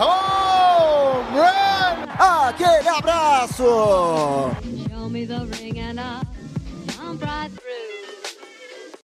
Home 0.00 1.38
run! 1.38 2.06
Aquele 2.18 2.88
abraço. 2.88 3.64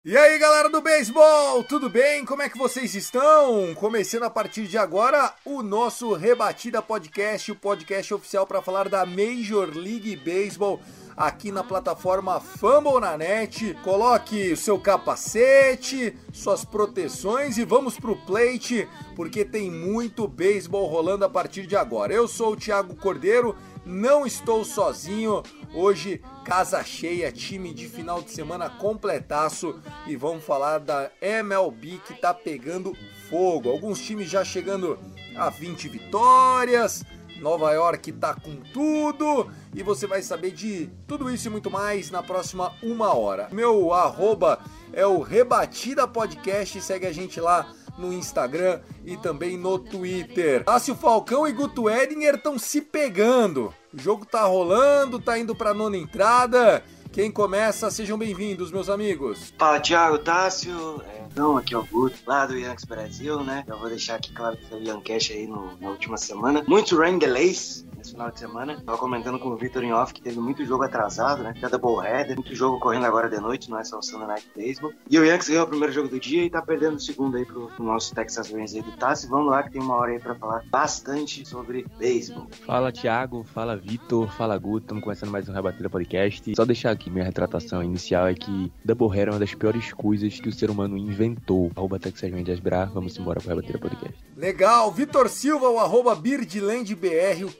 E 0.06 0.16
aí, 0.18 0.38
galera 0.38 0.68
do 0.68 0.82
beisebol, 0.82 1.64
tudo 1.64 1.88
bem? 1.88 2.26
Como 2.26 2.42
é 2.42 2.48
que 2.50 2.58
vocês 2.58 2.94
estão? 2.94 3.74
Começando 3.74 4.24
a 4.24 4.30
partir 4.30 4.66
de 4.66 4.76
agora 4.76 5.32
o 5.46 5.62
nosso 5.62 6.12
Rebatida 6.12 6.82
Podcast, 6.82 7.50
o 7.50 7.56
podcast 7.56 8.12
oficial 8.12 8.46
para 8.46 8.60
falar 8.60 8.88
da 8.90 9.06
Major 9.06 9.70
League 9.74 10.14
Baseball 10.16 10.78
aqui 11.16 11.52
na 11.52 11.62
plataforma 11.62 12.40
Fumble 12.40 13.00
na 13.00 13.16
Net. 13.16 13.74
Coloque 13.82 14.52
o 14.52 14.56
seu 14.56 14.78
capacete, 14.78 16.16
suas 16.32 16.64
proteções 16.64 17.56
e 17.58 17.64
vamos 17.64 17.98
pro 17.98 18.16
plate, 18.16 18.88
porque 19.14 19.44
tem 19.44 19.70
muito 19.70 20.26
beisebol 20.26 20.86
rolando 20.86 21.24
a 21.24 21.28
partir 21.28 21.66
de 21.66 21.76
agora. 21.76 22.12
Eu 22.12 22.26
sou 22.26 22.52
o 22.52 22.56
Thiago 22.56 22.96
Cordeiro, 22.96 23.56
não 23.84 24.26
estou 24.26 24.64
sozinho. 24.64 25.42
Hoje, 25.74 26.22
casa 26.44 26.82
cheia, 26.84 27.32
time 27.32 27.72
de 27.72 27.88
final 27.88 28.22
de 28.22 28.30
semana 28.30 28.70
completaço 28.70 29.80
e 30.06 30.16
vamos 30.16 30.44
falar 30.44 30.78
da 30.78 31.10
MLB 31.20 32.00
que 32.06 32.14
tá 32.14 32.32
pegando 32.32 32.96
fogo. 33.28 33.70
Alguns 33.70 34.00
times 34.00 34.30
já 34.30 34.44
chegando 34.44 34.98
a 35.36 35.50
20 35.50 35.88
vitórias, 35.88 37.04
Nova 37.40 37.72
York 37.72 38.12
tá 38.12 38.34
com 38.34 38.56
tudo 38.72 39.50
e 39.74 39.82
você 39.82 40.06
vai 40.06 40.22
saber 40.22 40.52
de 40.52 40.90
tudo 41.06 41.30
isso 41.30 41.48
e 41.48 41.50
muito 41.50 41.70
mais 41.70 42.10
na 42.10 42.22
próxima 42.22 42.72
uma 42.82 43.14
hora. 43.14 43.48
Meu 43.52 43.92
arroba 43.92 44.60
é 44.92 45.06
o 45.06 45.20
Rebatida 45.20 46.06
Podcast, 46.06 46.80
segue 46.80 47.06
a 47.06 47.12
gente 47.12 47.40
lá 47.40 47.66
no 47.98 48.12
Instagram 48.12 48.80
e 49.04 49.16
também 49.16 49.56
no 49.56 49.78
Twitter. 49.78 50.64
Tássio 50.64 50.94
Falcão 50.94 51.46
e 51.46 51.52
Guto 51.52 51.88
Edinger 51.88 52.34
estão 52.34 52.58
se 52.58 52.80
pegando. 52.80 53.72
O 53.92 54.00
jogo 54.00 54.26
tá 54.26 54.42
rolando, 54.42 55.20
tá 55.20 55.38
indo 55.38 55.54
pra 55.54 55.74
nona 55.74 55.96
entrada. 55.96 56.82
Quem 57.14 57.30
começa, 57.30 57.90
sejam 57.92 58.18
bem-vindos, 58.18 58.72
meus 58.72 58.88
amigos. 58.88 59.54
Fala, 59.56 59.78
Thiago 59.78 60.18
Tássio. 60.18 61.00
Não, 61.36 61.56
aqui 61.56 61.72
é 61.72 61.78
o 61.78 61.84
Guto, 61.84 62.16
lá 62.26 62.44
do 62.44 62.56
Yankees 62.58 62.84
Brasil, 62.84 63.40
né? 63.44 63.64
Eu 63.68 63.78
vou 63.78 63.88
deixar 63.88 64.16
aqui 64.16 64.32
claro 64.32 64.56
que 64.56 64.66
teve 64.66 64.88
Yankee 64.88 65.12
aí 65.32 65.46
no- 65.46 65.76
na 65.80 65.90
última 65.90 66.16
semana. 66.16 66.64
Muito 66.66 66.96
rain 66.96 67.18
delays 67.18 67.84
final 68.14 68.30
de 68.30 68.38
semana. 68.38 68.80
Tava 68.80 68.96
comentando 68.96 69.38
com 69.38 69.48
o 69.48 69.56
Victor 69.56 69.82
em 69.82 69.92
off 69.92 70.14
que 70.14 70.22
teve 70.22 70.38
muito 70.38 70.64
jogo 70.64 70.84
atrasado, 70.84 71.42
né? 71.42 71.52
Cada 71.60 71.76
doubleheader, 71.76 72.36
muito 72.36 72.54
jogo 72.54 72.78
correndo 72.78 73.04
agora 73.04 73.28
de 73.28 73.38
noite, 73.38 73.68
não 73.68 73.78
é 73.78 73.84
só 73.84 73.98
o 73.98 74.02
Sunday 74.02 74.28
Night 74.28 74.48
Baseball. 74.56 74.92
E 75.10 75.18
o 75.18 75.24
Yankees 75.24 75.48
ganhou 75.48 75.64
o 75.64 75.68
primeiro 75.68 75.92
jogo 75.92 76.08
do 76.08 76.20
dia 76.20 76.44
e 76.44 76.50
tá 76.50 76.62
perdendo 76.62 76.96
o 76.96 77.00
segundo 77.00 77.36
aí 77.36 77.44
pro, 77.44 77.66
pro 77.68 77.84
nosso 77.84 78.14
Texas 78.14 78.50
Rangers 78.50 78.74
aí 78.74 78.82
do 78.82 78.92
Tássio. 78.92 79.28
Vamos 79.28 79.50
lá 79.50 79.62
que 79.64 79.72
tem 79.72 79.82
uma 79.82 79.96
hora 79.96 80.12
aí 80.12 80.20
pra 80.20 80.34
falar 80.34 80.62
bastante 80.70 81.46
sobre 81.46 81.86
beisebol. 81.98 82.46
Fala 82.64 82.92
Thiago, 82.92 83.42
fala 83.42 83.76
Vitor, 83.76 84.30
fala 84.30 84.56
Guto, 84.56 84.84
estamos 84.84 85.02
começando 85.02 85.30
mais 85.30 85.48
um 85.48 85.52
Rebatida 85.52 85.90
Podcast. 85.90 86.54
Só 86.54 86.64
deixar 86.64 86.92
aqui 86.92 87.10
minha 87.10 87.24
retratação 87.24 87.82
inicial 87.82 88.28
é 88.28 88.34
que 88.34 88.72
Double 88.84 89.08
Header 89.08 89.28
é 89.28 89.30
uma 89.32 89.40
das 89.40 89.54
piores 89.54 89.92
coisas 89.92 90.38
que 90.38 90.48
o 90.48 90.52
ser 90.52 90.70
humano 90.70 90.96
inventou. 90.96 91.70
Arroba 91.74 91.98
Texas 91.98 92.30
Rangers 92.30 92.60
Bra, 92.60 92.84
vamos 92.84 93.18
embora 93.18 93.40
pro 93.40 93.48
Rebatida 93.48 93.78
Podcast. 93.78 94.16
Legal, 94.36 94.92
Vitor 94.92 95.28
Silva, 95.28 95.68
o 95.68 95.78
arroba 95.78 96.14
BirdlandBR, 96.14 97.44
o 97.44 97.52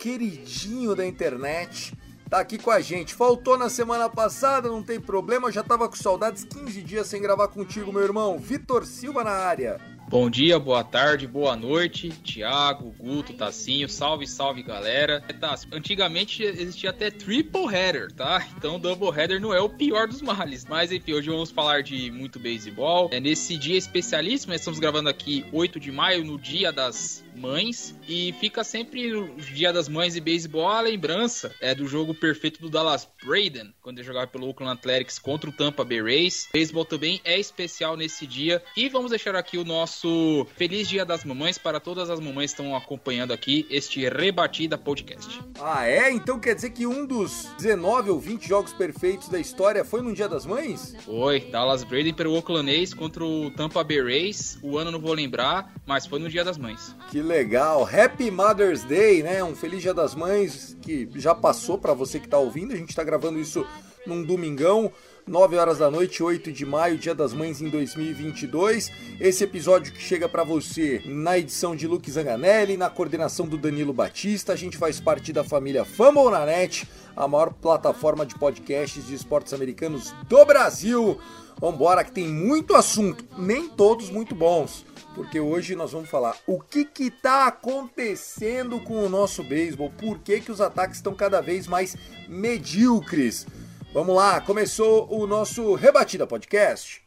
queridinho 0.44 0.94
da 0.94 1.06
internet, 1.06 1.94
tá 2.28 2.38
aqui 2.38 2.58
com 2.58 2.70
a 2.70 2.80
gente. 2.80 3.14
Faltou 3.14 3.58
na 3.58 3.68
semana 3.68 4.08
passada, 4.08 4.68
não 4.68 4.82
tem 4.82 5.00
problema, 5.00 5.50
já 5.50 5.62
tava 5.62 5.88
com 5.88 5.96
saudades 5.96 6.44
15 6.44 6.82
dias 6.82 7.06
sem 7.06 7.20
gravar 7.20 7.48
contigo, 7.48 7.92
meu 7.92 8.02
irmão. 8.02 8.38
Vitor 8.38 8.84
Silva 8.84 9.24
na 9.24 9.30
área. 9.32 9.80
Bom 10.06 10.28
dia, 10.28 10.58
boa 10.58 10.84
tarde, 10.84 11.26
boa 11.26 11.56
noite, 11.56 12.10
Thiago, 12.10 12.94
Guto, 12.98 13.32
Tassinho, 13.32 13.88
salve, 13.88 14.26
salve 14.26 14.62
galera. 14.62 15.24
É, 15.26 15.32
Tassi, 15.32 15.66
antigamente 15.72 16.42
existia 16.42 16.90
até 16.90 17.10
triple 17.10 17.74
header, 17.74 18.12
tá? 18.12 18.46
Então 18.56 18.78
double 18.78 19.08
header 19.08 19.40
não 19.40 19.52
é 19.52 19.60
o 19.60 19.68
pior 19.68 20.06
dos 20.06 20.20
males. 20.20 20.66
Mas 20.68 20.92
enfim, 20.92 21.14
hoje 21.14 21.30
vamos 21.30 21.50
falar 21.50 21.82
de 21.82 22.10
muito 22.10 22.38
beisebol. 22.38 23.08
É 23.12 23.18
nesse 23.18 23.56
dia 23.56 23.78
especialíssimo, 23.78 24.52
nós 24.52 24.60
estamos 24.60 24.78
gravando 24.78 25.08
aqui 25.08 25.46
8 25.50 25.80
de 25.80 25.90
maio, 25.90 26.22
no 26.22 26.38
dia 26.38 26.70
das 26.70 27.23
mães. 27.34 27.94
E 28.08 28.32
fica 28.40 28.64
sempre 28.64 29.14
o 29.14 29.36
dia 29.36 29.72
das 29.72 29.88
mães 29.88 30.16
e 30.16 30.20
beisebol 30.20 30.68
a 30.68 30.80
lembrança 30.80 31.54
é 31.60 31.74
do 31.74 31.86
jogo 31.86 32.14
perfeito 32.14 32.60
do 32.60 32.70
Dallas 32.70 33.08
Braden, 33.24 33.74
quando 33.82 33.98
ele 33.98 34.06
jogava 34.06 34.26
pelo 34.26 34.46
Oakland 34.46 34.78
Athletics 34.78 35.18
contra 35.18 35.48
o 35.48 35.52
Tampa 35.52 35.84
Bay 35.84 36.02
Rays. 36.02 36.48
Beisebol 36.52 36.84
também 36.84 37.20
é 37.24 37.38
especial 37.38 37.96
nesse 37.96 38.26
dia. 38.26 38.62
E 38.76 38.88
vamos 38.88 39.10
deixar 39.10 39.34
aqui 39.34 39.58
o 39.58 39.64
nosso 39.64 40.46
Feliz 40.56 40.88
Dia 40.88 41.04
das 41.04 41.24
Mamães 41.24 41.58
para 41.58 41.80
todas 41.80 42.10
as 42.10 42.20
mamães 42.20 42.52
que 42.52 42.60
estão 42.60 42.76
acompanhando 42.76 43.32
aqui 43.32 43.66
este 43.70 44.08
Rebatida 44.08 44.78
Podcast. 44.78 45.40
Ah, 45.60 45.86
é? 45.86 46.10
Então 46.10 46.38
quer 46.38 46.54
dizer 46.54 46.70
que 46.70 46.86
um 46.86 47.06
dos 47.06 47.48
19 47.58 48.10
ou 48.10 48.20
20 48.20 48.46
jogos 48.46 48.72
perfeitos 48.72 49.28
da 49.28 49.38
história 49.38 49.84
foi 49.84 50.02
no 50.02 50.14
Dia 50.14 50.28
das 50.28 50.46
Mães? 50.46 50.94
Foi, 51.04 51.40
Dallas 51.40 51.84
Braden 51.84 52.14
pelo 52.14 52.34
Oakland 52.34 52.70
A's 52.70 52.94
contra 52.94 53.24
o 53.24 53.50
Tampa 53.50 53.82
Bay 53.82 54.02
Rays. 54.02 54.58
O 54.62 54.78
ano 54.78 54.90
não 54.90 55.00
vou 55.00 55.12
lembrar, 55.12 55.72
mas 55.86 56.06
foi 56.06 56.18
no 56.18 56.28
Dia 56.28 56.44
das 56.44 56.58
Mães. 56.58 56.94
Que 57.10 57.20
legal. 57.24 57.88
Happy 57.90 58.30
Mother's 58.30 58.84
Day, 58.84 59.22
né? 59.22 59.42
Um 59.42 59.56
feliz 59.56 59.80
Dia 59.82 59.94
das 59.94 60.14
Mães 60.14 60.76
que 60.82 61.08
já 61.16 61.34
passou 61.34 61.78
para 61.78 61.94
você 61.94 62.20
que 62.20 62.28
tá 62.28 62.38
ouvindo. 62.38 62.72
A 62.72 62.76
gente 62.76 62.94
tá 62.94 63.02
gravando 63.02 63.40
isso 63.40 63.66
num 64.06 64.22
domingão. 64.22 64.92
9 65.26 65.56
horas 65.56 65.78
da 65.78 65.90
noite, 65.90 66.22
8 66.22 66.52
de 66.52 66.66
maio, 66.66 66.98
Dia 66.98 67.14
das 67.14 67.32
Mães 67.32 67.62
em 67.62 67.70
2022. 67.70 68.92
Esse 69.18 69.42
episódio 69.42 69.92
que 69.92 70.02
chega 70.02 70.28
para 70.28 70.44
você 70.44 71.02
na 71.06 71.38
edição 71.38 71.74
de 71.74 71.86
Luke 71.86 72.10
Zanganelli, 72.10 72.76
na 72.76 72.90
coordenação 72.90 73.46
do 73.46 73.56
Danilo 73.56 73.94
Batista. 73.94 74.52
A 74.52 74.56
gente 74.56 74.76
faz 74.76 75.00
parte 75.00 75.32
da 75.32 75.42
família 75.42 75.84
Fumble 75.84 76.30
na 76.30 76.44
Net, 76.44 76.86
a 77.16 77.26
maior 77.26 77.54
plataforma 77.54 78.26
de 78.26 78.38
podcasts 78.38 79.06
de 79.06 79.14
esportes 79.14 79.54
americanos 79.54 80.14
do 80.28 80.44
Brasil. 80.44 81.18
Vambora 81.58 82.04
que 82.04 82.12
tem 82.12 82.28
muito 82.28 82.74
assunto, 82.74 83.24
nem 83.38 83.68
todos 83.68 84.10
muito 84.10 84.34
bons 84.34 84.84
porque 85.14 85.38
hoje 85.40 85.74
nós 85.74 85.92
vamos 85.92 86.10
falar 86.10 86.36
o 86.46 86.60
que 86.60 86.84
que 86.84 87.10
tá 87.10 87.46
acontecendo 87.46 88.80
com 88.80 89.04
o 89.04 89.08
nosso 89.08 89.42
beisebol, 89.42 89.90
por 89.90 90.18
que 90.18 90.40
que 90.40 90.52
os 90.52 90.60
ataques 90.60 90.96
estão 90.96 91.14
cada 91.14 91.40
vez 91.40 91.66
mais 91.66 91.96
medíocres. 92.28 93.46
Vamos 93.92 94.16
lá, 94.16 94.40
começou 94.40 95.08
o 95.10 95.26
nosso 95.26 95.74
Rebatida 95.74 96.26
Podcast. 96.26 97.02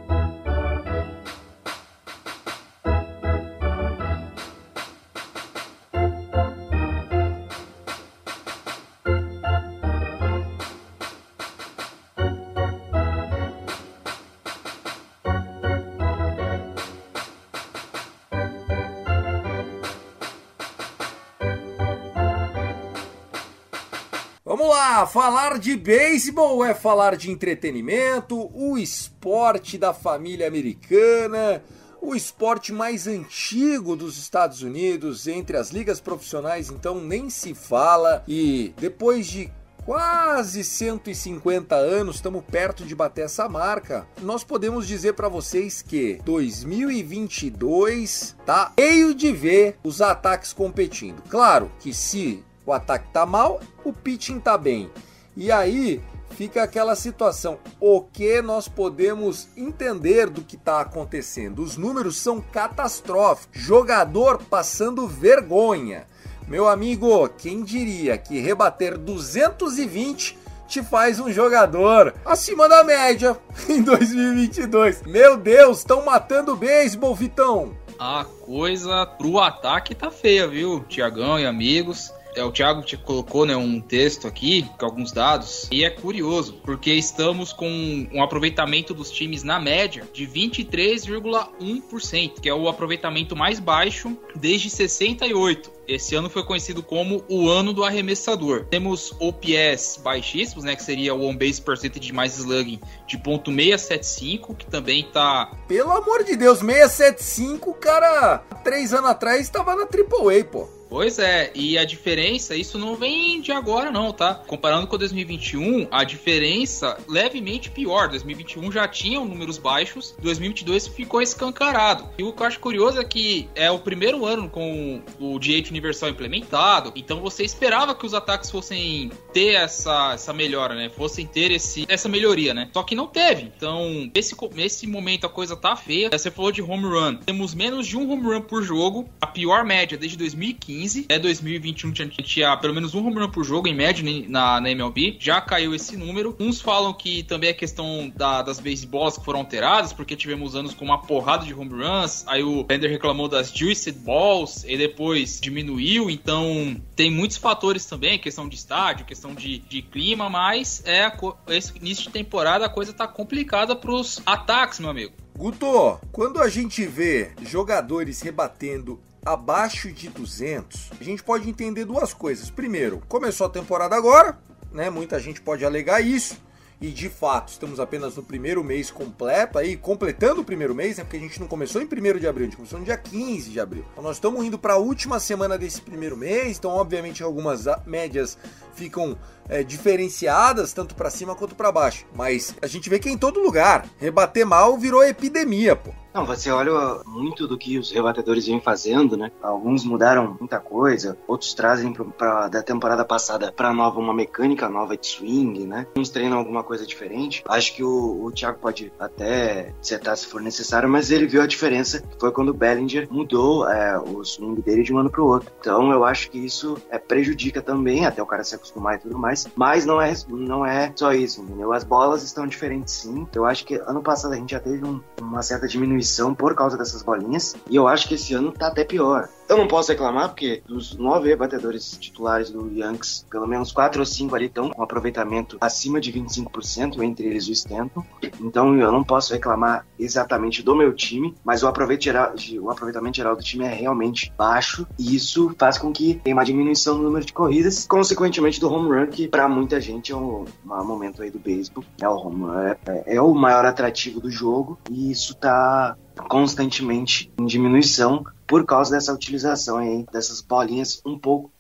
falar 25.08 25.58
de 25.58 25.76
beisebol 25.76 26.64
é 26.64 26.74
falar 26.74 27.16
de 27.16 27.32
entretenimento, 27.32 28.52
o 28.54 28.78
esporte 28.78 29.78
da 29.78 29.94
família 29.94 30.48
americana, 30.48 31.64
o 32.02 32.16
esporte 32.16 32.72
mais 32.72 33.08
antigo 33.08 33.96
dos 33.96 34.18
Estados 34.18 34.62
Unidos 34.62 35.28
entre 35.28 35.58
as 35.58 35.72
ligas 35.72 36.00
profissionais, 36.00 36.70
então 36.70 37.02
nem 37.02 37.30
se 37.30 37.56
fala. 37.56 38.24
E 38.28 38.74
depois 38.78 39.28
de 39.28 39.52
quase 39.88 40.64
150 40.66 41.76
anos, 41.76 42.18
estamos 42.18 42.44
perto 42.44 42.84
de 42.84 42.94
bater 42.94 43.24
essa 43.24 43.48
marca. 43.48 44.06
Nós 44.22 44.44
podemos 44.44 44.86
dizer 44.86 45.14
para 45.14 45.30
vocês 45.30 45.82
que 45.82 46.20
2022 46.26 48.36
tá 48.46 48.74
cheio 48.78 49.16
de 49.16 49.32
ver 49.32 49.78
os 49.82 50.02
ataques 50.02 50.52
competindo. 50.52 51.24
Claro 51.30 51.72
que 51.80 51.94
se 51.94 52.44
o 52.68 52.74
ataque 52.74 53.08
tá 53.14 53.26
mal, 53.26 53.62
o 53.84 53.94
pitching 53.94 54.40
tá 54.40 54.58
bem. 54.58 54.92
E 55.36 55.50
aí 55.50 56.02
fica 56.32 56.62
aquela 56.62 56.96
situação, 56.96 57.58
o 57.80 58.02
que 58.02 58.42
nós 58.42 58.68
podemos 58.68 59.48
entender 59.56 60.30
do 60.30 60.42
que 60.42 60.58
está 60.58 60.82
acontecendo? 60.82 61.64
Os 61.64 61.78
números 61.78 62.18
são 62.18 62.42
catastróficos, 62.42 63.60
jogador 63.62 64.44
passando 64.44 65.08
vergonha. 65.08 66.06
Meu 66.46 66.68
amigo, 66.68 67.30
quem 67.30 67.64
diria 67.64 68.18
que 68.18 68.40
rebater 68.40 68.98
220 68.98 70.38
te 70.68 70.84
faz 70.84 71.22
um 71.22 71.32
jogador 71.32 72.14
acima 72.26 72.68
da 72.68 72.84
média 72.84 73.38
em 73.70 73.82
2022? 73.82 75.04
Meu 75.04 75.38
Deus, 75.38 75.80
estão 75.80 76.04
matando 76.04 76.52
o 76.52 76.58
beisebol, 76.58 77.16
Vitão. 77.16 77.78
A 77.98 78.26
coisa 78.46 79.06
pro 79.06 79.40
ataque 79.40 79.96
tá 79.96 80.12
feia, 80.12 80.48
viu, 80.48 80.84
Tiagão 80.88 81.40
e 81.40 81.46
amigos 81.46 82.12
é, 82.38 82.44
o 82.44 82.52
Thiago 82.52 82.84
te 82.84 82.96
colocou 82.96 83.44
né, 83.46 83.56
um 83.56 83.82
texto 83.82 84.28
aqui, 84.28 84.64
com 84.78 84.86
alguns 84.86 85.12
dados, 85.12 85.68
e 85.72 85.84
é 85.84 85.90
curioso, 85.90 86.62
porque 86.64 86.94
estamos 86.94 87.52
com 87.52 88.08
um 88.14 88.22
aproveitamento 88.22 88.94
dos 88.94 89.10
times 89.10 89.42
na 89.44 89.60
média 89.60 90.08
de 90.14 90.28
23,1%, 90.28 92.40
que 92.40 92.48
é 92.48 92.54
o 92.54 92.70
aproveitamento 92.70 93.36
mais 93.36 93.60
baixo 93.60 94.16
desde 94.36 94.70
68. 94.70 95.76
Esse 95.88 96.14
ano 96.16 96.30
foi 96.30 96.44
conhecido 96.44 96.84
como 96.84 97.24
o 97.30 97.50
ano 97.50 97.72
do 97.72 97.82
arremessador. 97.84 98.66
Temos 98.66 99.16
OPS 99.20 100.02
baixíssimos, 100.04 100.66
né? 100.66 100.76
Que 100.76 100.84
seria 100.84 101.16
o 101.16 101.26
on 101.26 101.34
base 101.34 101.62
percentage 101.62 102.12
mais 102.12 102.38
slugging 102.38 102.82
de 103.08 103.18
ponto 103.18 103.50
.675, 103.50 104.54
que 104.58 104.66
também 104.66 105.04
tá. 105.04 105.50
Pelo 105.66 105.92
amor 105.92 106.26
de 106.26 106.36
Deus, 106.36 106.60
675, 106.60 107.74
cara, 107.76 108.40
três 108.66 108.94
anos 108.94 109.12
atrás 109.12 109.40
estava 109.40 109.78
na 109.78 109.84
AAA, 109.84 110.44
pô. 110.52 110.77
Pois 110.90 111.20
é, 111.20 111.52
e 111.54 111.78
a 111.78 111.86
diferença, 111.86 112.56
isso 112.56 112.78
não 112.78 112.96
vem 112.96 113.42
de 113.42 113.52
agora 113.52 113.92
não, 113.92 114.12
tá? 114.14 114.36
Comparando 114.36 114.88
com 114.88 114.98
2021, 114.98 115.88
a 115.92 116.04
diferença 116.04 116.98
levemente 117.08 117.70
pior. 117.70 118.08
2021 118.10 118.72
já 118.72 118.88
tinha 118.88 119.20
números 119.20 119.58
baixos, 119.58 120.16
2022 120.22 120.88
ficou 120.88 121.22
escancarado. 121.22 122.10
E 122.18 122.24
o 122.24 122.32
que 122.32 122.42
eu 122.42 122.48
acho 122.48 122.60
curioso 122.60 123.00
é 123.00 123.04
que 123.04 123.50
é 123.54 123.70
o 123.70 123.80
primeiro 123.80 124.26
ano 124.26 124.50
com 124.50 125.02
o 125.20 125.38
DH 125.38 125.70
universal 125.70 126.10
implementado, 126.10 126.94
então 126.96 127.20
você 127.20 127.44
esperava 127.44 127.94
que 127.94 128.06
os 128.06 128.14
ataques 128.14 128.50
fossem 128.50 129.12
ter 129.34 129.56
essa, 129.56 130.14
essa 130.14 130.34
melhora, 130.34 130.74
né? 130.76 130.90
Fossem 130.90 131.26
ter 131.26 131.52
esse, 131.52 131.86
essa 131.90 132.08
melhoria, 132.08 132.54
né? 132.54 132.70
Só 132.74 132.84
que 132.84 132.96
não 132.96 133.08
teve. 133.08 133.44
Então, 133.44 134.10
nesse, 134.14 134.36
nesse 134.54 134.88
momento 134.88 135.26
a 135.26 135.30
coisa 135.30 135.56
tá 135.56 135.76
feia. 135.76 136.10
Você 136.12 136.32
falou 136.32 136.52
de 136.52 136.62
home 136.62 136.86
run. 136.86 137.16
Temos 137.18 137.54
menos 137.54 137.88
de 137.88 137.98
um 137.98 138.10
home 138.10 138.24
run 138.24 138.42
por 138.42 138.64
jogo, 138.64 139.08
a 139.20 139.28
pior 139.28 139.66
média 139.66 139.98
desde 139.98 140.18
2015. 140.18 140.77
2015. 140.78 141.06
Até 141.06 141.20
2021 141.20 141.92
tinha, 142.24 142.56
pelo 142.58 142.74
menos 142.74 142.94
um 142.94 143.06
home 143.06 143.20
run 143.20 143.30
por 143.30 143.44
jogo, 143.44 143.68
em 143.68 143.76
média, 143.76 144.04
na, 144.28 144.62
na 144.62 144.70
MLB. 144.70 145.18
Já 145.20 145.42
caiu 145.42 145.74
esse 145.74 145.98
número. 145.98 146.36
Uns 146.40 146.62
falam 146.62 146.94
que 146.94 147.24
também 147.24 147.50
é 147.50 147.54
questão 147.54 148.12
da, 148.16 148.42
das 148.42 148.60
baseballs 148.60 149.18
que 149.18 149.26
foram 149.26 149.40
alteradas, 149.40 149.92
porque 149.92 150.16
tivemos 150.16 150.56
anos 150.56 150.74
com 150.74 150.86
uma 150.86 151.02
porrada 151.02 151.46
de 151.46 151.54
home 151.54 151.72
runs. 151.72 152.24
Aí 152.28 152.44
o 152.44 152.64
Bender 152.64 152.90
reclamou 152.90 153.28
das 153.28 153.52
juiced 153.52 153.98
balls 154.00 154.64
e 154.66 154.78
depois 154.78 155.40
diminuiu. 155.42 156.10
Então 156.10 156.80
tem 156.96 157.10
muitos 157.10 157.38
fatores 157.38 157.86
também, 157.86 158.20
questão 158.20 158.48
de 158.48 158.56
estádio, 158.56 159.06
questão 159.06 159.34
de, 159.34 159.60
de 159.60 159.82
clima, 159.82 160.30
mas 160.30 160.84
é 160.86 161.12
esse 161.50 161.78
início 161.78 162.04
de 162.06 162.10
temporada 162.10 162.66
a 162.66 162.70
coisa 162.70 162.94
tá 162.94 163.08
complicada 163.08 163.76
pros 163.76 164.22
ataques, 164.26 164.80
meu 164.80 164.90
amigo. 164.90 165.14
Guto, 165.38 166.00
quando 166.12 166.42
a 166.42 166.50
gente 166.50 166.84
vê 166.88 167.30
jogadores 167.44 168.22
rebatendo 168.22 169.00
abaixo 169.28 169.92
de 169.92 170.10
200, 170.10 170.92
a 171.00 171.04
gente 171.04 171.22
pode 171.22 171.50
entender 171.50 171.86
duas 171.86 172.14
coisas. 172.14 172.50
Primeiro, 172.50 173.02
começou 173.08 173.46
a 173.48 173.50
temporada 173.50 173.96
agora, 173.96 174.40
né? 174.72 174.90
Muita 174.90 175.20
gente 175.20 175.42
pode 175.42 175.66
alegar 175.66 176.02
isso. 176.02 176.38
E 176.80 176.92
de 176.92 177.10
fato, 177.10 177.50
estamos 177.50 177.80
apenas 177.80 178.16
no 178.16 178.24
primeiro 178.24 178.64
mês 178.64 178.92
completo, 178.92 179.58
aí 179.58 179.76
completando 179.76 180.42
o 180.42 180.46
primeiro 180.46 180.76
mês, 180.76 180.98
né? 180.98 181.04
Porque 181.04 181.18
a 181.18 181.20
gente 181.20 181.40
não 181.40 181.48
começou 181.48 181.82
em 181.82 181.86
1 181.86 182.20
de 182.20 182.28
abril, 182.28 182.46
a 182.46 182.50
gente 182.50 182.56
começou 182.56 182.78
no 182.78 182.86
dia 182.86 182.96
15 182.96 183.50
de 183.50 183.60
abril. 183.60 183.84
Então 183.92 184.04
nós 184.04 184.18
estamos 184.18 184.46
indo 184.46 184.60
para 184.60 184.74
a 184.74 184.78
última 184.78 185.20
semana 185.20 185.58
desse 185.58 185.82
primeiro 185.82 186.16
mês, 186.16 186.60
então 186.60 186.70
obviamente 186.70 187.24
algumas 187.24 187.66
médias 187.86 188.38
ficam 188.76 189.18
é, 189.50 189.64
diferenciadas, 189.64 190.72
tanto 190.72 190.94
para 190.94 191.10
cima 191.10 191.36
quanto 191.36 191.56
para 191.56 191.72
baixo. 191.72 192.06
Mas 192.16 192.56
a 192.62 192.68
gente 192.68 192.92
vê 192.92 193.00
que 193.00 193.10
em 193.10 193.18
todo 193.18 193.42
lugar, 193.42 193.90
rebater 193.98 194.46
mal 194.46 194.78
virou 194.78 195.04
epidemia, 195.04 195.76
pô. 195.76 195.92
Não, 196.18 196.26
você 196.26 196.50
olha 196.50 196.72
muito 197.06 197.48
do 197.48 197.56
que 197.60 197.78
os 197.78 197.92
rebatedores 197.92 198.48
vêm 198.48 198.60
fazendo, 198.60 199.16
né? 199.16 199.32
Alguns 199.40 199.86
mudaram 199.86 200.36
muita 200.40 200.60
coisa, 200.60 201.16
outros 201.28 201.54
trazem 201.54 201.94
pra, 201.94 202.06
pra 202.06 202.48
da 202.48 202.64
temporada 202.64 203.06
passada 203.06 203.54
para 203.56 203.72
nova 203.72 204.00
uma 204.00 204.16
mecânica 204.16 204.68
nova 204.68 204.98
de 204.98 205.06
swing, 205.06 205.68
né? 205.68 205.86
Uns 205.96 206.10
treinam 206.10 206.40
alguma 206.40 206.64
coisa 206.64 206.88
diferente. 206.88 207.44
Acho 207.48 207.76
que 207.76 207.84
o, 207.84 208.26
o 208.26 208.32
Thiago 208.32 208.58
pode 208.58 208.92
até 209.00 209.76
setar 209.80 210.18
se 210.18 210.26
for 210.26 210.42
necessário, 210.42 210.90
mas 210.90 211.12
ele 211.12 211.28
viu 211.28 211.40
a 211.40 211.46
diferença 211.46 212.02
que 212.02 212.20
foi 212.20 212.32
quando 212.32 212.50
o 212.50 212.54
Bellinger 212.56 213.08
mudou 213.12 213.70
é, 213.70 214.00
o 214.00 214.26
swing 214.26 214.60
dele 214.64 214.82
de 214.82 214.92
um 214.92 214.98
ano 214.98 215.12
para 215.12 215.22
o 215.22 215.28
outro. 215.28 215.52
Então 215.60 215.92
eu 215.92 216.04
acho 216.04 216.32
que 216.32 216.40
isso 216.40 216.80
é, 216.90 216.98
prejudica 216.98 217.62
também, 217.62 218.08
até 218.08 218.24
o 218.24 218.26
cara 218.26 218.44
se 218.44 218.56
acostumar 218.56 218.96
e 218.96 219.02
tudo 219.02 219.20
mais. 219.20 219.48
Mas 219.56 219.86
não 219.86 220.02
é, 220.02 220.12
não 220.28 220.66
é 220.66 220.92
só 220.96 221.14
isso, 221.14 221.44
entendeu? 221.44 221.72
As 221.74 221.84
bolas 221.84 222.24
estão 222.24 222.48
diferentes 222.48 222.96
sim. 222.96 223.28
Eu 223.36 223.46
acho 223.46 223.64
que 223.64 223.76
ano 223.76 224.02
passado 224.02 224.34
a 224.34 224.38
gente 224.38 224.50
já 224.50 224.60
teve 224.60 224.84
um, 224.84 225.00
uma 225.22 225.44
certa 225.44 225.68
diminuição 225.68 226.07
por 226.34 226.56
causa 226.56 226.78
dessas 226.78 227.02
bolinhas. 227.02 227.56
E 227.70 227.76
eu 227.76 227.88
acho 227.88 228.08
que 228.08 228.16
esse 228.16 228.34
ano 228.34 228.52
tá 228.52 228.68
até 228.68 228.84
pior. 228.84 229.30
Eu 229.50 229.58
não 229.58 229.68
posso 229.68 229.92
reclamar, 229.92 230.30
porque 230.30 230.62
dos 230.66 230.96
nove 230.98 231.30
rebatedores 231.30 231.98
titulares 231.98 232.50
do 232.50 232.72
Yankees, 232.72 233.26
pelo 233.30 233.48
menos 233.48 233.72
quatro 233.72 234.00
ou 234.00 234.06
cinco 234.06 234.36
ali 234.36 234.46
estão 234.46 234.70
com 234.70 234.84
aproveitamento 234.84 235.58
acima 235.62 236.00
de 236.00 236.12
25%, 236.12 237.02
entre 237.02 237.28
eles 237.28 237.48
o 237.48 237.52
Stanton. 237.52 238.04
Então 238.42 238.78
eu 238.78 238.92
não 238.92 239.04
posso 239.04 239.34
reclamar 239.34 239.86
exatamente 239.98 240.62
do 240.62 240.76
meu 240.76 240.94
time, 240.94 241.36
mas 241.44 241.64
o 241.64 241.68
aproveitamento 241.68 242.04
geral, 242.04 242.34
o 242.62 242.70
aproveitamento 242.70 243.18
geral 243.18 243.36
do 243.36 243.44
time 243.44 243.66
é 243.66 243.74
realmente 243.74 244.32
baixo, 244.38 244.86
e 245.00 245.16
isso 245.16 245.56
faz 245.58 245.78
com 245.78 245.92
que 245.92 246.16
tenha 246.16 246.36
uma 246.36 246.46
diminuição 246.46 246.98
no 246.98 247.04
número 247.04 247.26
de 247.26 247.34
corridas, 247.34 247.86
consequentemente 247.88 248.60
do 248.60 248.72
home 248.72 248.90
run, 248.90 249.08
que 249.08 249.28
para 249.28 249.48
muita 249.48 249.80
gente 249.80 250.12
é 250.12 250.16
um, 250.16 250.46
momento 250.64 251.22
aí 251.22 251.32
do 251.32 251.40
beisebol, 251.40 251.84
é 252.02 252.08
o 252.08 252.16
home 252.16 252.44
run, 252.44 252.60
é, 252.60 252.78
é 253.16 253.22
o 253.22 253.34
maior 253.34 253.66
atrativo 253.66 254.20
do 254.20 254.30
jogo, 254.30 254.78
e 254.90 255.12
isso 255.12 255.36
tá 255.36 255.96
constantemente 256.18 257.32
em 257.38 257.46
diminuição 257.46 258.26
por 258.46 258.66
causa 258.66 258.92
dessa 258.92 259.14
utilização 259.14 259.78
aí 259.78 260.06
dessas 260.12 260.42
bolinhas 260.42 261.02
um 261.06 261.18
pouco 261.20 261.52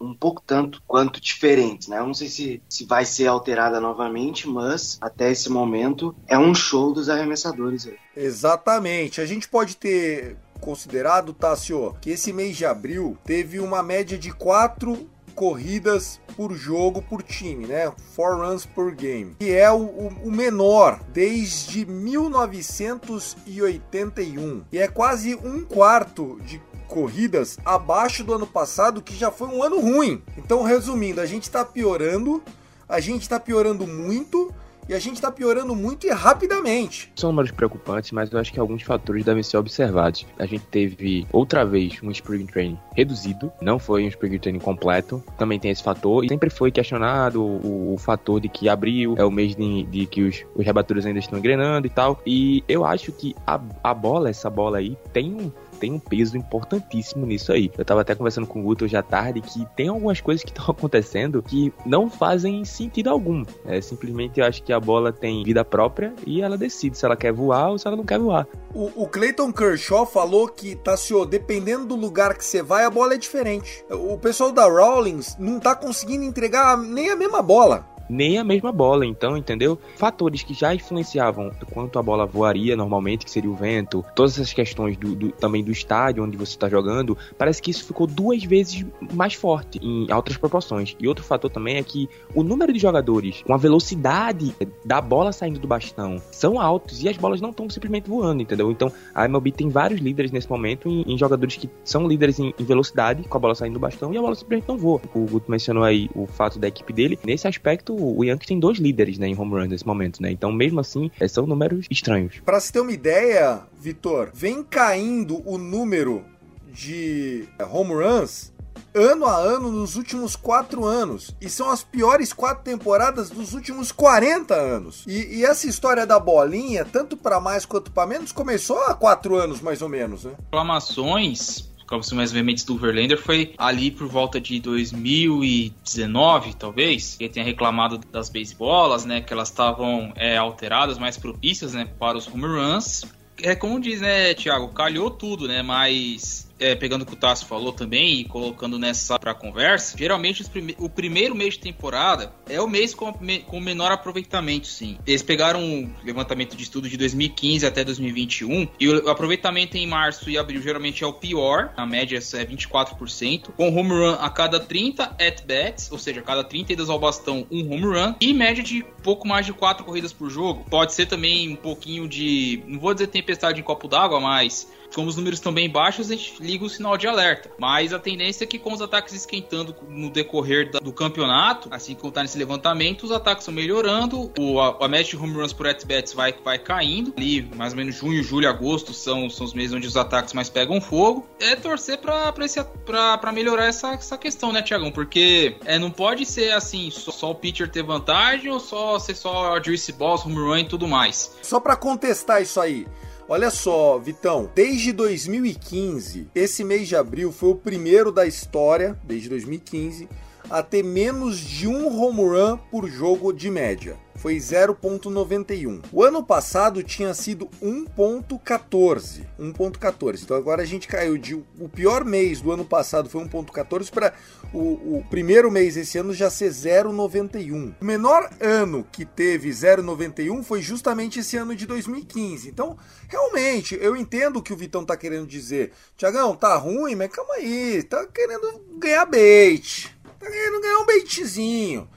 um 0.00 0.12
pouco 0.12 0.42
tanto 0.44 0.82
quanto 0.88 1.20
diferentes, 1.20 1.86
né? 1.86 2.00
Eu 2.00 2.06
não 2.06 2.14
sei 2.14 2.28
se, 2.28 2.62
se 2.68 2.84
vai 2.84 3.04
ser 3.04 3.28
alterada 3.28 3.80
novamente, 3.80 4.48
mas 4.48 4.98
até 5.00 5.30
esse 5.30 5.48
momento 5.48 6.14
é 6.26 6.36
um 6.36 6.52
show 6.52 6.92
dos 6.92 7.08
arremessadores 7.08 7.86
aí. 7.86 7.96
Exatamente. 8.16 9.20
A 9.20 9.26
gente 9.26 9.48
pode 9.48 9.76
ter 9.76 10.36
considerado, 10.60 11.32
Tássio, 11.32 11.94
que 12.00 12.10
esse 12.10 12.32
mês 12.32 12.56
de 12.56 12.66
abril 12.66 13.16
teve 13.24 13.60
uma 13.60 13.82
média 13.82 14.18
de 14.18 14.32
quatro 14.32 15.08
corridas 15.42 16.20
por 16.36 16.54
jogo 16.54 17.02
por 17.02 17.20
time, 17.20 17.66
né? 17.66 17.92
Four 18.14 18.36
runs 18.36 18.64
per 18.64 18.94
game, 18.94 19.34
que 19.40 19.50
é 19.50 19.68
o, 19.72 20.12
o, 20.22 20.30
menor 20.30 21.00
desde 21.12 21.84
1981 21.84 24.62
e 24.70 24.78
é 24.78 24.86
quase 24.86 25.34
um 25.34 25.64
quarto 25.64 26.38
de 26.46 26.62
corridas 26.86 27.58
abaixo 27.64 28.22
do 28.22 28.34
ano 28.34 28.46
passado, 28.46 29.02
que 29.02 29.16
já 29.16 29.32
foi 29.32 29.48
um 29.48 29.64
ano 29.64 29.80
ruim. 29.80 30.22
Então, 30.38 30.62
resumindo, 30.62 31.20
a 31.20 31.26
gente 31.26 31.42
está 31.42 31.64
piorando, 31.64 32.40
a 32.88 33.00
gente 33.00 33.22
está 33.22 33.40
piorando 33.40 33.84
muito 33.84 34.54
e 34.88 34.94
a 34.94 34.98
gente 34.98 35.14
está 35.14 35.30
piorando 35.30 35.74
muito 35.74 36.06
e 36.06 36.10
rapidamente. 36.10 37.12
São 37.16 37.30
números 37.30 37.50
preocupantes, 37.50 38.12
mas 38.12 38.30
eu 38.32 38.38
acho 38.38 38.52
que 38.52 38.60
alguns 38.60 38.82
fatores 38.82 39.24
devem 39.24 39.42
ser 39.42 39.56
observados. 39.56 40.26
A 40.38 40.46
gente 40.46 40.64
teve 40.66 41.26
outra 41.32 41.64
vez 41.64 41.98
um 42.02 42.10
spring 42.10 42.46
training 42.46 42.78
reduzido, 42.94 43.52
não 43.60 43.78
foi 43.78 44.04
um 44.04 44.08
spring 44.08 44.38
training 44.38 44.58
completo, 44.58 45.22
também 45.38 45.58
tem 45.58 45.70
esse 45.70 45.82
fator, 45.82 46.24
e 46.24 46.28
sempre 46.28 46.50
foi 46.50 46.70
questionado 46.70 47.42
o, 47.42 47.94
o 47.94 47.98
fator 47.98 48.40
de 48.40 48.48
que 48.48 48.68
abril 48.68 49.14
é 49.18 49.24
o 49.24 49.30
mês 49.30 49.54
de, 49.54 49.84
de 49.84 50.06
que 50.06 50.22
os, 50.22 50.44
os 50.54 50.64
rebatores 50.64 51.06
ainda 51.06 51.18
estão 51.18 51.38
engrenando 51.38 51.86
e 51.86 51.90
tal, 51.90 52.20
e 52.26 52.64
eu 52.68 52.84
acho 52.84 53.12
que 53.12 53.34
a, 53.46 53.60
a 53.82 53.94
bola, 53.94 54.30
essa 54.30 54.50
bola 54.50 54.78
aí, 54.78 54.96
tem 55.12 55.32
um 55.32 55.50
tem 55.82 55.92
um 55.92 55.98
peso 55.98 56.36
importantíssimo 56.36 57.26
nisso 57.26 57.50
aí. 57.50 57.68
Eu 57.76 57.84
tava 57.84 58.02
até 58.02 58.14
conversando 58.14 58.46
com 58.46 58.60
o 58.60 58.62
Guto 58.62 58.84
hoje 58.84 58.96
à 58.96 59.02
tarde 59.02 59.40
que 59.40 59.66
tem 59.74 59.88
algumas 59.88 60.20
coisas 60.20 60.44
que 60.44 60.50
estão 60.56 60.72
acontecendo 60.72 61.42
que 61.42 61.72
não 61.84 62.08
fazem 62.08 62.64
sentido 62.64 63.10
algum. 63.10 63.44
É 63.66 63.80
simplesmente 63.80 64.38
eu 64.38 64.46
acho 64.46 64.62
que 64.62 64.72
a 64.72 64.78
bola 64.78 65.12
tem 65.12 65.42
vida 65.42 65.64
própria 65.64 66.14
e 66.24 66.40
ela 66.40 66.56
decide 66.56 66.96
se 66.96 67.04
ela 67.04 67.16
quer 67.16 67.32
voar 67.32 67.70
ou 67.70 67.78
se 67.78 67.88
ela 67.88 67.96
não 67.96 68.04
quer 68.04 68.20
voar. 68.20 68.46
O, 68.72 69.02
o 69.02 69.08
Clayton 69.08 69.52
Kershaw 69.52 70.06
falou 70.06 70.46
que, 70.46 70.76
Tassio, 70.76 71.26
dependendo 71.26 71.84
do 71.84 71.96
lugar 71.96 72.36
que 72.36 72.44
você 72.44 72.62
vai, 72.62 72.84
a 72.84 72.90
bola 72.90 73.14
é 73.14 73.18
diferente. 73.18 73.84
O 73.90 74.16
pessoal 74.16 74.52
da 74.52 74.64
Rawlings 74.68 75.36
não 75.36 75.58
tá 75.58 75.74
conseguindo 75.74 76.22
entregar 76.22 76.78
nem 76.78 77.10
a 77.10 77.16
mesma 77.16 77.42
bola 77.42 77.91
nem 78.08 78.38
a 78.38 78.44
mesma 78.44 78.72
bola, 78.72 79.06
então, 79.06 79.36
entendeu? 79.36 79.78
Fatores 79.96 80.42
que 80.42 80.54
já 80.54 80.74
influenciavam 80.74 81.50
quanto 81.72 81.98
a 81.98 82.02
bola 82.02 82.26
voaria 82.26 82.76
normalmente, 82.76 83.24
que 83.24 83.30
seria 83.30 83.50
o 83.50 83.54
vento, 83.54 84.04
todas 84.14 84.34
essas 84.34 84.52
questões 84.52 84.96
do, 84.96 85.14
do 85.14 85.32
também 85.32 85.62
do 85.62 85.70
estádio 85.70 86.22
onde 86.22 86.36
você 86.36 86.52
está 86.52 86.68
jogando, 86.68 87.16
parece 87.36 87.60
que 87.60 87.70
isso 87.70 87.84
ficou 87.84 88.06
duas 88.06 88.44
vezes 88.44 88.84
mais 89.12 89.34
forte, 89.34 89.78
em 89.82 90.10
altas 90.10 90.36
proporções. 90.36 90.96
E 90.98 91.08
outro 91.08 91.24
fator 91.24 91.50
também 91.50 91.76
é 91.76 91.82
que 91.82 92.08
o 92.34 92.42
número 92.42 92.72
de 92.72 92.78
jogadores 92.78 93.42
com 93.42 93.54
a 93.54 93.56
velocidade 93.56 94.54
da 94.84 95.00
bola 95.00 95.32
saindo 95.32 95.58
do 95.58 95.66
bastão 95.66 96.20
são 96.30 96.60
altos 96.60 97.02
e 97.02 97.08
as 97.08 97.16
bolas 97.16 97.40
não 97.40 97.50
estão 97.50 97.68
simplesmente 97.68 98.08
voando, 98.08 98.42
entendeu? 98.42 98.70
Então, 98.70 98.92
a 99.14 99.24
MLB 99.24 99.52
tem 99.52 99.68
vários 99.68 100.00
líderes 100.00 100.30
nesse 100.30 100.48
momento 100.50 100.88
em, 100.88 101.02
em 101.06 101.18
jogadores 101.18 101.56
que 101.56 101.68
são 101.84 102.06
líderes 102.06 102.38
em, 102.38 102.54
em, 102.58 102.64
velocidade, 102.64 103.22
com 103.24 103.36
a 103.36 103.40
bola 103.40 103.54
saindo 103.54 103.74
do 103.74 103.80
bastão, 103.80 104.12
e 104.12 104.18
a 104.18 104.20
bola 104.20 104.34
simplesmente 104.34 104.68
não 104.68 104.76
voa. 104.76 105.00
O 105.14 105.26
Guto 105.26 105.50
mencionou 105.50 105.84
aí 105.84 106.08
o 106.14 106.26
fato 106.26 106.58
da 106.58 106.68
equipe 106.68 106.92
dele. 106.92 107.18
Nesse 107.24 107.46
aspecto, 107.46 107.91
o 107.94 108.24
Yankees 108.24 108.48
tem 108.48 108.58
dois 108.58 108.78
líderes 108.78 109.18
né, 109.18 109.28
em 109.28 109.38
home 109.38 109.52
runs 109.52 109.68
nesse 109.68 109.86
momento, 109.86 110.22
né? 110.22 110.30
Então, 110.30 110.52
mesmo 110.52 110.80
assim, 110.80 111.10
é, 111.20 111.28
são 111.28 111.46
números 111.46 111.86
estranhos. 111.90 112.40
Para 112.44 112.60
se 112.60 112.72
ter 112.72 112.80
uma 112.80 112.92
ideia, 112.92 113.60
Vitor, 113.80 114.30
vem 114.32 114.62
caindo 114.62 115.42
o 115.48 115.58
número 115.58 116.24
de 116.72 117.44
é, 117.58 117.64
home 117.64 117.92
runs 117.92 118.52
ano 118.94 119.26
a 119.26 119.36
ano 119.36 119.70
nos 119.70 119.96
últimos 119.96 120.36
quatro 120.36 120.84
anos. 120.84 121.34
E 121.40 121.48
são 121.48 121.70
as 121.70 121.82
piores 121.82 122.32
quatro 122.32 122.62
temporadas 122.62 123.30
dos 123.30 123.54
últimos 123.54 123.90
40 123.90 124.54
anos. 124.54 125.04
E, 125.06 125.38
e 125.38 125.44
essa 125.44 125.66
história 125.66 126.06
da 126.06 126.18
bolinha, 126.18 126.84
tanto 126.84 127.16
para 127.16 127.40
mais 127.40 127.64
quanto 127.64 127.90
para 127.90 128.06
menos, 128.06 128.32
começou 128.32 128.78
há 128.84 128.94
quatro 128.94 129.36
anos 129.36 129.60
mais 129.60 129.82
ou 129.82 129.88
menos, 129.88 130.24
né? 130.24 130.32
Reclamações 130.44 131.71
reclamações 131.92 132.16
mais 132.16 132.32
veementes 132.32 132.64
do 132.64 132.76
Verlander 132.76 133.18
foi 133.18 133.54
ali 133.58 133.90
por 133.90 134.08
volta 134.08 134.40
de 134.40 134.58
2019, 134.60 136.54
talvez, 136.54 137.16
ele 137.20 137.28
tenha 137.28 137.44
reclamado 137.44 137.98
das 138.10 138.30
beisebolas, 138.30 139.04
né, 139.04 139.20
que 139.20 139.32
elas 139.32 139.48
estavam 139.48 140.12
é, 140.16 140.36
alteradas, 140.36 140.98
mais 140.98 141.18
propícias, 141.18 141.74
né, 141.74 141.86
para 141.98 142.16
os 142.16 142.26
home 142.26 142.46
runs. 142.46 143.04
É 143.42 143.54
como 143.54 143.80
diz, 143.80 144.00
né, 144.00 144.34
Thiago, 144.34 144.68
calhou 144.68 145.10
tudo, 145.10 145.46
né, 145.46 145.62
mas 145.62 146.41
é, 146.58 146.74
pegando 146.74 147.02
o 147.02 147.06
que 147.06 147.14
o 147.14 147.16
Tasso 147.16 147.46
falou 147.46 147.72
também 147.72 148.20
e 148.20 148.24
colocando 148.24 148.78
nessa 148.78 149.18
pra 149.18 149.34
conversa, 149.34 149.96
geralmente 149.96 150.42
prime 150.48 150.74
o 150.78 150.88
primeiro 150.88 151.34
mês 151.34 151.54
de 151.54 151.60
temporada 151.60 152.32
é 152.48 152.60
o 152.60 152.68
mês 152.68 152.94
com, 152.94 153.12
me 153.20 153.40
com 153.40 153.60
menor 153.60 153.92
aproveitamento, 153.92 154.66
sim. 154.66 154.98
Eles 155.06 155.22
pegaram 155.22 155.62
um 155.62 155.92
levantamento 156.04 156.56
de 156.56 156.62
estudo 156.62 156.88
de 156.88 156.96
2015 156.96 157.66
até 157.66 157.84
2021 157.84 158.68
e 158.78 158.88
o 158.88 159.10
aproveitamento 159.10 159.76
em 159.76 159.86
março 159.86 160.30
e 160.30 160.38
abril 160.38 160.62
geralmente 160.62 161.04
é 161.04 161.06
o 161.06 161.12
pior, 161.12 161.72
a 161.76 161.86
média 161.86 162.16
é 162.16 162.44
24%, 162.44 163.52
com 163.56 163.68
home 163.68 163.90
run 163.90 164.16
a 164.20 164.30
cada 164.30 164.60
30 164.60 165.16
at-bats, 165.18 165.90
ou 165.90 165.98
seja, 165.98 166.20
a 166.20 166.22
cada 166.22 166.44
30 166.44 166.72
idas 166.72 166.88
ao 166.88 166.98
bastão, 166.98 167.46
um 167.50 167.72
home 167.72 167.86
run, 167.86 168.14
e 168.20 168.32
média 168.32 168.62
de 168.62 168.84
pouco 169.02 169.26
mais 169.26 169.46
de 169.46 169.52
4 169.52 169.84
corridas 169.84 170.12
por 170.12 170.30
jogo. 170.30 170.64
Pode 170.68 170.92
ser 170.92 171.06
também 171.06 171.48
um 171.48 171.56
pouquinho 171.56 172.08
de, 172.08 172.62
não 172.66 172.78
vou 172.78 172.94
dizer 172.94 173.08
tempestade 173.08 173.60
em 173.60 173.62
copo 173.62 173.88
d'água, 173.88 174.20
mas 174.20 174.68
como 174.94 175.08
os 175.08 175.16
números 175.16 175.38
estão 175.38 175.52
bem 175.52 175.68
baixos, 175.68 176.10
a 176.10 176.16
gente 176.16 176.34
liga 176.40 176.64
o 176.64 176.68
sinal 176.68 176.96
de 176.96 177.06
alerta. 177.06 177.50
Mas 177.58 177.92
a 177.92 177.98
tendência 177.98 178.44
é 178.44 178.46
que 178.46 178.58
com 178.58 178.72
os 178.72 178.80
ataques 178.80 179.14
esquentando 179.14 179.74
no 179.88 180.10
decorrer 180.10 180.70
do 180.70 180.92
campeonato, 180.92 181.68
assim 181.70 181.94
como 181.94 182.08
está 182.08 182.22
nesse 182.22 182.38
levantamento, 182.38 183.04
os 183.04 183.12
ataques 183.12 183.42
estão 183.42 183.54
melhorando, 183.54 184.32
o, 184.38 184.60
a, 184.60 184.84
a 184.84 184.88
média 184.88 185.10
de 185.10 185.16
home 185.16 185.34
runs 185.34 185.52
por 185.52 185.66
at-bats 185.66 186.12
vai, 186.12 186.34
vai 186.44 186.58
caindo. 186.58 187.12
Ali, 187.16 187.48
mais 187.56 187.72
ou 187.72 187.78
menos 187.78 187.94
junho, 187.94 188.22
julho, 188.22 188.48
agosto 188.48 188.92
são, 188.92 189.28
são 189.28 189.46
os 189.46 189.54
meses 189.54 189.72
onde 189.72 189.86
os 189.86 189.96
ataques 189.96 190.32
mais 190.32 190.48
pegam 190.48 190.80
fogo. 190.80 191.26
É 191.40 191.56
torcer 191.56 191.98
para 191.98 193.32
melhorar 193.32 193.66
essa, 193.66 193.92
essa 193.94 194.18
questão, 194.18 194.52
né, 194.52 194.62
Tiagão? 194.62 194.90
Porque 194.90 195.56
é, 195.64 195.78
não 195.78 195.90
pode 195.90 196.26
ser 196.26 196.52
assim, 196.52 196.90
só, 196.90 197.10
só, 197.10 197.30
o 197.30 197.34
pitcher 197.34 197.70
ter 197.70 197.82
vantagem 197.82 198.50
ou 198.50 198.60
só 198.60 198.98
ser 198.98 199.14
só 199.14 199.60
juice 199.62 199.92
balls, 199.92 200.24
home 200.24 200.36
run 200.36 200.58
e 200.58 200.64
tudo 200.64 200.86
mais. 200.86 201.36
Só 201.42 201.60
para 201.60 201.76
contestar 201.76 202.42
isso 202.42 202.60
aí, 202.60 202.86
Olha 203.34 203.50
só, 203.50 203.98
Vitão, 203.98 204.50
desde 204.54 204.92
2015, 204.92 206.28
esse 206.34 206.62
mês 206.62 206.86
de 206.86 206.94
abril 206.94 207.32
foi 207.32 207.48
o 207.48 207.54
primeiro 207.54 208.12
da 208.12 208.26
história, 208.26 208.94
desde 209.04 209.30
2015, 209.30 210.06
a 210.52 210.62
ter 210.62 210.84
menos 210.84 211.38
de 211.38 211.66
um 211.66 211.98
home 211.98 212.20
run 212.20 212.58
por 212.70 212.86
jogo 212.86 213.32
de 213.32 213.50
média 213.50 213.98
foi 214.16 214.36
0.91. 214.36 215.82
O 215.90 216.02
ano 216.02 216.22
passado 216.22 216.82
tinha 216.82 217.14
sido 217.14 217.48
1.14. 217.62 219.26
1.14. 219.40 220.22
Então 220.22 220.36
agora 220.36 220.62
a 220.62 220.66
gente 220.66 220.86
caiu 220.86 221.16
de 221.16 221.34
o 221.34 221.68
pior 221.68 222.04
mês 222.04 222.42
do 222.42 222.52
ano 222.52 222.64
passado 222.64 223.08
foi 223.08 223.24
1.14 223.24 223.90
para 223.90 224.12
o, 224.52 224.98
o, 224.98 225.06
primeiro 225.08 225.50
mês 225.50 225.76
esse 225.76 225.96
ano 225.96 226.12
já 226.12 226.28
ser 226.28 226.50
0.91. 226.50 227.74
O 227.80 227.84
menor 227.84 228.30
ano 228.38 228.86
que 228.92 229.06
teve 229.06 229.48
0.91 229.48 230.44
foi 230.44 230.60
justamente 230.60 231.20
esse 231.20 231.36
ano 231.38 231.56
de 231.56 231.66
2015. 231.66 232.48
Então, 232.48 232.76
realmente, 233.08 233.76
eu 233.80 233.96
entendo 233.96 234.36
o 234.36 234.42
que 234.42 234.52
o 234.52 234.56
Vitão 234.56 234.84
tá 234.84 234.96
querendo 234.96 235.26
dizer. 235.26 235.72
Tiagão, 235.96 236.36
tá 236.36 236.54
ruim, 236.56 236.94
mas 236.94 237.10
calma 237.10 237.34
aí, 237.34 237.82
tá 237.82 238.06
querendo 238.06 238.60
ganhar 238.78 239.06
bait. 239.06 240.01
Tá 240.22 240.30
querendo 240.30 240.60
ganhar 240.60 240.78
um 240.78 240.86
baitzinho. 240.86 241.88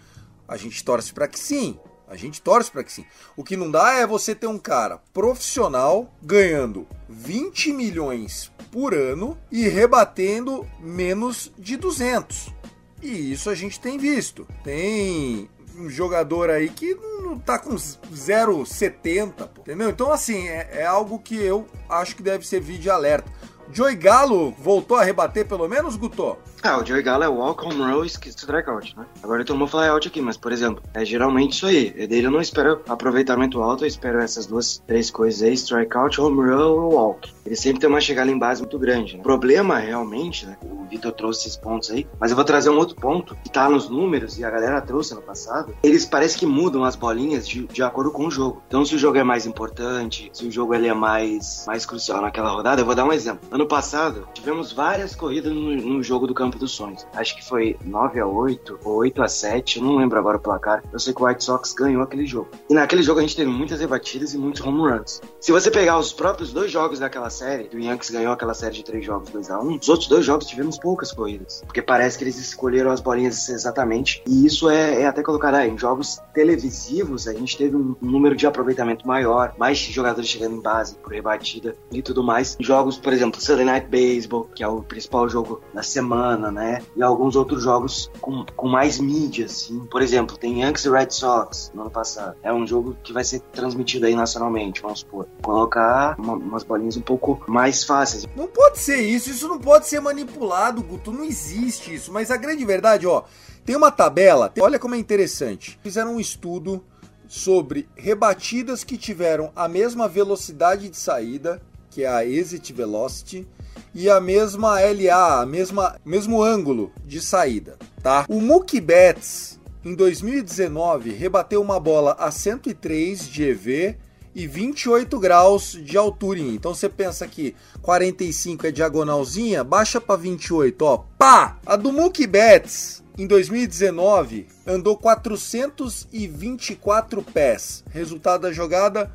A 0.48 0.58
gente 0.58 0.84
torce 0.84 1.14
para 1.14 1.28
que 1.28 1.40
sim, 1.40 1.80
a 2.08 2.16
gente 2.16 2.42
torce 2.42 2.72
para 2.72 2.84
que 2.84 2.92
sim. 2.92 3.06
O 3.38 3.44
que 3.44 3.56
não 3.56 3.70
dá 3.70 3.94
é 3.94 4.08
você 4.08 4.34
ter 4.34 4.48
um 4.48 4.58
cara 4.58 5.00
profissional 5.14 6.12
ganhando 6.24 6.88
20 7.08 7.72
milhões 7.72 8.52
por 8.72 8.96
ano 8.96 9.38
e 9.52 9.68
rebatendo 9.68 10.68
menos 10.80 11.52
de 11.58 11.78
200. 11.78 12.54
E 13.02 13.32
isso 13.32 13.48
a 13.50 13.56
gente 13.56 13.80
tem 13.80 14.00
visto. 14.00 14.48
Tem 14.64 15.48
um 15.78 15.88
jogador 15.88 16.50
aí 16.50 16.70
que 16.70 16.96
não 16.96 17.38
tá 17.38 17.60
com 17.60 17.76
0,70, 17.76 19.50
entendeu? 19.60 19.90
Então, 19.90 20.12
assim, 20.12 20.48
é, 20.48 20.80
é 20.80 20.86
algo 20.86 21.20
que 21.20 21.36
eu 21.36 21.68
acho 21.88 22.16
que 22.16 22.24
deve 22.24 22.48
servir 22.48 22.80
de 22.80 22.90
alerta. 22.90 23.32
Joey 23.72 23.96
Galo 23.96 24.52
voltou 24.52 24.98
a 24.98 25.04
rebater 25.04 25.46
pelo 25.46 25.68
menos, 25.68 25.96
Guto? 25.96 26.38
Ah, 26.68 26.80
o 26.80 26.84
Joey 26.84 27.04
Gallo 27.04 27.24
é 27.24 27.28
walk, 27.28 27.64
home 27.64 27.76
run 27.76 28.04
e 28.04 28.08
strikeout, 28.08 28.98
né? 28.98 29.06
Agora 29.22 29.46
todo 29.46 29.56
mundo 29.56 29.70
fala 29.70 29.88
out 29.90 30.08
aqui, 30.08 30.20
mas, 30.20 30.36
por 30.36 30.52
exemplo, 30.52 30.82
é 30.96 31.06
geralmente 31.06 31.54
isso 31.54 31.68
aí. 31.68 31.94
É 31.96 32.08
dele 32.08 32.26
eu 32.26 32.32
não 32.32 32.42
espero 32.42 32.82
aproveitamento 32.90 33.62
alto, 33.62 33.84
eu 33.84 33.88
espero 33.88 34.20
essas 34.20 34.48
duas, 34.48 34.82
três 34.88 35.12
coisas 35.12 35.44
aí, 35.44 35.54
strikeout, 35.54 36.20
home 36.20 36.42
run 36.42 36.58
ou 36.58 36.94
walk. 36.96 37.32
Ele 37.46 37.56
sempre 37.56 37.80
tem 37.80 37.88
uma 37.88 38.02
chegada 38.02 38.32
em 38.32 38.40
base 38.40 38.64
muito 38.64 38.80
grande, 38.80 39.14
né? 39.14 39.20
O 39.20 39.24
problema, 39.24 39.78
realmente, 39.78 40.48
né? 40.48 40.58
O 40.64 40.86
Vitor 40.86 41.12
trouxe 41.12 41.42
esses 41.42 41.56
pontos 41.56 41.92
aí, 41.92 42.08
mas 42.20 42.32
eu 42.32 42.36
vou 42.36 42.44
trazer 42.44 42.72
um 42.72 42.78
outro 42.78 42.96
ponto 42.96 43.38
que 43.44 43.52
tá 43.52 43.70
nos 43.70 43.88
números 43.88 44.40
e 44.40 44.44
a 44.44 44.50
galera 44.50 44.82
trouxe 44.82 45.14
no 45.14 45.22
passado. 45.22 45.76
Eles 45.84 46.04
parece 46.04 46.36
que 46.36 46.48
mudam 46.48 46.84
as 46.84 46.96
bolinhas 46.96 47.48
de, 47.48 47.68
de 47.68 47.84
acordo 47.84 48.10
com 48.10 48.26
o 48.26 48.32
jogo. 48.32 48.64
Então, 48.68 48.84
se 48.84 48.96
o 48.96 48.98
jogo 48.98 49.20
é 49.20 49.24
mais 49.24 49.46
importante, 49.46 50.32
se 50.34 50.48
o 50.48 50.52
jogo 50.52 50.74
ele 50.74 50.88
é 50.88 50.94
mais, 50.96 51.64
mais 51.68 51.86
crucial 51.86 52.24
naquela 52.24 52.50
rodada, 52.50 52.82
eu 52.82 52.86
vou 52.86 52.96
dar 52.96 53.06
um 53.06 53.14
exemplo. 53.14 53.48
Ano 53.52 53.68
passado, 53.68 54.28
tivemos 54.34 54.72
várias 54.72 55.16
corridas 55.16 55.54
no, 55.54 55.76
no 55.76 56.02
jogo 56.02 56.26
do 56.26 56.34
campo 56.34 56.55
dos 56.58 56.72
sonhos. 56.72 57.06
Acho 57.14 57.36
que 57.36 57.46
foi 57.46 57.78
9 57.84 58.20
a 58.20 58.28
8 58.28 58.80
ou 58.84 58.96
8 58.98 59.24
a 59.24 59.28
7, 59.28 59.78
eu 59.78 59.86
não 59.86 59.98
lembro 59.98 60.20
agora 60.20 60.38
o 60.38 60.40
placar. 60.40 60.84
Eu 60.92 61.00
sei 61.00 61.14
que 61.14 61.22
o 61.22 61.26
White 61.26 61.44
Sox 61.44 61.74
ganhou 61.74 62.02
aquele 62.02 62.26
jogo. 62.26 62.50
E 62.70 62.74
naquele 62.74 63.04
jogo 63.04 63.20
a 63.20 63.24
gente 63.24 63.36
teve 63.36 63.50
muitas 63.50 63.80
rebatidas 63.80 64.34
e 64.34 64.38
muitos 64.38 64.62
home 64.62 64.80
runs. 64.80 65.22
Se 65.40 65.52
você 65.52 65.70
pegar 65.70 65.98
os 65.98 66.14
próprios 66.14 66.52
dois 66.52 66.72
jogos 66.72 67.00
daquela 67.00 67.30
série, 67.30 67.66
que 67.66 67.76
o 67.76 67.80
Yankees 67.80 68.10
ganhou 68.10 68.34
aquela 68.34 68.54
série 68.54 68.76
de 68.76 68.84
três 68.84 69.06
jogos 69.06 69.30
2 69.30 69.50
a 69.52 69.60
1 69.60 69.80
os 69.82 69.90
outros 69.90 70.08
dois 70.08 70.26
jogos 70.26 70.48
tivemos 70.48 70.78
poucas 70.78 71.12
corridas. 71.12 71.62
Porque 71.66 71.82
parece 71.82 72.18
que 72.18 72.24
eles 72.24 72.38
escolheram 72.38 72.92
as 72.92 73.02
bolinhas 73.02 73.50
exatamente. 73.50 74.24
E 74.28 74.46
isso 74.46 74.70
é, 74.70 75.02
é 75.02 75.08
até 75.08 75.22
colocado 75.22 75.56
aí. 75.56 75.70
Em 75.70 75.78
jogos 75.78 76.20
televisivos, 76.34 77.28
a 77.28 77.34
gente 77.34 77.58
teve 77.58 77.76
um, 77.76 77.96
um 78.02 78.10
número 78.12 78.36
de 78.36 78.48
aproveitamento 78.48 79.08
maior, 79.08 79.54
mais 79.58 79.78
jogadores 79.78 80.30
chegando 80.30 80.56
em 80.56 80.62
base 80.62 80.96
por 80.96 81.12
rebatida 81.12 81.76
e 81.92 82.02
tudo 82.02 82.24
mais. 82.24 82.58
Jogos, 82.60 82.98
por 82.98 83.14
exemplo, 83.14 83.42
Sunday 83.42 83.66
Night 83.66 83.88
Baseball, 83.88 84.50
que 84.54 84.64
é 84.64 84.68
o 84.68 84.82
principal 84.82 85.28
jogo 85.30 85.62
da 85.74 85.84
semana, 85.84 86.45
né? 86.52 86.82
E 86.96 87.04
alguns 87.04 87.36
outros 87.36 87.64
jogos 87.64 88.10
com, 88.22 88.46
com 88.56 88.68
mais 88.68 89.00
mídia, 89.00 89.46
assim. 89.46 89.86
Por 89.86 90.02
exemplo, 90.02 90.38
tem 90.38 90.62
Yankees 90.62 90.86
e 90.86 90.90
Red 90.90 91.12
Sox 91.12 91.72
no 91.74 91.82
ano 91.82 91.92
passado. 91.92 92.36
É 92.44 92.54
um 92.54 92.66
jogo 92.66 92.96
que 93.04 93.14
vai 93.14 93.24
ser 93.24 93.40
transmitido 93.54 94.06
aí 94.06 94.16
nacionalmente, 94.16 94.82
vamos 94.82 95.00
supor. 95.00 95.28
Colocar 95.42 96.16
uma, 96.18 96.34
umas 96.34 96.64
bolinhas 96.64 96.98
um 96.98 97.02
pouco 97.02 97.44
mais 97.48 97.84
fáceis. 97.84 98.28
Não 98.36 98.48
pode 98.48 98.80
ser 98.80 99.02
isso, 99.02 99.30
isso 99.30 99.48
não 99.48 99.60
pode 99.60 99.88
ser 99.88 100.00
manipulado, 100.00 100.82
Guto, 100.82 101.12
não 101.12 101.24
existe 101.24 101.94
isso. 101.94 102.12
Mas 102.12 102.32
a 102.32 102.38
grande 102.38 102.66
verdade, 102.66 103.08
ó, 103.08 103.24
tem 103.66 103.76
uma 103.76 103.92
tabela, 103.92 104.52
olha 104.60 104.80
como 104.80 104.96
é 104.96 104.98
interessante. 104.98 105.80
Fizeram 105.82 106.16
um 106.16 106.20
estudo 106.20 106.84
sobre 107.28 107.88
rebatidas 107.96 108.84
que 108.84 108.98
tiveram 108.98 109.52
a 109.56 109.68
mesma 109.68 110.08
velocidade 110.08 110.90
de 110.90 110.98
saída, 110.98 111.62
que 111.90 112.04
é 112.04 112.08
a 112.08 112.26
exit 112.26 112.72
velocity, 112.72 113.48
e 113.96 114.10
a 114.10 114.20
mesma 114.20 114.78
LA, 114.82 115.42
a 115.42 115.46
mesma 115.46 115.96
mesmo 116.04 116.44
ângulo 116.44 116.92
de 117.06 117.22
saída, 117.22 117.78
tá? 118.04 118.26
O 118.28 118.42
Mookie 118.42 118.82
Betts 118.82 119.58
em 119.86 119.96
2019 119.96 121.12
rebateu 121.12 121.62
uma 121.62 121.80
bola 121.80 122.18
a 122.20 122.30
103 122.30 123.30
de 123.30 123.44
EV 123.44 123.98
e 124.36 124.46
28 124.46 125.18
graus 125.18 125.80
de 125.82 125.98
altura. 125.98 126.40
Então 126.40 126.76
você 126.76 126.90
pensa 126.90 127.26
que 127.26 127.56
45 127.82 128.68
é 128.68 128.72
diagonalzinha, 128.72 129.64
baixa 129.64 130.02
para 130.02 130.18
28, 130.18 130.82
ó. 130.84 131.06
Pá! 131.18 131.58
A 131.66 131.78
do 131.78 131.94
Mookie 131.94 132.28
Betts 132.28 133.02
em 133.18 133.26
2019 133.26 134.48
andou 134.68 134.98
424 134.98 137.22
pés. 137.22 137.82
Resultado 137.92 138.42
da 138.42 138.52
jogada 138.52 139.10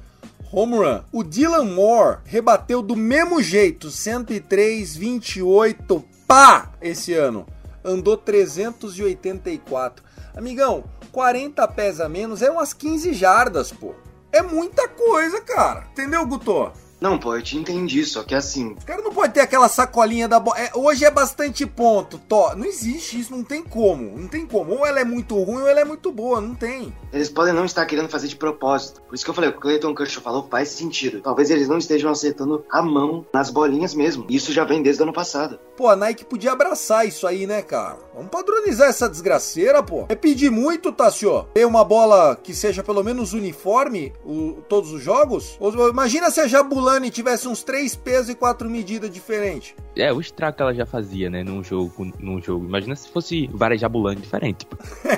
home 0.53 0.77
run. 0.77 1.01
O 1.13 1.23
Dylan 1.23 1.65
Moore 1.65 2.19
rebateu 2.25 2.83
do 2.83 2.97
mesmo 2.97 3.43
jeito, 3.43 3.91
103 3.91 4.97
28 4.97 6.05
pá 6.27 6.71
esse 6.81 7.15
ano. 7.15 7.47
Andou 7.85 8.17
384. 8.17 10.05
Amigão, 10.37 10.85
40 11.13 11.67
pés 11.69 12.01
a 12.01 12.09
menos 12.09 12.43
é 12.43 12.51
umas 12.51 12.73
15 12.73 13.13
jardas, 13.13 13.73
pô. 13.73 13.95
É 14.33 14.43
muita 14.43 14.87
coisa, 14.89 15.41
cara. 15.41 15.87
Entendeu, 15.93 16.25
Guto? 16.27 16.73
Não, 17.01 17.19
pô, 17.19 17.35
eu 17.35 17.43
te 17.43 17.57
entendi, 17.57 18.05
só 18.05 18.23
que 18.23 18.35
assim. 18.35 18.73
O 18.73 18.85
cara 18.85 19.01
não 19.01 19.13
pode 19.13 19.33
ter 19.33 19.41
aquela 19.41 19.69
sacolinha 19.69 20.29
da 20.29 20.39
bola. 20.39 20.61
É, 20.61 20.71
hoje 20.75 21.05
é 21.05 21.11
bastante 21.11 21.65
ponto, 21.65 22.19
to. 22.19 22.55
Não 22.57 22.67
existe 22.67 23.19
isso, 23.19 23.33
não 23.35 23.43
tem 23.43 23.63
como. 23.63 24.19
Não 24.19 24.29
tem 24.29 24.47
como. 24.47 24.73
Ou 24.73 24.87
ela 24.87 25.01
é 25.01 25.05
muito 25.05 25.35
ruim 25.43 25.63
ou 25.63 25.69
ela 25.69 25.81
é 25.81 25.85
muito 25.85 26.13
boa, 26.13 26.41
não 26.41 26.55
tem. 26.55 26.95
Eles 27.13 27.31
podem 27.31 27.55
não 27.55 27.65
estar 27.65 27.87
querendo 27.87 28.09
fazer 28.09 28.29
de 28.29 28.37
propósito. 28.37 29.01
Por 29.03 29.15
isso 29.15 29.25
que 29.25 29.31
eu 29.31 29.35
falei, 29.35 29.51
o 29.51 29.55
Clayton 29.55 29.95
Kershaw 29.95 30.23
falou 30.23 30.47
faz 30.51 30.69
sentido. 30.69 31.23
Talvez 31.23 31.51
eles 31.51 31.69
não 31.69 31.79
estejam 31.79 32.11
acertando 32.11 32.65
a 32.71 32.83
mão 32.83 33.25
nas 33.33 33.49
bolinhas 33.49 33.95
mesmo. 33.95 34.27
Isso 34.29 34.53
já 34.53 34.65
vem 34.65 34.83
desde 34.83 35.03
o 35.03 35.05
ano 35.05 35.13
passado. 35.13 35.59
Pô, 35.77 35.89
a 35.89 35.97
Nike 35.97 36.25
podia 36.25 36.53
abraçar 36.53 37.07
isso 37.07 37.27
aí, 37.27 37.47
né, 37.47 37.63
cara? 37.63 37.97
Vamos 38.21 38.31
padronizar 38.31 38.91
essa 38.91 39.09
desgraceira, 39.09 39.83
pô. 39.83 40.05
É 40.11 40.15
pedir 40.15 40.51
muito, 40.51 40.93
Tassio. 40.93 41.45
Ter 41.55 41.65
uma 41.65 41.83
bola 41.83 42.37
que 42.37 42.53
seja 42.53 42.83
pelo 42.83 43.03
menos 43.03 43.33
uniforme 43.33 44.13
o, 44.23 44.59
todos 44.69 44.93
os 44.93 45.03
jogos? 45.03 45.59
Imagina 45.91 46.31
se 46.31 46.39
a 46.39 46.47
Jabulani 46.47 47.11
tivesse 47.11 47.49
uns 47.49 47.63
três 47.63 47.97
pesos 47.97 48.29
e 48.29 48.35
quatro 48.35 48.69
medidas 48.69 49.11
diferentes. 49.11 49.75
É, 49.97 50.13
o 50.13 50.21
estrago 50.21 50.57
que 50.57 50.63
ela 50.63 50.75
já 50.75 50.85
fazia, 50.85 51.31
né, 51.31 51.43
num 51.43 51.65
jogo, 51.65 52.13
num 52.19 52.43
jogo. 52.43 52.67
Imagina 52.67 52.95
se 52.95 53.09
fosse 53.09 53.49
várias 53.55 53.81
Jabulani 53.81 54.21
diferentes. 54.21 54.67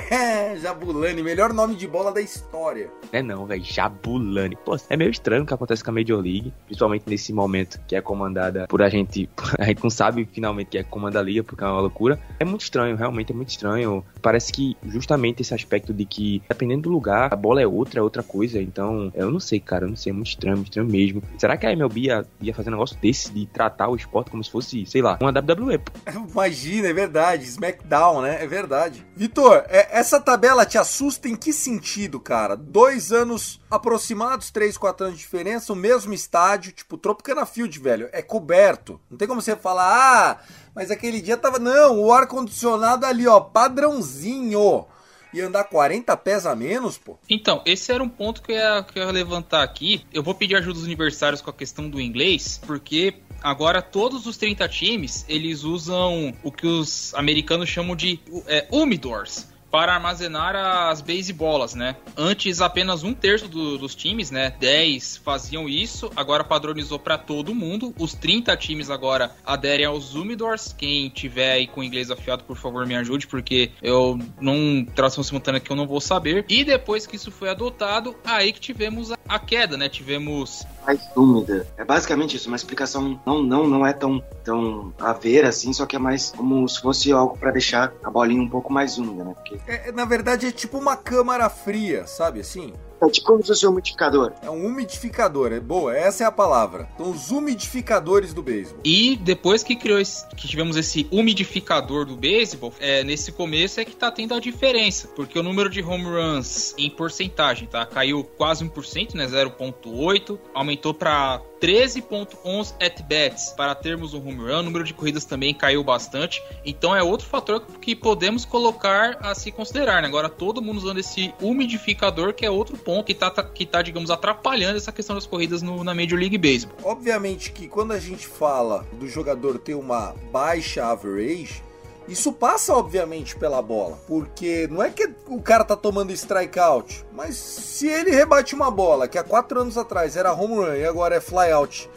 Jabulani, 0.63 1.23
melhor 1.23 1.53
nome 1.53 1.75
de 1.75 1.89
bola 1.89 2.13
da 2.13 2.21
história. 2.21 2.89
É 3.13 3.21
não, 3.21 3.47
velho, 3.47 3.65
Jabulani. 3.65 4.57
Pô, 4.65 4.77
é 4.89 4.97
meio 4.97 5.11
estranho 5.11 5.43
o 5.43 5.47
que 5.47 5.53
acontece 5.53 5.83
com 5.83 5.91
a 5.91 5.95
Major 5.95 6.21
League, 6.21 6.53
principalmente 6.67 7.05
nesse 7.07 7.33
momento 7.33 7.81
que 7.87 7.97
é 7.97 8.01
comandada 8.01 8.67
por 8.69 8.81
a 8.81 8.89
gente, 8.89 9.29
a 9.59 9.65
gente 9.65 9.83
não 9.83 9.91
sabe 9.91 10.29
finalmente 10.33 10.69
que 10.69 10.79
é 10.79 10.85
comanda 10.85 11.19
a 11.19 11.23
liga, 11.23 11.43
porque 11.43 11.65
é 11.65 11.67
uma 11.67 11.81
loucura. 11.81 12.19
É 12.39 12.45
muito 12.45 12.63
estranho, 12.63 12.92
realmente 12.97 13.33
é 13.33 13.35
muito 13.35 13.51
estranho. 13.51 14.05
Parece 14.21 14.53
que 14.53 14.77
justamente 14.85 15.43
esse 15.43 15.55
aspecto 15.55 15.93
de 15.93 16.05
que, 16.05 16.43
dependendo 16.49 16.83
do 16.83 16.91
lugar, 16.91 17.33
a 17.33 17.37
bola 17.37 17.61
é 17.63 17.67
outra, 17.67 18.01
é 18.01 18.03
outra 18.03 18.23
coisa. 18.23 18.61
Então, 18.61 19.13
eu 19.15 19.31
não 19.31 19.41
sei, 19.41 19.61
cara, 19.61 19.85
eu 19.85 19.89
não 19.89 19.97
sei, 19.97 20.11
é 20.11 20.15
muito 20.15 20.29
estranho, 20.29 20.57
muito 20.57 20.69
estranho 20.69 20.89
mesmo. 20.89 21.23
Será 21.39 21.57
que 21.57 21.67
a 21.67 21.73
MLB 21.73 22.01
ia, 22.03 22.27
ia 22.41 22.55
fazer 22.55 22.69
um 22.71 22.73
negócio 22.73 22.97
desse, 23.01 23.33
de 23.33 23.47
tratar 23.47 23.89
o 23.89 23.97
esporte 23.97 24.31
como 24.31 24.43
se 24.43 24.51
fosse, 24.51 24.87
sei 24.87 25.03
lá, 25.03 25.19
uma 25.21 25.31
WWE? 25.31 25.81
Imagina, 26.31 26.89
é 26.89 26.93
verdade, 26.93 27.45
SmackDown, 27.45 28.23
né? 28.23 28.43
É 28.43 28.47
verdade. 28.47 29.05
Vitor, 29.17 29.65
é, 29.69 29.89
essa 29.99 30.21
tabela 30.21 30.65
te 30.67 30.79
assusta 30.79 31.29
em 31.29 31.37
que 31.37 31.53
sentido, 31.53 32.21
cara? 32.21 32.57
Dois 32.57 33.13
anos 33.13 33.61
aproximados, 33.71 34.51
três, 34.51 34.77
quatro 34.77 35.07
anos 35.07 35.19
de 35.19 35.25
diferença, 35.25 35.73
o 35.73 35.77
mesmo 35.77 36.13
estádio, 36.13 36.73
tipo, 36.73 36.99
Tropicana 36.99 37.47
Field, 37.47 37.79
velho, 37.79 38.09
é 38.13 38.21
coberto. 38.21 39.01
Não 39.11 39.17
tem 39.17 39.27
como 39.27 39.41
você 39.41 39.57
falar, 39.57 39.83
ah, 39.93 40.39
mas 40.75 40.91
aquele 40.91 41.21
dia 41.21 41.37
tava. 41.37 41.59
Não, 41.59 42.01
o 42.01 42.13
ar-condicionado 42.13 43.07
ali, 43.07 43.27
ó, 43.27 43.41
padrãozinho. 43.41 44.87
E 45.35 45.41
andar 45.41 45.65
40 45.65 46.15
pés 46.19 46.45
a 46.45 46.55
menos, 46.55 46.99
pô. 46.99 47.19
Então, 47.29 47.63
esse 47.65 47.91
era 47.91 48.05
um 48.05 48.09
ponto 48.09 48.43
que 48.43 48.53
eu, 48.53 48.57
ia, 48.57 48.83
que 48.83 48.99
eu 48.99 49.05
ia 49.05 49.11
levantar 49.11 49.63
aqui. 49.63 50.05
Eu 50.13 50.23
vou 50.23 50.35
pedir 50.35 50.57
ajuda 50.57 50.75
dos 50.75 50.85
universitários 50.85 51.41
com 51.41 51.49
a 51.49 51.55
questão 51.55 51.89
do 51.89 51.99
inglês, 51.99 52.61
porque 52.67 53.15
agora 53.41 53.81
todos 53.81 54.27
os 54.27 54.37
30 54.37 54.69
times, 54.69 55.25
eles 55.27 55.63
usam 55.65 56.35
o 56.43 56.53
que 56.53 56.67
os 56.67 57.15
americanos 57.15 57.71
chamam 57.71 57.97
de 57.97 58.21
é, 58.47 58.69
humidors 58.71 59.52
para 59.73 59.95
armazenar 59.95 60.55
as 60.55 61.01
base 61.01 61.33
bolas, 61.33 61.75
né? 61.75 61.97
Antes 62.15 62.61
apenas 62.61 63.03
um 63.03 63.15
terço 63.15 63.49
do, 63.49 63.79
dos 63.79 63.95
times, 63.95 64.31
né? 64.31 64.55
10 64.61 65.17
faziam 65.17 65.67
isso, 65.67 66.11
agora 66.15 66.45
padronizou 66.45 66.99
para 66.99 67.17
todo 67.17 67.55
mundo. 67.55 67.95
Os 67.99 68.13
30 68.13 68.55
times 68.59 68.91
agora 68.91 69.35
aderem 69.47 69.87
aos 69.87 70.15
Humidors. 70.15 70.75
Quem 70.77 71.09
tiver 71.09 71.53
aí 71.53 71.67
com 71.67 71.83
inglês 71.83 72.11
afiado, 72.11 72.45
por 72.45 72.57
favor, 72.57 72.87
me 72.87 72.95
ajude, 72.95 73.27
porque 73.27 73.71
eu 73.83 74.19
não 74.39 74.85
tradução 74.95 75.25
simultânea 75.25 75.59
que 75.59 75.73
eu 75.73 75.77
não 75.77 75.87
vou 75.87 76.03
saber. 76.03 76.45
E 76.51 76.65
depois 76.65 77.07
que 77.07 77.17
isso 77.17 77.31
foi 77.31 77.49
adotado, 77.49 78.15
aí 78.27 78.53
que 78.53 78.61
tivemos 78.61 79.11
a, 79.11 79.17
a 79.27 79.39
queda, 79.39 79.79
né? 79.79 79.89
Tivemos 79.89 80.67
mais 80.87 81.01
úmida. 81.17 81.67
É 81.79 81.85
basicamente 81.85 82.37
isso, 82.37 82.49
uma 82.49 82.57
explicação 82.57 83.21
não 83.25 83.43
não 83.43 83.67
não 83.67 83.87
é 83.87 83.93
tão 83.93 84.23
tão 84.45 84.93
a 85.01 85.13
ver 85.13 85.45
assim, 85.45 85.73
só 85.73 85.87
que 85.87 85.97
é 85.97 85.99
mais 85.99 86.31
como 86.31 86.69
se 86.69 86.81
fosse 86.81 87.13
algo 87.13 87.39
para 87.39 87.51
deixar 87.53 87.93
a 88.03 88.11
bolinha 88.11 88.43
um 88.43 88.49
pouco 88.49 88.73
mais 88.73 88.99
úmida, 88.99 89.25
né? 89.25 89.35
Porque 89.35 89.62
É, 89.67 89.93
na 89.93 90.05
verdade, 90.05 90.47
é 90.47 90.53
tipo 90.53 90.79
uma 90.79 90.97
câmara 90.97 91.49
fria, 91.49 92.07
sabe 92.07 92.41
assim? 92.41 92.73
É 93.03 93.11
tipo 93.11 93.27
como 93.27 93.43
se 93.43 93.49
fosse 93.49 93.67
um 93.67 93.71
umidificador. 93.71 94.33
É 94.43 94.51
um 94.51 94.67
umidificador, 94.67 95.53
é 95.53 95.61
boa, 95.61 95.97
essa 95.97 96.25
é 96.25 96.27
a 96.27 96.33
palavra. 96.33 96.89
Então, 96.95 97.11
os 97.11 97.31
umidificadores 97.31 98.33
do 98.33 98.43
beisebol. 98.43 98.81
E 98.85 99.17
depois 99.17 99.63
que 99.63 99.75
criou 99.75 99.99
esse, 99.99 100.27
que 100.29 100.47
tivemos 100.47 100.77
esse 100.77 101.07
umidificador 101.11 102.07
do 102.07 102.17
beisebol, 102.17 102.73
é, 102.79 103.03
nesse 103.03 103.33
começo 103.33 103.81
é 103.81 103.85
que 103.85 103.97
tá 103.97 104.11
tendo 104.11 104.35
a 104.35 104.41
diferença, 104.41 105.09
porque 105.09 105.39
o 105.39 105.43
número 105.43 105.69
de 105.69 105.83
home 105.83 106.05
runs 106.05 106.75
em 106.79 106.91
porcentagem, 106.91 107.67
tá? 107.67 107.85
Caiu 107.87 108.25
quase 108.25 108.65
1%, 108.65 109.15
né, 109.15 109.27
0.8, 109.27 110.39
aumentou 110.55 110.95
para 110.95 111.43
13.11 111.63 112.75
at-bats 112.81 113.55
para 113.57 113.73
termos 113.73 114.15
um 114.15 114.19
home 114.19 114.51
run. 114.51 114.59
O 114.59 114.63
número 114.65 114.85
de 114.85 114.93
corridas 114.93 115.25
também 115.25 115.55
caiu 115.55 115.85
bastante. 115.85 116.43
Então 116.65 116.95
é 116.95 117.03
outro 117.05 117.29
fator 117.29 117.65
que 117.81 117.95
podemos 117.95 118.45
colocar 118.45 119.17
a 119.21 119.33
se 119.33 119.53
considerar. 119.53 120.03
Né? 120.03 120.09
Agora 120.09 120.29
todo 120.29 120.61
mundo 120.61 120.79
usando 120.79 120.99
esse 120.99 121.33
umidificador, 121.41 122.35
que 122.35 122.45
é 122.45 122.51
outro 122.51 122.77
ponto 122.77 122.92
ponto 122.93 123.07
que 123.07 123.15
tá, 123.15 123.31
tá, 123.31 123.43
que 123.43 123.65
tá, 123.65 123.81
digamos, 123.81 124.11
atrapalhando 124.11 124.77
essa 124.77 124.93
questão 124.93 125.17
das 125.17 125.27
corridas 125.27 125.63
no, 125.63 125.83
na 125.83 125.95
Major 125.95 126.19
League 126.19 126.37
Baseball. 126.37 126.77
Obviamente 126.85 127.51
que 127.51 127.67
quando 127.67 127.93
a 127.93 127.99
gente 127.99 128.27
fala 128.27 128.85
do 128.93 129.09
jogador 129.09 129.59
ter 129.59 129.75
uma 129.75 130.15
baixa 130.31 130.85
average, 130.85 131.63
isso 132.07 132.33
passa, 132.33 132.75
obviamente, 132.75 133.35
pela 133.37 133.63
bola. 133.63 133.99
Porque 134.07 134.69
não 134.71 134.83
é 134.83 134.91
que 134.91 135.09
o 135.27 135.41
cara 135.41 135.65
tá 135.65 135.75
tomando 135.75 136.13
strikeout, 136.13 137.03
mas 137.15 137.37
se 137.37 137.87
ele 137.87 138.11
rebate 138.11 138.55
uma 138.55 138.71
bola 138.71 139.09
que 139.09 139.17
há 139.17 139.25
quatro 139.25 139.59
anos 139.59 139.79
atrás 139.79 140.15
era 140.15 140.35
home 140.35 140.57
run 140.57 140.75
e 140.75 140.85
agora 140.85 141.17
é 141.17 141.21
flyout 141.21 141.89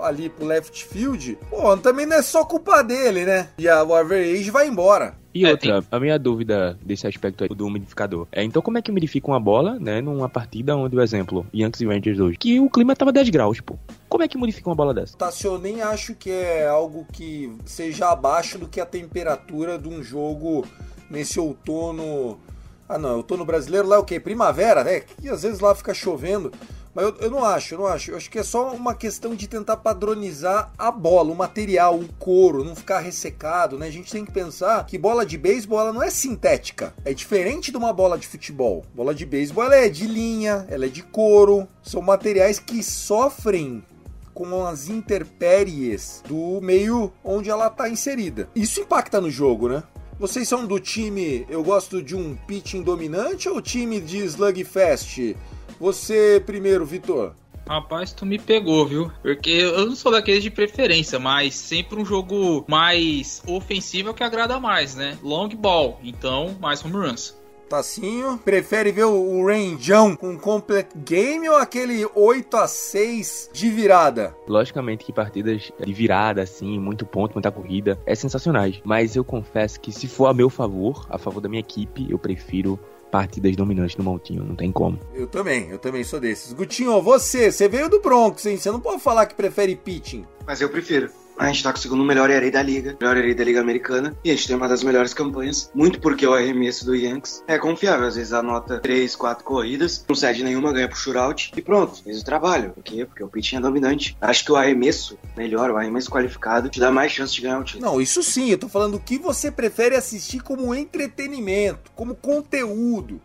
ali 0.00 0.28
pro 0.28 0.46
left 0.46 0.84
field, 0.84 1.38
pô, 1.50 1.76
também 1.76 2.06
não 2.06 2.16
é 2.16 2.22
só 2.22 2.44
culpa 2.44 2.82
dele, 2.82 3.24
né? 3.24 3.48
E 3.58 3.68
a, 3.68 3.82
o 3.82 3.94
average 3.94 4.50
vai 4.50 4.68
embora. 4.68 5.14
E 5.36 5.44
é, 5.44 5.50
outra, 5.50 5.84
a 5.90 6.00
minha 6.00 6.18
dúvida 6.18 6.78
desse 6.82 7.06
aspecto 7.06 7.44
aí 7.44 7.50
do 7.50 7.66
umidificador 7.66 8.26
é 8.32 8.42
então 8.42 8.62
como 8.62 8.78
é 8.78 8.82
que 8.82 8.90
umidifica 8.90 9.26
uma 9.28 9.38
bola, 9.38 9.78
né, 9.78 10.00
numa 10.00 10.30
partida 10.30 10.74
onde, 10.74 10.96
o 10.96 11.02
exemplo, 11.02 11.46
Yankees 11.54 11.82
e 11.82 11.86
Rangers 11.86 12.18
hoje, 12.18 12.38
que 12.38 12.58
o 12.58 12.70
clima 12.70 12.96
tava 12.96 13.12
10 13.12 13.28
graus, 13.28 13.60
pô. 13.60 13.78
Como 14.08 14.24
é 14.24 14.28
que 14.28 14.38
modifica 14.38 14.66
uma 14.70 14.74
bola 14.74 14.94
dessa? 14.94 15.14
Tássio, 15.18 15.52
eu 15.52 15.58
nem 15.58 15.82
acho 15.82 16.14
que 16.14 16.30
é 16.30 16.66
algo 16.66 17.06
que 17.12 17.54
seja 17.66 18.08
abaixo 18.08 18.56
do 18.56 18.66
que 18.66 18.80
a 18.80 18.86
temperatura 18.86 19.78
de 19.78 19.88
um 19.88 20.02
jogo 20.02 20.64
nesse 21.10 21.38
outono. 21.38 22.40
Ah, 22.88 22.96
não, 22.96 23.18
outono 23.18 23.44
brasileiro 23.44 23.88
lá 23.88 23.96
é 23.96 23.98
o 23.98 24.04
quê? 24.04 24.18
Primavera, 24.18 24.82
né? 24.84 25.00
Que 25.00 25.28
às 25.28 25.42
vezes 25.42 25.60
lá 25.60 25.74
fica 25.74 25.92
chovendo. 25.92 26.50
Mas 26.96 27.04
eu, 27.04 27.16
eu, 27.20 27.30
não 27.30 27.44
acho, 27.44 27.74
eu 27.74 27.78
não 27.80 27.86
acho. 27.86 28.10
Eu 28.10 28.16
acho 28.16 28.30
que 28.30 28.38
é 28.38 28.42
só 28.42 28.72
uma 28.72 28.94
questão 28.94 29.34
de 29.34 29.46
tentar 29.46 29.76
padronizar 29.76 30.72
a 30.78 30.90
bola, 30.90 31.30
o 31.30 31.36
material, 31.36 31.94
o 31.98 32.08
couro, 32.14 32.64
não 32.64 32.74
ficar 32.74 33.00
ressecado, 33.00 33.76
né? 33.76 33.88
A 33.88 33.90
gente 33.90 34.10
tem 34.10 34.24
que 34.24 34.32
pensar 34.32 34.86
que 34.86 34.96
bola 34.96 35.26
de 35.26 35.36
beisebol 35.36 35.92
não 35.92 36.02
é 36.02 36.08
sintética. 36.08 36.94
É 37.04 37.12
diferente 37.12 37.70
de 37.70 37.76
uma 37.76 37.92
bola 37.92 38.16
de 38.16 38.26
futebol. 38.26 38.82
Bola 38.94 39.14
de 39.14 39.26
beisebol 39.26 39.70
é 39.70 39.90
de 39.90 40.06
linha, 40.06 40.66
ela 40.70 40.86
é 40.86 40.88
de 40.88 41.02
couro. 41.02 41.68
São 41.82 42.00
materiais 42.00 42.58
que 42.58 42.82
sofrem 42.82 43.84
com 44.32 44.64
as 44.64 44.88
intempéries 44.88 46.22
do 46.26 46.62
meio 46.62 47.12
onde 47.22 47.50
ela 47.50 47.66
está 47.66 47.90
inserida. 47.90 48.48
Isso 48.56 48.80
impacta 48.80 49.20
no 49.20 49.30
jogo, 49.30 49.68
né? 49.68 49.82
Vocês 50.18 50.48
são 50.48 50.64
do 50.64 50.80
time, 50.80 51.44
eu 51.50 51.62
gosto 51.62 52.02
de 52.02 52.16
um 52.16 52.34
pitching 52.34 52.80
dominante 52.80 53.50
ou 53.50 53.60
time 53.60 54.00
de 54.00 54.24
slugfest? 54.24 55.36
Você 55.78 56.42
primeiro, 56.44 56.86
Vitor. 56.86 57.34
Rapaz, 57.68 58.12
tu 58.12 58.24
me 58.24 58.38
pegou, 58.38 58.86
viu? 58.86 59.10
Porque 59.22 59.50
eu 59.50 59.86
não 59.86 59.96
sou 59.96 60.12
daqueles 60.12 60.42
de 60.42 60.50
preferência, 60.50 61.18
mas 61.18 61.54
sempre 61.54 62.00
um 62.00 62.04
jogo 62.04 62.64
mais 62.68 63.42
ofensivo 63.46 64.08
é 64.08 64.12
o 64.12 64.14
que 64.14 64.22
agrada 64.22 64.60
mais, 64.60 64.94
né? 64.94 65.18
Long 65.20 65.48
ball, 65.48 65.98
então 66.04 66.56
mais 66.60 66.84
home 66.84 66.94
runs. 66.94 67.36
Tacinho, 67.68 68.38
prefere 68.38 68.92
ver 68.92 69.06
o 69.06 69.44
Rangeão 69.44 70.14
com 70.14 70.38
complete 70.38 70.96
game 70.96 71.48
ou 71.48 71.56
aquele 71.56 72.06
8 72.14 72.56
a 72.56 72.68
6 72.68 73.50
de 73.52 73.68
virada? 73.68 74.36
Logicamente 74.46 75.04
que 75.04 75.12
partidas 75.12 75.72
de 75.84 75.92
virada, 75.92 76.42
assim, 76.42 76.78
muito 76.78 77.04
ponto, 77.04 77.34
muita 77.34 77.50
corrida, 77.50 77.98
é 78.06 78.14
sensacionais. 78.14 78.80
Mas 78.84 79.16
eu 79.16 79.24
confesso 79.24 79.80
que 79.80 79.90
se 79.90 80.06
for 80.06 80.26
a 80.26 80.34
meu 80.34 80.48
favor, 80.48 81.06
a 81.10 81.18
favor 81.18 81.40
da 81.40 81.48
minha 81.48 81.58
equipe, 81.58 82.06
eu 82.08 82.20
prefiro 82.20 82.78
partidas 83.10 83.54
dominantes 83.56 83.96
no 83.96 84.04
Montinho, 84.04 84.44
não 84.44 84.54
tem 84.54 84.70
como. 84.72 84.98
Eu 85.14 85.26
também, 85.26 85.68
eu 85.70 85.78
também 85.78 86.04
sou 86.04 86.20
desses. 86.20 86.52
Gutinho, 86.52 87.00
você, 87.00 87.50
você 87.50 87.68
veio 87.68 87.88
do 87.88 88.00
Bronx, 88.00 88.44
hein? 88.46 88.56
Você 88.56 88.70
não 88.70 88.80
pode 88.80 89.02
falar 89.02 89.26
que 89.26 89.34
prefere 89.34 89.74
pitching. 89.76 90.24
Mas 90.46 90.60
eu 90.60 90.68
prefiro. 90.68 91.10
A 91.38 91.48
gente 91.48 91.62
tá 91.62 91.70
com 91.70 91.78
o 91.78 91.82
segundo 91.82 92.02
melhor 92.02 92.30
ERA 92.30 92.50
da 92.50 92.62
liga, 92.62 92.96
melhor 92.98 93.16
ERA 93.16 93.34
da 93.34 93.44
liga 93.44 93.60
americana, 93.60 94.16
e 94.24 94.30
a 94.30 94.34
gente 94.34 94.46
tem 94.46 94.56
uma 94.56 94.66
das 94.66 94.82
melhores 94.82 95.12
campanhas, 95.12 95.70
muito 95.74 96.00
porque 96.00 96.26
o 96.26 96.32
arremesso 96.32 96.86
do 96.86 96.94
Yankees 96.94 97.44
é 97.46 97.58
confiável. 97.58 98.06
Às 98.06 98.16
vezes 98.16 98.32
anota 98.32 98.80
3, 98.80 99.14
4 99.14 99.44
corridas, 99.44 100.02
não 100.08 100.16
cede 100.16 100.42
nenhuma, 100.42 100.72
ganha 100.72 100.88
pro 100.88 100.96
shootout 100.96 101.52
e 101.54 101.60
pronto, 101.60 102.02
fez 102.02 102.22
o 102.22 102.24
trabalho. 102.24 102.70
Por 102.70 102.82
quê? 102.82 103.04
Porque 103.04 103.22
o 103.22 103.28
pitching 103.28 103.56
é 103.56 103.60
dominante. 103.60 104.16
Acho 104.18 104.44
que 104.46 104.52
o 104.52 104.56
arremesso 104.56 105.18
melhor, 105.36 105.70
o 105.70 105.76
arremesso 105.76 106.10
qualificado, 106.10 106.70
te 106.70 106.80
dá 106.80 106.90
mais 106.90 107.12
chance 107.12 107.34
de 107.34 107.42
ganhar 107.42 107.60
o 107.60 107.64
título. 107.64 107.84
Não, 107.84 108.00
isso 108.00 108.22
sim, 108.22 108.50
eu 108.50 108.58
tô 108.58 108.68
falando 108.68 108.94
o 108.94 109.00
que 109.00 109.18
você 109.18 109.50
prefere 109.50 109.94
assistir 109.94 110.40
como 110.40 110.74
entretenimento, 110.74 111.90
como 111.94 112.14
conteúdo. 112.14 113.20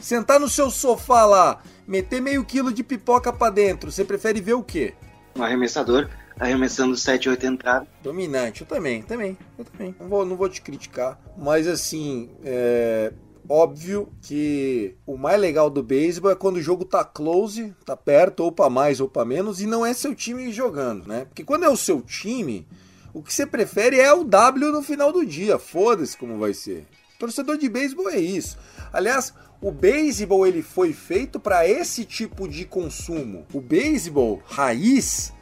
Sentar 0.00 0.38
no 0.38 0.48
seu 0.48 0.70
sofá 0.70 1.24
lá, 1.24 1.62
meter 1.86 2.20
meio 2.20 2.44
quilo 2.44 2.72
de 2.72 2.84
pipoca 2.84 3.32
para 3.32 3.50
dentro, 3.50 3.90
você 3.90 4.04
prefere 4.04 4.40
ver 4.40 4.54
o 4.54 4.62
quê? 4.62 4.94
Um 5.34 5.42
arremessador 5.42 6.08
arremessando 6.38 6.96
7, 6.96 7.28
8 7.28 7.46
entradas. 7.46 7.88
Dominante, 8.02 8.62
eu 8.62 8.66
também, 8.66 9.02
também, 9.02 9.36
eu 9.58 9.64
também. 9.64 9.94
Não 9.98 10.08
vou, 10.08 10.24
não 10.24 10.36
vou 10.36 10.48
te 10.48 10.60
criticar, 10.60 11.20
mas 11.36 11.66
assim, 11.66 12.30
é 12.44 13.12
óbvio 13.48 14.08
que 14.22 14.94
o 15.06 15.16
mais 15.16 15.40
legal 15.40 15.70
do 15.70 15.82
beisebol 15.82 16.30
é 16.30 16.34
quando 16.34 16.56
o 16.56 16.62
jogo 16.62 16.84
tá 16.84 17.04
close, 17.04 17.74
tá 17.84 17.96
perto, 17.96 18.40
ou 18.40 18.52
para 18.52 18.68
mais 18.68 19.00
ou 19.00 19.08
para 19.08 19.24
menos, 19.24 19.60
e 19.60 19.66
não 19.66 19.84
é 19.84 19.94
seu 19.94 20.14
time 20.14 20.52
jogando, 20.52 21.06
né? 21.06 21.24
Porque 21.26 21.44
quando 21.44 21.64
é 21.64 21.68
o 21.68 21.76
seu 21.76 22.00
time, 22.02 22.66
o 23.14 23.22
que 23.22 23.32
você 23.32 23.46
prefere 23.46 23.98
é 23.98 24.12
o 24.12 24.24
W 24.24 24.72
no 24.72 24.82
final 24.82 25.12
do 25.12 25.24
dia, 25.24 25.58
foda-se 25.58 26.16
como 26.16 26.38
vai 26.38 26.54
ser. 26.54 26.86
Torcedor 27.18 27.56
de 27.56 27.68
beisebol 27.68 28.10
é 28.10 28.18
isso. 28.18 28.58
Aliás, 28.92 29.32
o 29.60 29.70
beisebol 29.70 30.46
ele 30.46 30.62
foi 30.62 30.92
feito 30.92 31.40
para 31.40 31.66
esse 31.66 32.04
tipo 32.04 32.46
de 32.46 32.66
consumo. 32.66 33.46
O 33.54 33.60
beisebol 33.60 34.42
raiz 34.44 35.32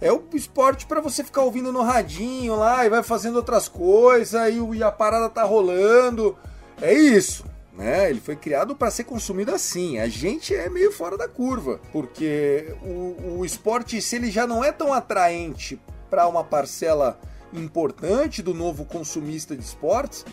é 0.00 0.12
o 0.12 0.22
esporte 0.34 0.86
para 0.86 1.00
você 1.00 1.22
ficar 1.24 1.42
ouvindo 1.42 1.72
no 1.72 1.82
radinho 1.82 2.56
lá 2.56 2.84
e 2.84 2.90
vai 2.90 3.02
fazendo 3.02 3.36
outras 3.36 3.68
coisas 3.68 4.52
e, 4.52 4.82
a 4.82 4.90
parada 4.90 5.28
tá 5.28 5.42
rolando. 5.44 6.36
É 6.80 6.92
isso. 6.92 7.44
Né? 7.72 8.10
Ele 8.10 8.20
foi 8.20 8.36
criado 8.36 8.76
para 8.76 8.90
ser 8.90 9.04
consumido 9.04 9.52
assim. 9.52 9.98
A 9.98 10.08
gente 10.08 10.54
é 10.54 10.68
meio 10.68 10.92
fora 10.92 11.16
da 11.16 11.28
curva, 11.28 11.80
porque 11.92 12.74
o, 12.82 13.38
o 13.38 13.44
esporte, 13.44 14.00
se 14.00 14.16
ele 14.16 14.30
já 14.30 14.46
não 14.46 14.62
é 14.62 14.70
tão 14.70 14.92
atraente 14.92 15.80
para 16.08 16.28
uma 16.28 16.44
parcela 16.44 17.18
importante 17.52 18.42
do 18.42 18.54
novo 18.54 18.84
consumista 18.84 19.56
de 19.56 19.62
esportes, 19.62 20.24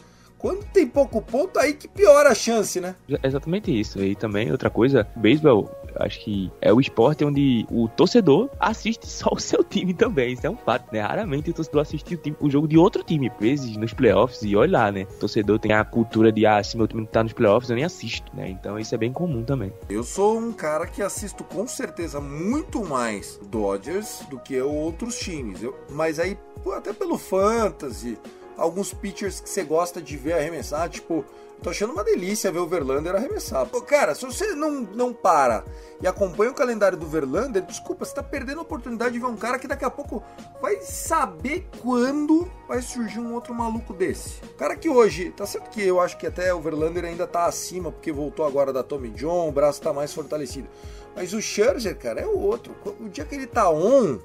quando 0.41 0.65
tem 0.65 0.87
pouco 0.87 1.21
ponto, 1.21 1.59
aí 1.59 1.73
que 1.73 1.87
piora 1.87 2.29
a 2.29 2.35
chance, 2.35 2.81
né? 2.81 2.95
Exatamente 3.23 3.79
isso. 3.79 4.03
E 4.03 4.15
também 4.15 4.51
outra 4.51 4.71
coisa, 4.71 5.07
o 5.15 5.19
beisebol, 5.19 5.69
acho 5.97 6.19
que 6.19 6.51
é 6.59 6.73
o 6.73 6.81
esporte 6.81 7.23
onde 7.23 7.63
o 7.69 7.87
torcedor 7.87 8.49
assiste 8.59 9.05
só 9.07 9.29
o 9.31 9.39
seu 9.39 9.63
time 9.63 9.93
também. 9.93 10.33
Isso 10.33 10.47
é 10.47 10.49
um 10.49 10.57
fato, 10.57 10.91
né? 10.91 10.99
Raramente 10.99 11.51
o 11.51 11.53
torcedor 11.53 11.83
assiste 11.83 12.15
o, 12.15 12.17
time, 12.17 12.35
o 12.39 12.49
jogo 12.49 12.67
de 12.67 12.75
outro 12.75 13.03
time, 13.03 13.29
às 13.29 13.39
vezes 13.39 13.77
nos 13.77 13.93
playoffs, 13.93 14.41
e 14.41 14.55
olha 14.55 14.79
lá, 14.79 14.91
né? 14.91 15.03
O 15.03 15.19
torcedor 15.19 15.59
tem 15.59 15.73
a 15.73 15.85
cultura 15.85 16.31
de, 16.31 16.43
ah, 16.43 16.63
se 16.63 16.75
meu 16.75 16.87
time 16.87 17.05
tá 17.05 17.21
nos 17.21 17.33
playoffs, 17.33 17.69
eu 17.69 17.75
nem 17.75 17.85
assisto, 17.85 18.35
né? 18.35 18.49
Então 18.49 18.79
isso 18.79 18.95
é 18.95 18.97
bem 18.97 19.13
comum 19.13 19.43
também. 19.43 19.71
Eu 19.91 20.03
sou 20.03 20.39
um 20.39 20.51
cara 20.51 20.87
que 20.87 21.03
assisto 21.03 21.43
com 21.43 21.67
certeza 21.67 22.19
muito 22.19 22.83
mais 22.83 23.39
Dodgers 23.47 24.23
do 24.27 24.39
que 24.39 24.59
outros 24.59 25.19
times. 25.19 25.61
Eu, 25.61 25.77
mas 25.91 26.17
aí, 26.19 26.35
até 26.75 26.91
pelo 26.93 27.19
fantasy 27.19 28.17
alguns 28.57 28.93
pitchers 28.93 29.39
que 29.39 29.49
você 29.49 29.63
gosta 29.63 30.01
de 30.01 30.17
ver 30.17 30.33
arremessar, 30.33 30.89
tipo, 30.89 31.25
tô 31.61 31.69
achando 31.69 31.93
uma 31.93 32.03
delícia 32.03 32.51
ver 32.51 32.59
o 32.59 32.67
Verlander 32.67 33.15
arremessar. 33.15 33.65
Pô, 33.67 33.81
cara, 33.81 34.15
se 34.15 34.25
você 34.25 34.55
não, 34.55 34.81
não 34.81 35.13
para 35.13 35.63
e 36.01 36.07
acompanha 36.07 36.51
o 36.51 36.55
calendário 36.55 36.97
do 36.97 37.05
Verlander, 37.05 37.61
desculpa, 37.61 38.03
você 38.03 38.15
tá 38.15 38.23
perdendo 38.23 38.59
a 38.59 38.63
oportunidade 38.63 39.13
de 39.13 39.19
ver 39.19 39.27
um 39.27 39.37
cara 39.37 39.59
que 39.59 39.67
daqui 39.67 39.85
a 39.85 39.89
pouco 39.89 40.23
vai 40.61 40.81
saber 40.81 41.67
quando 41.81 42.49
vai 42.67 42.81
surgir 42.81 43.19
um 43.19 43.33
outro 43.33 43.53
maluco 43.53 43.93
desse. 43.93 44.41
Cara 44.57 44.75
que 44.75 44.89
hoje, 44.89 45.31
tá 45.31 45.45
certo 45.45 45.69
que 45.69 45.81
eu 45.81 45.99
acho 45.99 46.17
que 46.17 46.25
até 46.25 46.53
o 46.53 46.59
Verlander 46.59 47.05
ainda 47.05 47.27
tá 47.27 47.45
acima, 47.45 47.91
porque 47.91 48.11
voltou 48.11 48.45
agora 48.45 48.73
da 48.73 48.81
Tommy 48.81 49.09
John, 49.11 49.49
o 49.49 49.51
braço 49.51 49.81
tá 49.81 49.93
mais 49.93 50.13
fortalecido. 50.13 50.67
Mas 51.15 51.33
o 51.33 51.41
Scherzer, 51.41 51.97
cara, 51.97 52.21
é 52.21 52.25
o 52.25 52.39
outro. 52.39 52.73
O 52.99 53.09
dia 53.09 53.25
que 53.25 53.35
ele 53.35 53.47
tá 53.47 53.69
on, 53.69 54.17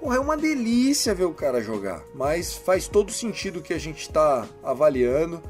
Porra, 0.00 0.16
é 0.16 0.20
uma 0.20 0.36
delícia 0.36 1.14
ver 1.14 1.24
o 1.24 1.34
cara 1.34 1.60
jogar, 1.60 2.04
mas 2.14 2.54
faz 2.54 2.86
todo 2.86 3.10
sentido 3.10 3.60
que 3.60 3.74
a 3.74 3.78
gente 3.78 4.02
está 4.02 4.46
avaliando. 4.62 5.42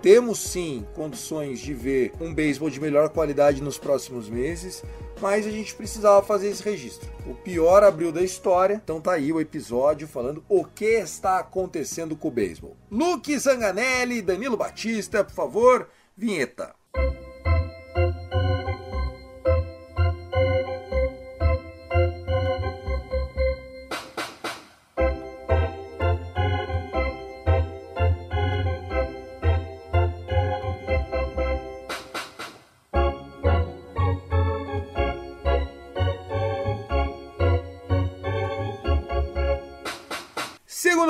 Temos 0.00 0.38
sim 0.38 0.86
condições 0.94 1.58
de 1.58 1.74
ver 1.74 2.12
um 2.20 2.32
beisebol 2.32 2.70
de 2.70 2.80
melhor 2.80 3.08
qualidade 3.08 3.60
nos 3.60 3.76
próximos 3.76 4.28
meses, 4.28 4.84
mas 5.20 5.44
a 5.44 5.50
gente 5.50 5.74
precisava 5.74 6.24
fazer 6.24 6.48
esse 6.48 6.62
registro. 6.62 7.10
O 7.26 7.34
pior 7.34 7.82
abril 7.82 8.12
da 8.12 8.22
história, 8.22 8.80
então 8.82 9.00
tá 9.00 9.12
aí 9.12 9.32
o 9.32 9.40
episódio 9.40 10.06
falando 10.06 10.44
o 10.48 10.64
que 10.64 10.84
está 10.84 11.40
acontecendo 11.40 12.14
com 12.14 12.28
o 12.28 12.30
beisebol. 12.30 12.76
Luke 12.88 13.36
Zanganelli, 13.36 14.22
Danilo 14.22 14.56
Batista, 14.56 15.24
por 15.24 15.34
favor, 15.34 15.88
vinheta. 16.16 16.72
Segundo 16.94 17.27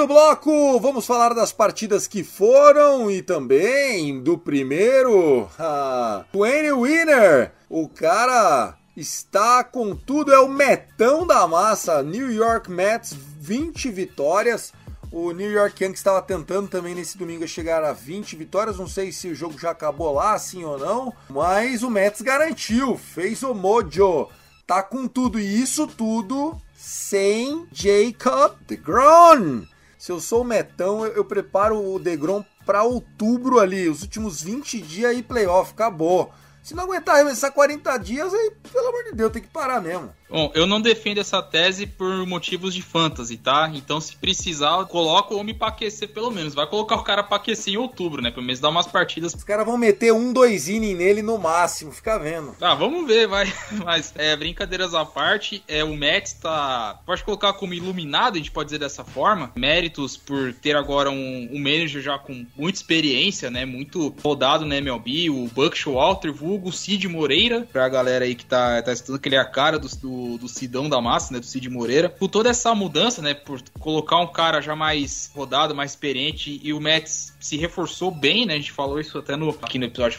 bloco, 0.09 0.81
vamos 0.81 1.05
falar 1.05 1.35
das 1.35 1.53
partidas 1.53 2.07
que 2.07 2.25
foram 2.25 3.11
e 3.11 3.21
também 3.21 4.23
do 4.23 4.39
primeiro, 4.39 5.47
a 5.59 6.25
Twain 6.33 6.73
Winner 6.73 7.53
O 7.69 7.87
cara 7.91 8.75
está 8.97 9.63
com 9.63 9.95
tudo, 9.95 10.33
é 10.33 10.41
o 10.41 10.49
metão 10.49 11.27
da 11.27 11.47
massa. 11.47 12.03
New 12.03 12.33
York 12.33 12.71
Mets, 12.71 13.13
20 13.13 13.91
vitórias. 13.91 14.73
O 15.13 15.33
New 15.33 15.51
York 15.51 15.85
Yankees 15.85 16.01
estava 16.01 16.23
tentando 16.23 16.69
também 16.69 16.95
nesse 16.95 17.19
domingo 17.19 17.47
chegar 17.47 17.85
a 17.85 17.93
20 17.93 18.35
vitórias. 18.35 18.79
Não 18.79 18.89
sei 18.89 19.13
se 19.13 19.29
o 19.29 19.35
jogo 19.35 19.59
já 19.59 19.73
acabou 19.73 20.15
lá, 20.15 20.39
sim 20.39 20.65
ou 20.65 20.79
não. 20.79 21.13
Mas 21.29 21.83
o 21.83 21.91
Mets 21.91 22.23
garantiu, 22.23 22.97
fez 22.97 23.43
o 23.43 23.53
mojo. 23.53 24.29
Tá 24.67 24.83
com 24.83 25.07
tudo 25.07 25.39
e 25.39 25.63
isso 25.63 25.87
tudo 25.87 26.57
sem 26.75 27.67
Jacob 27.71 28.57
DeGrom. 28.67 29.67
Se 29.99 30.13
eu 30.13 30.21
sou 30.21 30.43
o 30.43 30.45
Metão, 30.45 31.05
eu, 31.05 31.13
eu 31.13 31.25
preparo 31.25 31.77
o 31.77 31.99
DeGrom 31.99 32.45
para 32.65 32.85
outubro 32.85 33.59
ali, 33.59 33.89
os 33.89 34.03
últimos 34.03 34.41
20 34.41 34.81
dias 34.81 35.17
e 35.17 35.23
playoff, 35.23 35.73
acabou. 35.73 36.33
Se 36.63 36.75
não 36.75 36.85
aguentar 36.85 37.17
arremessar 37.17 37.53
40 37.53 37.97
dias, 37.99 38.33
aí, 38.33 38.53
pelo 38.73 38.89
amor 38.89 39.05
de 39.05 39.13
Deus, 39.13 39.33
tem 39.33 39.43
que 39.43 39.49
parar 39.49 39.81
mesmo. 39.81 40.13
Bom, 40.31 40.51
eu 40.55 40.67
não 40.67 40.81
defendo 40.81 41.19
essa 41.19 41.43
tese 41.43 41.87
por 41.87 42.27
motivos 42.27 42.75
de 42.75 42.83
fantasy, 42.83 43.37
tá? 43.39 43.71
Então, 43.75 44.01
se 44.01 44.15
precisar, 44.17 44.85
coloca 44.85 45.35
o 45.35 45.39
homem 45.39 45.55
pra 45.55 45.69
aquecer 45.69 46.09
pelo 46.09 46.31
menos. 46.31 46.55
Vai 46.55 46.67
colocar 46.67 46.97
o 46.97 47.03
cara 47.03 47.23
pra 47.23 47.39
aquecer 47.39 47.75
em 47.75 47.77
outubro, 47.79 48.21
né? 48.21 48.31
Pelo 48.31 48.45
menos 48.45 48.61
dar 48.61 48.69
umas 48.69 48.87
partidas. 48.87 49.35
Os 49.35 49.45
caras 49.45 49.65
vão 49.65 49.79
meter 49.79 50.13
um, 50.13 50.33
dois 50.33 50.69
inning 50.69 50.95
nele 50.95 51.23
no 51.23 51.39
máximo, 51.39 51.93
fica 51.93 52.19
vendo. 52.19 52.55
Ah, 52.61 52.75
vamos 52.75 53.07
ver, 53.07 53.27
vai. 53.27 53.51
Mas, 53.85 54.13
é, 54.17 54.37
brincadeiras 54.37 54.95
à 54.95 55.05
parte, 55.05 55.63
é, 55.67 55.83
o 55.83 55.97
Mets 55.97 56.35
tá. 56.35 57.01
Pode 57.07 57.25
colocar 57.25 57.55
como 57.55 57.73
iluminado, 57.73 58.35
a 58.35 58.39
gente 58.39 58.51
pode 58.51 58.67
dizer 58.67 58.79
dessa 58.79 59.05
forma. 59.05 59.51
Méritos 59.57 60.17
por 60.17 60.53
ter 60.53 60.77
agora 60.77 61.11
um, 61.11 61.49
um 61.53 61.59
manager 61.59 62.03
já 62.03 62.19
com 62.19 62.45
muita 62.57 62.79
experiência, 62.79 63.51
né? 63.51 63.65
Muito 63.65 64.15
rodado 64.23 64.67
na 64.67 64.77
MLB, 64.77 65.31
o 65.31 65.47
Buck 65.49 65.77
Showalter, 65.77 66.33
vulgo 66.33 66.71
Cid 66.71 67.09
Moreira, 67.09 67.67
pra 67.73 67.89
galera 67.89 68.27
aí 68.27 68.35
que 68.35 68.45
tá, 68.45 68.83
tá 68.83 68.93
estudando 68.93 69.21
que 69.21 69.29
ele 69.29 69.37
é 69.37 69.41
a 69.41 69.45
cara 69.45 69.79
do, 69.79 69.89
do 69.97 70.18
do, 70.39 70.49
Sidão 70.49 70.89
da 70.89 71.01
Massa, 71.01 71.33
né? 71.33 71.41
Do 71.41 71.47
Cid 71.47 71.69
Moreira. 71.69 72.09
Por 72.09 72.29
toda 72.29 72.49
essa 72.49 72.75
mudança, 72.75 73.23
né? 73.23 73.35
Por 73.35 73.63
colocar 73.79 74.19
um 74.19 74.27
cara 74.27 74.61
já 74.61 74.75
mais 74.75 75.31
rodado, 75.35 75.75
mais 75.75 75.93
experiente, 75.93 76.61
e 76.63 76.73
o 76.73 76.81
Mets 76.81 77.35
se 77.41 77.57
reforçou 77.57 78.11
bem, 78.11 78.47
né? 78.47 78.55
A 78.55 78.57
gente 78.57 78.73
falou 78.73 78.99
isso 79.01 79.19
até 79.19 79.37
no, 79.37 79.51
aqui 79.63 79.79
no 79.79 79.85
episódio 79.85 80.19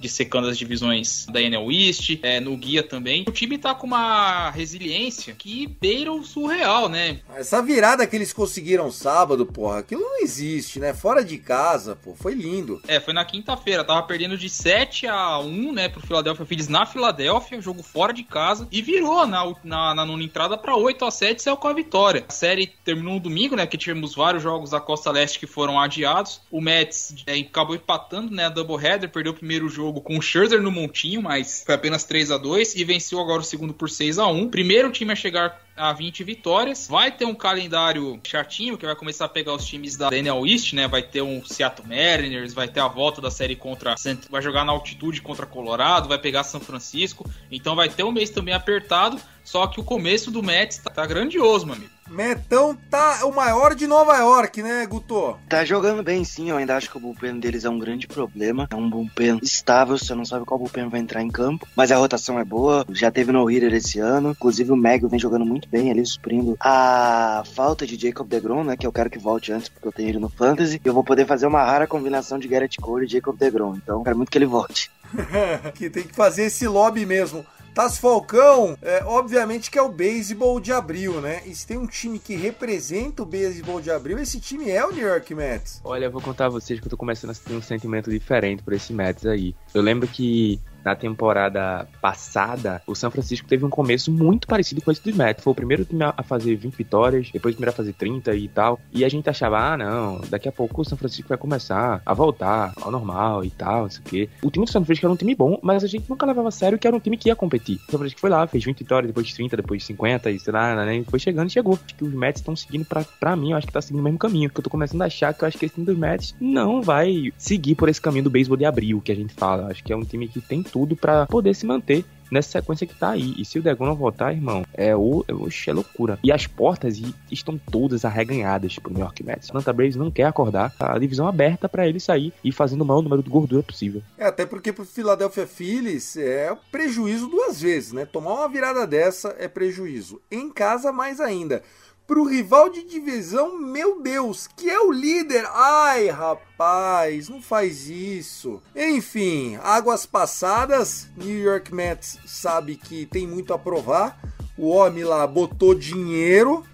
de 0.00 0.08
secando 0.08 0.48
as 0.48 0.58
divisões 0.58 1.26
da 1.26 1.40
NL 1.40 1.72
East, 1.72 2.18
é, 2.22 2.40
no 2.40 2.56
guia 2.56 2.82
também. 2.82 3.24
O 3.26 3.32
time 3.32 3.56
tá 3.56 3.74
com 3.74 3.86
uma 3.86 4.50
resiliência 4.50 5.34
que 5.34 5.66
beira 5.80 6.12
o 6.12 6.24
surreal, 6.24 6.88
né? 6.88 7.20
Essa 7.34 7.62
virada 7.62 8.06
que 8.06 8.16
eles 8.16 8.32
conseguiram 8.32 8.90
sábado, 8.90 9.46
porra, 9.46 9.78
aquilo 9.78 10.02
não 10.02 10.20
existe, 10.20 10.78
né? 10.78 10.92
Fora 10.92 11.24
de 11.24 11.38
casa, 11.38 11.96
pô, 11.96 12.14
foi 12.14 12.34
lindo. 12.34 12.82
É, 12.86 13.00
foi 13.00 13.14
na 13.14 13.24
quinta-feira, 13.24 13.84
tava 13.84 14.02
perdendo 14.02 14.36
de 14.36 14.48
7 14.48 15.06
a 15.06 15.38
1, 15.38 15.72
né, 15.72 15.88
pro 15.88 16.00
Philadelphia 16.00 16.44
Phillies 16.44 16.68
na 16.68 16.86
Filadélfia, 16.86 17.60
jogo 17.60 17.82
fora 17.82 18.12
de 18.12 18.22
casa, 18.22 18.66
e 18.70 18.82
virou 18.82 19.26
na 19.26 19.37
na, 19.64 19.94
na 19.94 20.04
nona 20.04 20.22
entrada 20.22 20.56
para 20.56 20.76
8 20.76 21.04
a 21.04 21.10
7 21.10 21.42
saiu 21.42 21.56
com 21.56 21.68
a 21.68 21.72
vitória. 21.72 22.24
A 22.28 22.32
série 22.32 22.66
terminou 22.84 23.14
no 23.14 23.20
domingo, 23.20 23.56
né? 23.56 23.66
Que 23.66 23.76
tivemos 23.76 24.14
vários 24.14 24.42
jogos 24.42 24.70
da 24.70 24.80
Costa 24.80 25.10
Leste 25.10 25.38
que 25.38 25.46
foram 25.46 25.80
adiados. 25.80 26.40
O 26.50 26.60
Mets 26.60 27.14
é, 27.26 27.38
acabou 27.38 27.74
empatando, 27.74 28.34
né? 28.34 28.46
A 28.46 28.48
doubleheader, 28.48 29.10
perdeu 29.10 29.32
o 29.32 29.36
primeiro 29.36 29.68
jogo 29.68 30.00
com 30.00 30.18
o 30.18 30.22
Scherzer 30.22 30.60
no 30.60 30.70
montinho, 30.70 31.22
mas 31.22 31.62
foi 31.64 31.74
apenas 31.74 32.04
3 32.04 32.30
a 32.30 32.38
2 32.38 32.76
e 32.76 32.84
venceu 32.84 33.20
agora 33.20 33.40
o 33.40 33.44
segundo 33.44 33.74
por 33.74 33.88
6 33.88 34.18
a 34.18 34.26
1 34.26 34.48
Primeiro 34.50 34.90
time 34.90 35.12
a 35.12 35.16
chegar 35.16 35.67
a 35.78 35.92
20 35.92 36.24
vitórias. 36.24 36.86
Vai 36.88 37.10
ter 37.10 37.24
um 37.24 37.34
calendário 37.34 38.20
chatinho 38.24 38.76
que 38.76 38.84
vai 38.84 38.94
começar 38.94 39.24
a 39.26 39.28
pegar 39.28 39.54
os 39.54 39.64
times 39.64 39.96
da 39.96 40.08
NL 40.08 40.46
East, 40.46 40.72
né? 40.74 40.86
Vai 40.88 41.02
ter 41.02 41.22
um 41.22 41.44
Seattle 41.44 41.88
Mariners, 41.88 42.52
vai 42.52 42.68
ter 42.68 42.80
a 42.80 42.88
volta 42.88 43.20
da 43.20 43.30
série 43.30 43.56
contra. 43.56 43.94
Vai 44.28 44.42
jogar 44.42 44.64
na 44.64 44.72
altitude 44.72 45.22
contra 45.22 45.46
Colorado, 45.46 46.08
vai 46.08 46.18
pegar 46.18 46.44
São 46.44 46.60
Francisco. 46.60 47.28
Então 47.50 47.74
vai 47.74 47.88
ter 47.88 48.02
um 48.02 48.12
mês 48.12 48.30
também 48.30 48.52
apertado. 48.52 49.20
Só 49.48 49.66
que 49.66 49.80
o 49.80 49.82
começo 49.82 50.30
do 50.30 50.42
Mets 50.42 50.76
tá, 50.76 50.90
tá 50.90 51.06
grandioso, 51.06 51.64
meu 51.64 51.74
amigo. 51.74 51.90
Metão 52.10 52.76
tá 52.90 53.24
o 53.24 53.34
maior 53.34 53.74
de 53.74 53.86
Nova 53.86 54.14
York, 54.18 54.62
né, 54.62 54.84
Guto? 54.84 55.38
Tá 55.48 55.64
jogando 55.64 56.02
bem 56.02 56.22
sim, 56.22 56.50
eu 56.50 56.58
ainda 56.58 56.76
acho 56.76 56.90
que 56.90 56.98
o 56.98 57.00
bullpen 57.00 57.40
deles 57.40 57.64
é 57.64 57.70
um 57.70 57.78
grande 57.78 58.06
problema. 58.06 58.68
É 58.70 58.74
um 58.74 58.90
bullpen 58.90 59.38
estável, 59.42 59.96
você 59.96 60.14
não 60.14 60.26
sabe 60.26 60.44
qual 60.44 60.60
bullpen 60.60 60.90
vai 60.90 61.00
entrar 61.00 61.22
em 61.22 61.30
campo. 61.30 61.66
Mas 61.74 61.90
a 61.90 61.96
rotação 61.96 62.38
é 62.38 62.44
boa, 62.44 62.84
já 62.90 63.10
teve 63.10 63.32
no 63.32 63.42
hitter 63.46 63.72
esse 63.72 63.98
ano. 63.98 64.32
Inclusive 64.32 64.70
o 64.70 64.76
Meg 64.76 65.06
vem 65.06 65.18
jogando 65.18 65.46
muito 65.46 65.66
bem 65.66 65.90
ali, 65.90 66.04
suprindo 66.04 66.54
a 66.60 67.42
falta 67.54 67.86
de 67.86 67.98
Jacob 67.98 68.28
DeGrom, 68.28 68.64
né, 68.64 68.76
que 68.76 68.86
eu 68.86 68.92
quero 68.92 69.08
que 69.08 69.18
volte 69.18 69.50
antes, 69.50 69.70
porque 69.70 69.88
eu 69.88 69.92
tenho 69.92 70.10
ele 70.10 70.18
no 70.18 70.28
Fantasy. 70.28 70.78
Eu 70.84 70.92
vou 70.92 71.02
poder 71.02 71.26
fazer 71.26 71.46
uma 71.46 71.64
rara 71.64 71.86
combinação 71.86 72.38
de 72.38 72.48
Garrett 72.48 72.76
Cole 72.76 73.06
e 73.06 73.08
Jacob 73.08 73.34
DeGrom, 73.34 73.76
então 73.76 74.04
quero 74.04 74.16
muito 74.18 74.30
que 74.30 74.36
ele 74.36 74.44
volte. 74.44 74.90
que 75.74 75.88
tem 75.88 76.02
que 76.02 76.14
fazer 76.14 76.44
esse 76.44 76.68
lobby 76.68 77.06
mesmo. 77.06 77.46
Tas 77.74 77.98
Falcão, 77.98 78.76
é, 78.82 79.02
obviamente 79.04 79.70
que 79.70 79.78
é 79.78 79.82
o 79.82 79.88
beisebol 79.88 80.58
de 80.60 80.72
abril, 80.72 81.20
né? 81.20 81.42
E 81.46 81.54
se 81.54 81.66
tem 81.66 81.78
um 81.78 81.86
time 81.86 82.18
que 82.18 82.34
representa 82.34 83.22
o 83.22 83.26
beisebol 83.26 83.80
de 83.80 83.90
abril, 83.90 84.18
esse 84.18 84.40
time 84.40 84.70
é 84.70 84.84
o 84.84 84.90
New 84.90 85.06
York 85.06 85.34
Mets. 85.34 85.80
Olha, 85.84 86.06
eu 86.06 86.10
vou 86.10 86.20
contar 86.20 86.46
a 86.46 86.50
vocês 86.50 86.80
que 86.80 86.86
eu 86.86 86.90
tô 86.90 86.96
começando 86.96 87.30
a 87.30 87.34
ter 87.34 87.54
um 87.54 87.62
sentimento 87.62 88.10
diferente 88.10 88.62
por 88.62 88.72
esse 88.72 88.92
Mets 88.92 89.26
aí. 89.26 89.54
Eu 89.72 89.82
lembro 89.82 90.08
que 90.08 90.60
na 90.84 90.94
temporada 90.94 91.86
passada, 92.00 92.82
o 92.86 92.94
São 92.94 93.10
Francisco 93.10 93.48
teve 93.48 93.64
um 93.64 93.70
começo 93.70 94.10
muito 94.10 94.46
parecido 94.46 94.80
com 94.80 94.90
esse 94.90 95.02
do 95.02 95.16
Mets. 95.16 95.42
Foi 95.42 95.52
o 95.52 95.56
primeiro 95.56 95.84
time 95.84 96.04
a 96.04 96.22
fazer 96.22 96.54
20 96.56 96.74
vitórias, 96.74 97.30
depois 97.32 97.54
o 97.54 97.56
primeiro 97.56 97.72
a 97.72 97.76
fazer 97.76 97.92
30 97.92 98.34
e 98.34 98.48
tal. 98.48 98.80
E 98.92 99.04
a 99.04 99.08
gente 99.08 99.28
achava, 99.28 99.58
ah, 99.58 99.76
não, 99.76 100.20
daqui 100.28 100.48
a 100.48 100.52
pouco 100.52 100.82
o 100.82 100.84
São 100.84 100.98
Francisco 100.98 101.28
vai 101.28 101.38
começar 101.38 102.00
a 102.04 102.14
voltar 102.14 102.72
ao 102.80 102.90
normal 102.90 103.44
e 103.44 103.50
tal, 103.50 103.82
não 103.82 103.90
sei 103.90 104.00
o 104.00 104.04
quê. 104.04 104.28
O 104.42 104.50
time 104.50 104.64
do 104.64 104.70
São 104.70 104.84
Francisco 104.84 105.06
era 105.06 105.12
um 105.12 105.16
time 105.16 105.34
bom, 105.34 105.58
mas 105.62 105.84
a 105.84 105.86
gente 105.86 106.08
nunca 106.08 106.26
levava 106.26 106.48
a 106.48 106.52
sério 106.52 106.78
que 106.78 106.86
era 106.86 106.96
um 106.96 107.00
time 107.00 107.16
que 107.16 107.28
ia 107.28 107.36
competir. 107.36 107.76
O 107.76 107.90
São 107.90 107.98
Francisco 107.98 108.20
foi 108.20 108.30
lá, 108.30 108.46
fez 108.46 108.64
20 108.64 108.78
vitórias, 108.78 109.08
depois 109.08 109.32
30, 109.32 109.56
depois 109.56 109.84
50 109.84 110.30
e 110.30 110.38
sei 110.38 110.52
lá, 110.52 110.74
né? 110.84 111.04
Foi 111.08 111.18
chegando 111.18 111.50
chegou. 111.50 111.78
Acho 111.84 111.94
que 111.94 112.04
os 112.04 112.12
Mets 112.12 112.40
estão 112.40 112.54
seguindo 112.56 112.84
pra, 112.84 113.04
pra 113.18 113.36
mim, 113.36 113.50
eu 113.50 113.56
acho 113.56 113.66
que 113.66 113.72
tá 113.72 113.80
seguindo 113.80 114.00
o 114.00 114.04
mesmo 114.04 114.18
caminho. 114.18 114.50
Que 114.50 114.60
eu 114.60 114.64
tô 114.64 114.70
começando 114.70 115.02
a 115.02 115.06
achar 115.06 115.34
que 115.34 115.44
eu 115.44 115.48
acho 115.48 115.58
que 115.58 115.66
esse 115.66 115.74
time 115.74 115.86
dos 115.86 115.96
Mets 115.96 116.34
não 116.40 116.82
vai 116.82 117.32
seguir 117.36 117.74
por 117.74 117.88
esse 117.88 118.00
caminho 118.00 118.24
do 118.24 118.30
beisebol 118.30 118.56
de 118.56 118.64
abril 118.64 119.00
que 119.00 119.12
a 119.12 119.14
gente 119.14 119.34
fala. 119.34 119.70
Acho 119.70 119.82
que 119.82 119.92
é 119.92 119.96
um 119.96 120.04
time 120.04 120.28
que 120.28 120.40
tem 120.40 120.62
tudo 120.68 120.96
para 120.96 121.26
poder 121.26 121.54
se 121.54 121.66
manter 121.66 122.04
nessa 122.30 122.50
sequência 122.50 122.86
que 122.86 122.94
tá 122.94 123.10
aí. 123.10 123.34
E 123.36 123.44
se 123.44 123.58
o 123.58 123.62
Degon 123.62 123.86
não 123.86 123.94
voltar, 123.94 124.32
irmão, 124.32 124.64
é 124.74 124.94
o 124.94 125.24
oxe, 125.28 125.70
é 125.70 125.72
loucura. 125.72 126.18
E 126.22 126.32
as 126.32 126.46
portas 126.46 127.00
estão 127.30 127.58
todas 127.70 128.04
arreganhadas 128.04 128.78
pro 128.78 128.92
New 128.92 129.00
York 129.00 129.22
Mets. 129.24 129.48
Santa 129.48 129.72
Braves 129.72 129.96
não 129.96 130.10
quer 130.10 130.24
acordar, 130.24 130.74
a 130.78 130.98
divisão 130.98 131.26
aberta 131.26 131.68
para 131.68 131.86
ele 131.86 132.00
sair 132.00 132.32
e 132.42 132.52
fazendo 132.52 132.82
o 132.82 132.84
maior 132.84 133.02
número 133.02 133.22
de 133.22 133.30
gordura 133.30 133.62
possível. 133.62 134.02
É, 134.16 134.26
até 134.26 134.46
porque 134.46 134.72
pro 134.72 134.84
Philadelphia 134.84 135.46
Phillies 135.46 136.16
é 136.16 136.54
prejuízo 136.70 137.28
duas 137.28 137.60
vezes, 137.60 137.92
né? 137.92 138.04
Tomar 138.04 138.34
uma 138.34 138.48
virada 138.48 138.86
dessa 138.86 139.34
é 139.38 139.48
prejuízo. 139.48 140.20
Em 140.30 140.50
casa 140.50 140.92
mais 140.92 141.20
ainda 141.20 141.62
pro 142.08 142.24
rival 142.24 142.70
de 142.70 142.82
divisão, 142.84 143.58
meu 143.58 144.00
Deus, 144.00 144.48
que 144.56 144.70
é 144.70 144.80
o 144.80 144.90
líder. 144.90 145.46
Ai, 145.52 146.08
rapaz, 146.08 147.28
não 147.28 147.42
faz 147.42 147.86
isso. 147.86 148.62
Enfim, 148.74 149.58
águas 149.62 150.06
passadas, 150.06 151.06
New 151.14 151.38
York 151.38 151.72
Mets 151.72 152.18
sabe 152.24 152.76
que 152.76 153.04
tem 153.04 153.26
muito 153.26 153.52
a 153.52 153.58
provar. 153.58 154.18
O 154.56 154.68
homem 154.70 155.04
lá 155.04 155.26
botou 155.26 155.74
dinheiro 155.74 156.64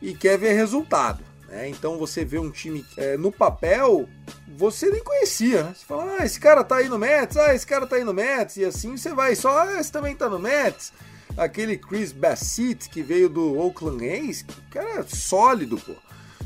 e 0.00 0.14
quer 0.14 0.38
ver 0.38 0.52
resultado. 0.52 1.24
Né? 1.48 1.68
Então 1.68 1.98
você 1.98 2.24
vê 2.24 2.38
um 2.38 2.52
time 2.52 2.86
é, 2.96 3.16
no 3.16 3.32
papel, 3.32 4.08
você 4.56 4.88
nem 4.90 5.02
conhecia, 5.02 5.64
né? 5.64 5.74
Você 5.76 5.84
fala, 5.84 6.18
ah, 6.20 6.24
esse 6.24 6.38
cara 6.38 6.62
tá 6.62 6.76
aí 6.76 6.88
no 6.88 6.98
Mets, 7.00 7.36
ah, 7.36 7.52
esse 7.52 7.66
cara 7.66 7.84
tá 7.84 7.96
aí 7.96 8.04
no 8.04 8.14
Mets, 8.14 8.58
e 8.58 8.64
assim 8.64 8.96
você 8.96 9.12
vai 9.12 9.34
só, 9.34 9.58
ah, 9.58 9.80
esse 9.80 9.90
também 9.90 10.14
tá 10.14 10.28
no 10.28 10.38
Mets 10.38 10.92
aquele 11.36 11.76
Chris 11.76 12.12
Bassett 12.12 12.88
que 12.88 13.02
veio 13.02 13.28
do 13.28 13.58
Oakland 13.58 14.04
A's, 14.08 14.42
que 14.42 14.60
cara 14.70 15.00
é 15.00 15.02
sólido, 15.04 15.78
pô. 15.78 15.92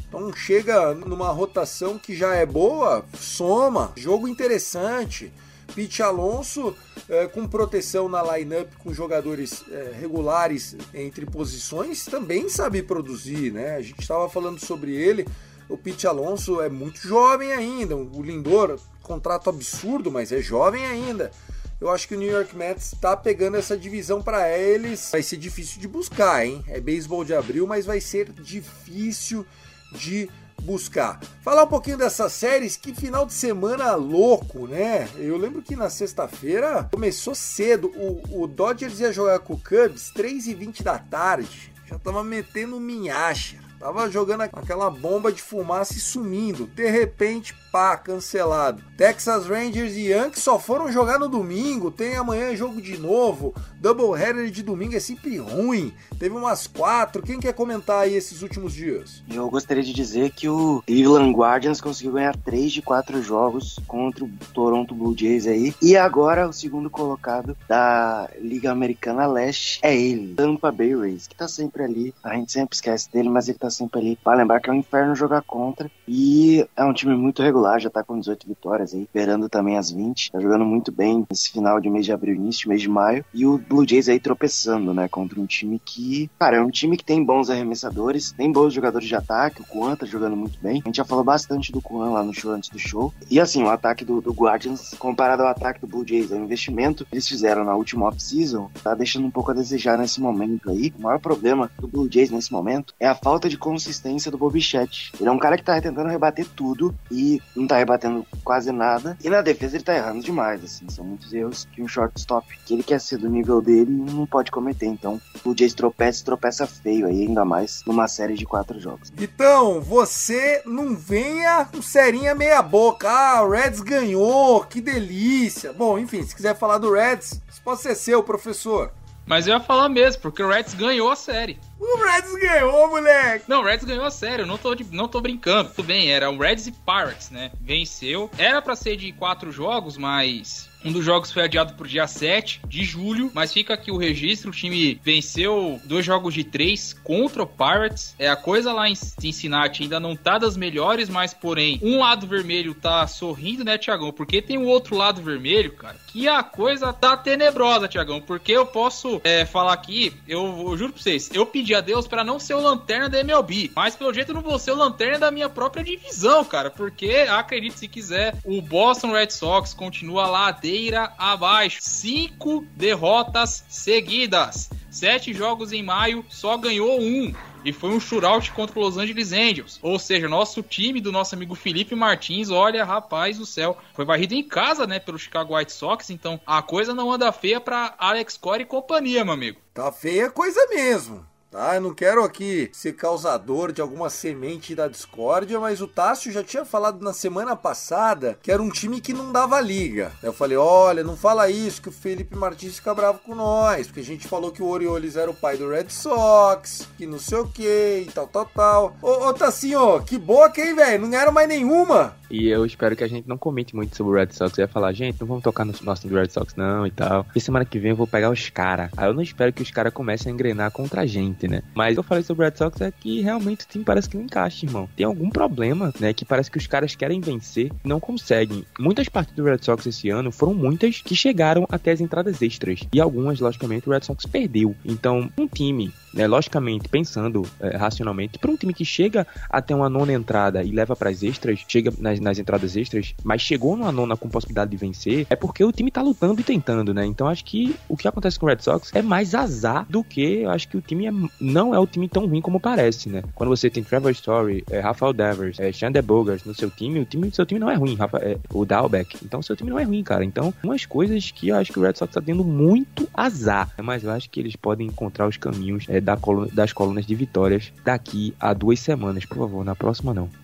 Então 0.08 0.32
chega 0.32 0.94
numa 0.94 1.28
rotação 1.30 1.98
que 1.98 2.16
já 2.16 2.34
é 2.34 2.46
boa, 2.46 3.04
soma, 3.14 3.92
jogo 3.94 4.26
interessante. 4.26 5.30
Pete 5.74 6.02
Alonso 6.02 6.74
é, 7.08 7.26
com 7.26 7.46
proteção 7.46 8.08
na 8.08 8.22
lineup 8.36 8.72
com 8.78 8.92
jogadores 8.92 9.62
é, 9.70 9.92
regulares 10.00 10.74
entre 10.94 11.26
posições 11.26 12.06
também 12.06 12.48
sabe 12.48 12.82
produzir, 12.82 13.52
né? 13.52 13.76
A 13.76 13.82
gente 13.82 14.00
estava 14.00 14.28
falando 14.30 14.58
sobre 14.58 14.94
ele. 14.94 15.26
O 15.68 15.76
Pete 15.76 16.06
Alonso 16.06 16.62
é 16.62 16.70
muito 16.70 16.98
jovem 17.06 17.52
ainda. 17.52 17.94
O 17.94 18.22
Lindor, 18.22 18.80
contrato 19.02 19.50
absurdo, 19.50 20.10
mas 20.10 20.32
é 20.32 20.40
jovem 20.40 20.86
ainda 20.86 21.30
eu 21.80 21.90
acho 21.90 22.08
que 22.08 22.14
o 22.14 22.18
New 22.18 22.30
York 22.30 22.56
Mets 22.56 22.92
está 22.92 23.16
pegando 23.16 23.56
essa 23.56 23.76
divisão 23.76 24.20
para 24.20 24.56
eles. 24.58 25.10
Vai 25.12 25.22
ser 25.22 25.36
difícil 25.36 25.80
de 25.80 25.86
buscar, 25.86 26.44
hein? 26.44 26.64
É 26.66 26.80
beisebol 26.80 27.24
de 27.24 27.34
abril, 27.34 27.66
mas 27.66 27.86
vai 27.86 28.00
ser 28.00 28.32
difícil 28.32 29.46
de 29.92 30.28
buscar. 30.62 31.20
Falar 31.42 31.64
um 31.64 31.68
pouquinho 31.68 31.96
dessas 31.96 32.32
séries, 32.32 32.76
que 32.76 32.92
final 32.92 33.24
de 33.24 33.32
semana 33.32 33.94
louco, 33.94 34.66
né? 34.66 35.08
Eu 35.16 35.36
lembro 35.36 35.62
que 35.62 35.76
na 35.76 35.88
sexta-feira 35.88 36.88
começou 36.92 37.34
cedo. 37.34 37.92
O, 37.94 38.42
o 38.42 38.46
Dodgers 38.46 38.98
ia 38.98 39.12
jogar 39.12 39.38
com 39.38 39.54
o 39.54 39.60
Cubs 39.60 40.12
3h20 40.14 40.82
da 40.82 40.98
tarde. 40.98 41.72
Já 41.86 41.98
tava 41.98 42.24
metendo 42.24 42.80
minhacha. 42.80 43.67
Tava 43.78 44.10
jogando 44.10 44.42
aquela 44.42 44.90
bomba 44.90 45.30
de 45.32 45.40
fumaça 45.40 45.94
e 45.94 46.00
sumindo. 46.00 46.66
De 46.66 46.88
repente, 46.90 47.54
pá, 47.70 47.96
cancelado. 47.96 48.82
Texas 48.96 49.46
Rangers 49.46 49.94
e 49.94 50.08
Yankees 50.08 50.42
só 50.42 50.58
foram 50.58 50.90
jogar 50.90 51.18
no 51.18 51.28
domingo. 51.28 51.90
Tem 51.90 52.16
amanhã 52.16 52.54
jogo 52.56 52.82
de 52.82 52.98
novo. 52.98 53.54
Double 53.80 54.20
header 54.20 54.50
de 54.50 54.62
domingo 54.62 54.96
é 54.96 55.00
sempre 55.00 55.38
ruim. 55.38 55.92
Teve 56.18 56.34
umas 56.34 56.66
quatro. 56.66 57.22
Quem 57.22 57.38
quer 57.38 57.54
comentar 57.54 58.00
aí 58.00 58.14
esses 58.14 58.42
últimos 58.42 58.72
dias? 58.72 59.22
Eu 59.32 59.48
gostaria 59.48 59.82
de 59.82 59.92
dizer 59.92 60.32
que 60.32 60.48
o 60.48 60.82
Cleveland 60.84 61.32
Guardians 61.32 61.80
conseguiu 61.80 62.14
ganhar 62.14 62.36
três 62.36 62.72
de 62.72 62.82
quatro 62.82 63.22
jogos 63.22 63.78
contra 63.86 64.24
o 64.24 64.30
Toronto 64.52 64.94
Blue 64.94 65.16
Jays 65.16 65.46
aí. 65.46 65.72
E 65.80 65.96
agora 65.96 66.48
o 66.48 66.52
segundo 66.52 66.90
colocado 66.90 67.56
da 67.68 68.28
Liga 68.40 68.72
Americana 68.72 69.26
Leste 69.26 69.78
é 69.82 69.96
ele, 69.96 70.34
Tampa 70.34 70.72
Bay 70.72 70.96
Rays, 70.96 71.28
que 71.28 71.36
tá 71.36 71.46
sempre 71.46 71.84
ali. 71.84 72.14
A 72.24 72.34
gente 72.34 72.50
sempre 72.50 72.74
esquece 72.74 73.10
dele, 73.12 73.28
mas 73.28 73.48
ele 73.48 73.58
tá 73.58 73.67
sempre 73.70 74.00
ali. 74.00 74.18
Para 74.22 74.38
lembrar 74.38 74.60
que 74.60 74.70
é 74.70 74.72
um 74.72 74.76
inferno 74.76 75.14
jogar 75.14 75.42
contra. 75.42 75.90
E 76.06 76.66
é 76.76 76.84
um 76.84 76.92
time 76.92 77.14
muito 77.14 77.42
regular, 77.42 77.80
já 77.80 77.90
tá 77.90 78.02
com 78.02 78.18
18 78.18 78.46
vitórias 78.46 78.94
aí, 78.94 79.02
esperando 79.02 79.48
também 79.48 79.76
as 79.76 79.90
20. 79.90 80.32
Tá 80.32 80.40
jogando 80.40 80.64
muito 80.64 80.90
bem 80.90 81.26
nesse 81.30 81.50
final 81.50 81.80
de 81.80 81.90
mês 81.90 82.06
de 82.06 82.12
abril, 82.12 82.34
início 82.34 82.62
de 82.62 82.68
mês 82.68 82.80
de 82.80 82.88
maio. 82.88 83.24
E 83.34 83.44
o 83.44 83.58
Blue 83.58 83.86
Jays 83.86 84.08
aí 84.08 84.18
tropeçando, 84.18 84.94
né, 84.94 85.08
contra 85.08 85.40
um 85.40 85.46
time 85.46 85.80
que, 85.84 86.30
cara, 86.38 86.56
é 86.56 86.60
um 86.62 86.70
time 86.70 86.96
que 86.96 87.04
tem 87.04 87.22
bons 87.22 87.50
arremessadores, 87.50 88.32
tem 88.32 88.50
bons 88.50 88.72
jogadores 88.72 89.06
de 89.06 89.14
ataque. 89.14 89.62
O 89.62 89.66
Kuan 89.66 89.96
tá 89.96 90.06
jogando 90.06 90.36
muito 90.36 90.58
bem. 90.60 90.80
A 90.84 90.88
gente 90.88 90.96
já 90.96 91.04
falou 91.04 91.24
bastante 91.24 91.70
do 91.70 91.82
Kuan 91.82 92.10
lá 92.10 92.22
no 92.22 92.32
show 92.32 92.52
antes 92.52 92.70
do 92.70 92.78
show. 92.78 93.12
E 93.30 93.38
assim, 93.38 93.62
o 93.62 93.68
ataque 93.68 94.04
do, 94.04 94.20
do 94.20 94.32
Guardians, 94.32 94.94
comparado 94.98 95.42
ao 95.42 95.48
ataque 95.48 95.80
do 95.80 95.86
Blue 95.86 96.06
Jays, 96.06 96.32
é 96.32 96.36
um 96.36 96.44
investimento 96.44 97.04
que 97.04 97.14
eles 97.14 97.28
fizeram 97.28 97.64
na 97.64 97.74
última 97.74 98.06
off-season, 98.06 98.70
tá 98.82 98.94
deixando 98.94 99.26
um 99.26 99.30
pouco 99.30 99.50
a 99.50 99.54
desejar 99.54 99.98
nesse 99.98 100.20
momento 100.20 100.70
aí. 100.70 100.92
O 100.98 101.02
maior 101.02 101.18
problema 101.18 101.70
do 101.78 101.86
Blue 101.86 102.08
Jays 102.10 102.30
nesse 102.30 102.52
momento 102.52 102.94
é 102.98 103.06
a 103.06 103.14
falta 103.14 103.48
de 103.48 103.57
consistência 103.58 104.30
do 104.30 104.38
Bobichette. 104.38 105.12
Ele 105.18 105.28
é 105.28 105.32
um 105.32 105.38
cara 105.38 105.56
que 105.56 105.64
tá 105.64 105.80
tentando 105.80 106.08
rebater 106.08 106.46
tudo 106.56 106.94
e 107.10 107.40
não 107.54 107.66
tá 107.66 107.76
rebatendo 107.76 108.26
quase 108.44 108.72
nada. 108.72 109.16
E 109.22 109.28
na 109.28 109.42
defesa 109.42 109.76
ele 109.76 109.84
tá 109.84 109.94
errando 109.94 110.22
demais, 110.22 110.62
assim. 110.64 110.88
São 110.88 111.04
muitos 111.04 111.32
erros 111.32 111.66
que 111.72 111.82
um 111.82 111.88
shortstop 111.88 112.46
que 112.64 112.74
ele 112.74 112.82
quer 112.82 113.00
ser 113.00 113.18
do 113.18 113.28
nível 113.28 113.60
dele 113.60 113.90
não 113.90 114.26
pode 114.26 114.50
cometer. 114.50 114.86
Então, 114.86 115.20
o 115.44 115.56
Jays 115.56 115.74
tropeça 115.74 116.24
tropeça 116.24 116.66
feio 116.66 117.06
aí, 117.06 117.22
ainda 117.22 117.44
mais 117.44 117.82
numa 117.86 118.08
série 118.08 118.34
de 118.34 118.46
quatro 118.46 118.78
jogos. 118.80 119.12
Então, 119.18 119.80
você 119.80 120.62
não 120.64 120.94
venha 120.94 121.64
com 121.64 121.82
serinha 121.82 122.34
meia 122.34 122.62
boca. 122.62 123.08
Ah, 123.10 123.42
o 123.42 123.50
Reds 123.50 123.80
ganhou, 123.80 124.64
que 124.64 124.80
delícia. 124.80 125.72
Bom, 125.72 125.98
enfim, 125.98 126.22
se 126.22 126.34
quiser 126.34 126.56
falar 126.56 126.78
do 126.78 126.92
Reds, 126.92 127.40
isso 127.50 127.62
pode 127.62 127.80
ser 127.80 127.94
seu, 127.94 128.22
professor. 128.22 128.92
Mas 129.28 129.46
eu 129.46 129.54
ia 129.54 129.60
falar 129.60 129.90
mesmo, 129.90 130.22
porque 130.22 130.42
o 130.42 130.48
Reds 130.48 130.72
ganhou 130.72 131.10
a 131.10 131.16
série. 131.16 131.58
O 131.78 131.96
Reds 131.98 132.34
ganhou, 132.36 132.88
moleque! 132.88 133.44
Não, 133.46 133.60
o 133.60 133.64
Reds 133.64 133.84
ganhou 133.84 134.04
a 134.04 134.10
série, 134.10 134.42
eu 134.42 134.46
não 134.46 134.56
tô, 134.56 134.74
de, 134.74 134.84
não 134.84 135.06
tô 135.06 135.20
brincando. 135.20 135.70
Tudo 135.70 135.86
bem, 135.86 136.10
era 136.10 136.30
o 136.30 136.38
Reds 136.38 136.66
e 136.66 136.72
Pirates, 136.72 137.30
né? 137.30 137.50
Venceu. 137.60 138.30
Era 138.38 138.62
para 138.62 138.74
ser 138.74 138.96
de 138.96 139.12
quatro 139.12 139.52
jogos, 139.52 139.98
mas 139.98 140.70
um 140.84 140.92
dos 140.92 141.04
jogos 141.04 141.32
foi 141.32 141.44
adiado 141.44 141.74
pro 141.74 141.88
dia 141.88 142.06
7 142.06 142.60
de 142.66 142.84
julho, 142.84 143.30
mas 143.34 143.52
fica 143.52 143.74
aqui 143.74 143.90
o 143.90 143.96
registro. 143.96 144.50
O 144.50 144.54
time 144.54 145.00
venceu 145.02 145.80
dois 145.84 146.04
jogos 146.04 146.34
de 146.34 146.44
três 146.44 146.92
contra 147.04 147.42
o 147.42 147.46
Pirates. 147.46 148.14
É 148.18 148.28
a 148.28 148.36
coisa 148.36 148.72
lá 148.72 148.88
em 148.88 148.94
Cincinnati 148.94 149.82
ainda 149.82 149.98
não 149.98 150.14
tá 150.14 150.38
das 150.38 150.56
melhores, 150.56 151.08
mas 151.08 151.34
porém, 151.34 151.80
um 151.82 151.98
lado 151.98 152.26
vermelho 152.26 152.74
tá 152.74 153.06
sorrindo, 153.06 153.64
né, 153.64 153.76
Tiagão? 153.76 154.12
Porque 154.12 154.40
tem 154.40 154.58
o 154.58 154.66
outro 154.66 154.96
lado 154.96 155.20
vermelho, 155.20 155.72
cara, 155.72 155.96
que 156.06 156.28
a 156.28 156.42
coisa 156.42 156.92
tá 156.92 157.16
tenebrosa, 157.16 157.88
Tiagão. 157.88 158.20
Porque 158.20 158.52
eu 158.52 158.66
posso 158.66 159.20
é, 159.24 159.44
falar 159.44 159.72
aqui, 159.72 160.14
eu, 160.26 160.66
eu, 160.68 160.76
juro 160.76 160.92
pra 160.92 161.02
vocês, 161.02 161.30
eu 161.32 161.44
pedi 161.44 161.74
a 161.74 161.80
Deus 161.80 162.06
para 162.06 162.24
não 162.24 162.38
ser 162.38 162.54
o 162.54 162.60
lanterna 162.60 163.08
da 163.08 163.20
MLB, 163.20 163.72
mas 163.74 163.96
pelo 163.96 164.12
jeito 164.12 164.30
eu 164.30 164.34
não 164.34 164.42
vou 164.42 164.58
ser 164.58 164.72
o 164.72 164.76
lanterna 164.76 165.18
da 165.18 165.30
minha 165.30 165.48
própria 165.48 165.82
divisão, 165.82 166.44
cara. 166.44 166.70
Porque, 166.70 167.26
acredite 167.28 167.78
se 167.78 167.88
quiser, 167.88 168.36
o 168.44 168.62
Boston 168.62 169.12
Red 169.12 169.30
Sox 169.30 169.74
continua 169.74 170.26
lá 170.26 170.50
ladeira 170.78 171.12
abaixo. 171.18 171.78
Cinco 171.80 172.64
derrotas 172.76 173.64
seguidas. 173.68 174.70
Sete 174.90 175.34
jogos 175.34 175.72
em 175.72 175.82
maio, 175.82 176.24
só 176.28 176.56
ganhou 176.56 177.00
um. 177.00 177.34
E 177.64 177.72
foi 177.72 177.90
um 177.90 177.98
shootout 177.98 178.52
contra 178.52 178.78
o 178.78 178.82
Los 178.82 178.96
Angeles 178.96 179.32
Angels. 179.32 179.80
Ou 179.82 179.98
seja, 179.98 180.28
nosso 180.28 180.62
time 180.62 181.00
do 181.00 181.10
nosso 181.10 181.34
amigo 181.34 181.56
Felipe 181.56 181.94
Martins, 181.94 182.50
olha, 182.50 182.84
rapaz 182.84 183.36
do 183.36 183.44
céu, 183.44 183.76
foi 183.92 184.04
varrido 184.04 184.34
em 184.34 184.42
casa, 184.42 184.86
né, 184.86 185.00
pelo 185.00 185.18
Chicago 185.18 185.56
White 185.56 185.72
Sox. 185.72 186.10
Então 186.10 186.40
a 186.46 186.62
coisa 186.62 186.94
não 186.94 187.10
anda 187.10 187.32
feia 187.32 187.60
para 187.60 187.94
Alex 187.98 188.36
Cora 188.36 188.62
e 188.62 188.66
companhia, 188.66 189.24
meu 189.24 189.34
amigo. 189.34 189.60
Tá 189.74 189.90
feia 189.90 190.30
coisa 190.30 190.64
mesmo 190.68 191.27
tá? 191.50 191.74
Eu 191.74 191.80
não 191.80 191.94
quero 191.94 192.22
aqui 192.22 192.70
ser 192.72 192.92
causador 192.92 193.72
de 193.72 193.80
alguma 193.80 194.10
semente 194.10 194.74
da 194.74 194.88
discórdia, 194.88 195.58
mas 195.58 195.80
o 195.80 195.86
Tássio 195.86 196.32
já 196.32 196.42
tinha 196.42 196.64
falado 196.64 197.02
na 197.02 197.12
semana 197.12 197.56
passada 197.56 198.38
que 198.42 198.52
era 198.52 198.62
um 198.62 198.70
time 198.70 199.00
que 199.00 199.12
não 199.12 199.32
dava 199.32 199.60
liga. 199.60 200.12
Eu 200.22 200.32
falei, 200.32 200.56
olha, 200.56 201.04
não 201.04 201.16
fala 201.16 201.50
isso, 201.50 201.82
que 201.82 201.88
o 201.88 201.92
Felipe 201.92 202.36
Martins 202.36 202.76
fica 202.76 202.94
bravo 202.94 203.20
com 203.20 203.34
nós, 203.34 203.86
porque 203.86 204.00
a 204.00 204.04
gente 204.04 204.28
falou 204.28 204.52
que 204.52 204.62
o 204.62 204.68
Orioles 204.68 205.16
era 205.16 205.30
o 205.30 205.34
pai 205.34 205.56
do 205.56 205.70
Red 205.70 205.88
Sox, 205.88 206.88
que 206.96 207.06
não 207.06 207.18
sei 207.18 207.38
o 207.38 207.48
que 207.48 208.04
e 208.06 208.10
tal, 208.12 208.26
tal, 208.26 208.46
tal. 208.46 208.96
Ô, 209.02 209.28
ô 209.28 209.34
Tassinho, 209.34 210.02
que 210.02 210.18
boca, 210.18 210.60
hein, 210.60 210.74
velho? 210.74 211.02
Não 211.02 211.10
ganharam 211.10 211.32
mais 211.32 211.48
nenhuma. 211.48 212.16
E 212.30 212.48
eu 212.48 212.66
espero 212.66 212.94
que 212.94 213.02
a 213.02 213.08
gente 213.08 213.26
não 213.26 213.38
comente 213.38 213.74
muito 213.74 213.96
sobre 213.96 214.12
o 214.12 214.16
Red 214.16 214.32
Sox. 214.32 214.56
Eu 214.58 214.64
ia 214.64 214.68
falar, 214.68 214.92
gente, 214.92 215.18
não 215.20 215.26
vamos 215.26 215.42
tocar 215.42 215.64
no 215.64 215.72
nosso 215.82 216.06
do 216.06 216.14
Red 216.14 216.28
Sox 216.28 216.54
não 216.54 216.86
e 216.86 216.90
tal. 216.90 217.26
E 217.34 217.40
semana 217.40 217.64
que 217.64 217.78
vem 217.78 217.92
eu 217.92 217.96
vou 217.96 218.06
pegar 218.06 218.30
os 218.30 218.50
caras. 218.50 218.90
Aí 218.96 219.08
eu 219.08 219.14
não 219.14 219.22
espero 219.22 219.52
que 219.52 219.62
os 219.62 219.70
caras 219.70 219.92
comecem 219.92 220.30
a 220.30 220.34
engrenar 220.34 220.70
contra 220.70 221.02
a 221.02 221.06
gente, 221.06 221.37
né? 221.46 221.62
Mas 221.74 221.96
eu 221.96 222.02
falei 222.02 222.24
sobre 222.24 222.44
o 222.44 222.48
Red 222.48 222.56
Sox 222.56 222.80
é 222.80 222.90
que 222.90 223.20
realmente 223.20 223.64
o 223.64 223.68
time 223.68 223.84
parece 223.84 224.08
que 224.08 224.16
não 224.16 224.24
encaixa, 224.24 224.66
irmão. 224.66 224.88
Tem 224.96 225.06
algum 225.06 225.30
problema, 225.30 225.92
né? 226.00 226.12
Que 226.12 226.24
parece 226.24 226.50
que 226.50 226.58
os 226.58 226.66
caras 226.66 226.94
querem 226.94 227.20
vencer 227.20 227.70
não 227.84 228.00
conseguem. 228.00 228.64
Muitas 228.78 229.08
partidas 229.08 229.36
do 229.36 229.44
Red 229.44 229.62
Sox 229.62 229.86
esse 229.86 230.08
ano 230.08 230.32
foram 230.32 230.54
muitas 230.54 231.00
que 231.00 231.14
chegaram 231.14 231.66
até 231.70 231.92
as 231.92 232.00
entradas 232.00 232.40
extras. 232.42 232.80
E 232.92 233.00
algumas, 233.00 233.38
logicamente, 233.38 233.88
o 233.88 233.92
Red 233.92 234.02
Sox 234.02 234.24
perdeu. 234.26 234.74
Então, 234.84 235.30
um 235.36 235.46
time 235.46 235.92
né, 236.12 236.26
logicamente, 236.26 236.88
pensando 236.88 237.46
é, 237.60 237.76
racionalmente, 237.76 238.38
para 238.38 238.50
um 238.50 238.56
time 238.56 238.72
que 238.74 238.84
chega 238.84 239.26
até 239.48 239.74
uma 239.74 239.88
nona 239.88 240.12
entrada 240.12 240.62
e 240.62 240.70
leva 240.70 240.96
para 240.96 241.10
as 241.10 241.22
extras, 241.22 241.64
chega 241.66 241.92
nas, 241.98 242.20
nas, 242.20 242.38
entradas 242.38 242.76
extras, 242.76 243.14
mas 243.22 243.42
chegou 243.42 243.76
numa 243.76 243.92
nona 243.92 244.16
com 244.16 244.28
possibilidade 244.28 244.70
de 244.70 244.76
vencer, 244.76 245.26
é 245.30 245.36
porque 245.36 245.64
o 245.64 245.72
time 245.72 245.90
tá 245.90 246.02
lutando 246.02 246.40
e 246.40 246.44
tentando, 246.44 246.92
né? 246.94 247.04
Então 247.04 247.26
acho 247.26 247.44
que 247.44 247.74
o 247.88 247.96
que 247.96 248.08
acontece 248.08 248.38
com 248.38 248.46
o 248.46 248.48
Red 248.48 248.60
Sox 248.60 248.90
é 248.94 249.02
mais 249.02 249.34
azar 249.34 249.86
do 249.88 250.02
que 250.02 250.42
eu 250.42 250.50
acho 250.50 250.68
que 250.68 250.76
o 250.76 250.80
time 250.80 251.06
é, 251.06 251.12
não 251.40 251.74
é 251.74 251.78
o 251.78 251.86
time 251.86 252.08
tão 252.08 252.26
ruim 252.26 252.40
como 252.40 252.60
parece, 252.60 253.08
né? 253.08 253.22
Quando 253.34 253.50
você 253.50 253.70
tem 253.70 253.82
Trevor 253.82 254.10
Story, 254.12 254.64
é, 254.70 254.80
Rafael 254.80 255.12
Devers, 255.12 255.58
é, 255.58 255.72
Xander 255.72 256.02
Bogart 256.02 256.44
no 256.44 256.54
seu 256.54 256.70
time, 256.70 257.00
o 257.00 257.04
time 257.04 257.30
seu 257.32 257.46
time 257.46 257.60
não 257.60 257.70
é 257.70 257.74
ruim, 257.74 257.94
Rafa, 257.94 258.18
é, 258.18 258.38
o 258.52 258.64
Dalbeck, 258.64 259.18
então 259.24 259.42
seu 259.42 259.56
time 259.56 259.70
não 259.70 259.78
é 259.78 259.84
ruim, 259.84 260.02
cara. 260.02 260.24
Então, 260.24 260.52
umas 260.62 260.86
coisas 260.86 261.30
que 261.30 261.48
eu 261.48 261.56
acho 261.56 261.72
que 261.72 261.78
o 261.78 261.82
Red 261.82 261.94
Sox 261.94 262.12
tá 262.12 262.20
tendo 262.20 262.44
muito 262.44 263.08
azar, 263.14 263.70
mas 263.82 264.04
eu 264.04 264.10
acho 264.10 264.28
que 264.30 264.40
eles 264.40 264.56
podem 264.56 264.86
encontrar 264.86 265.26
os 265.26 265.36
caminhos 265.36 265.84
é, 265.88 265.97
da 266.00 266.16
coluna, 266.16 266.48
das 266.52 266.72
colunas 266.72 267.06
de 267.06 267.14
vitórias 267.14 267.72
daqui 267.84 268.34
a 268.38 268.52
duas 268.52 268.80
semanas, 268.80 269.24
por 269.24 269.38
favor. 269.38 269.64
Na 269.64 269.74
próxima, 269.74 270.14
não. 270.14 270.28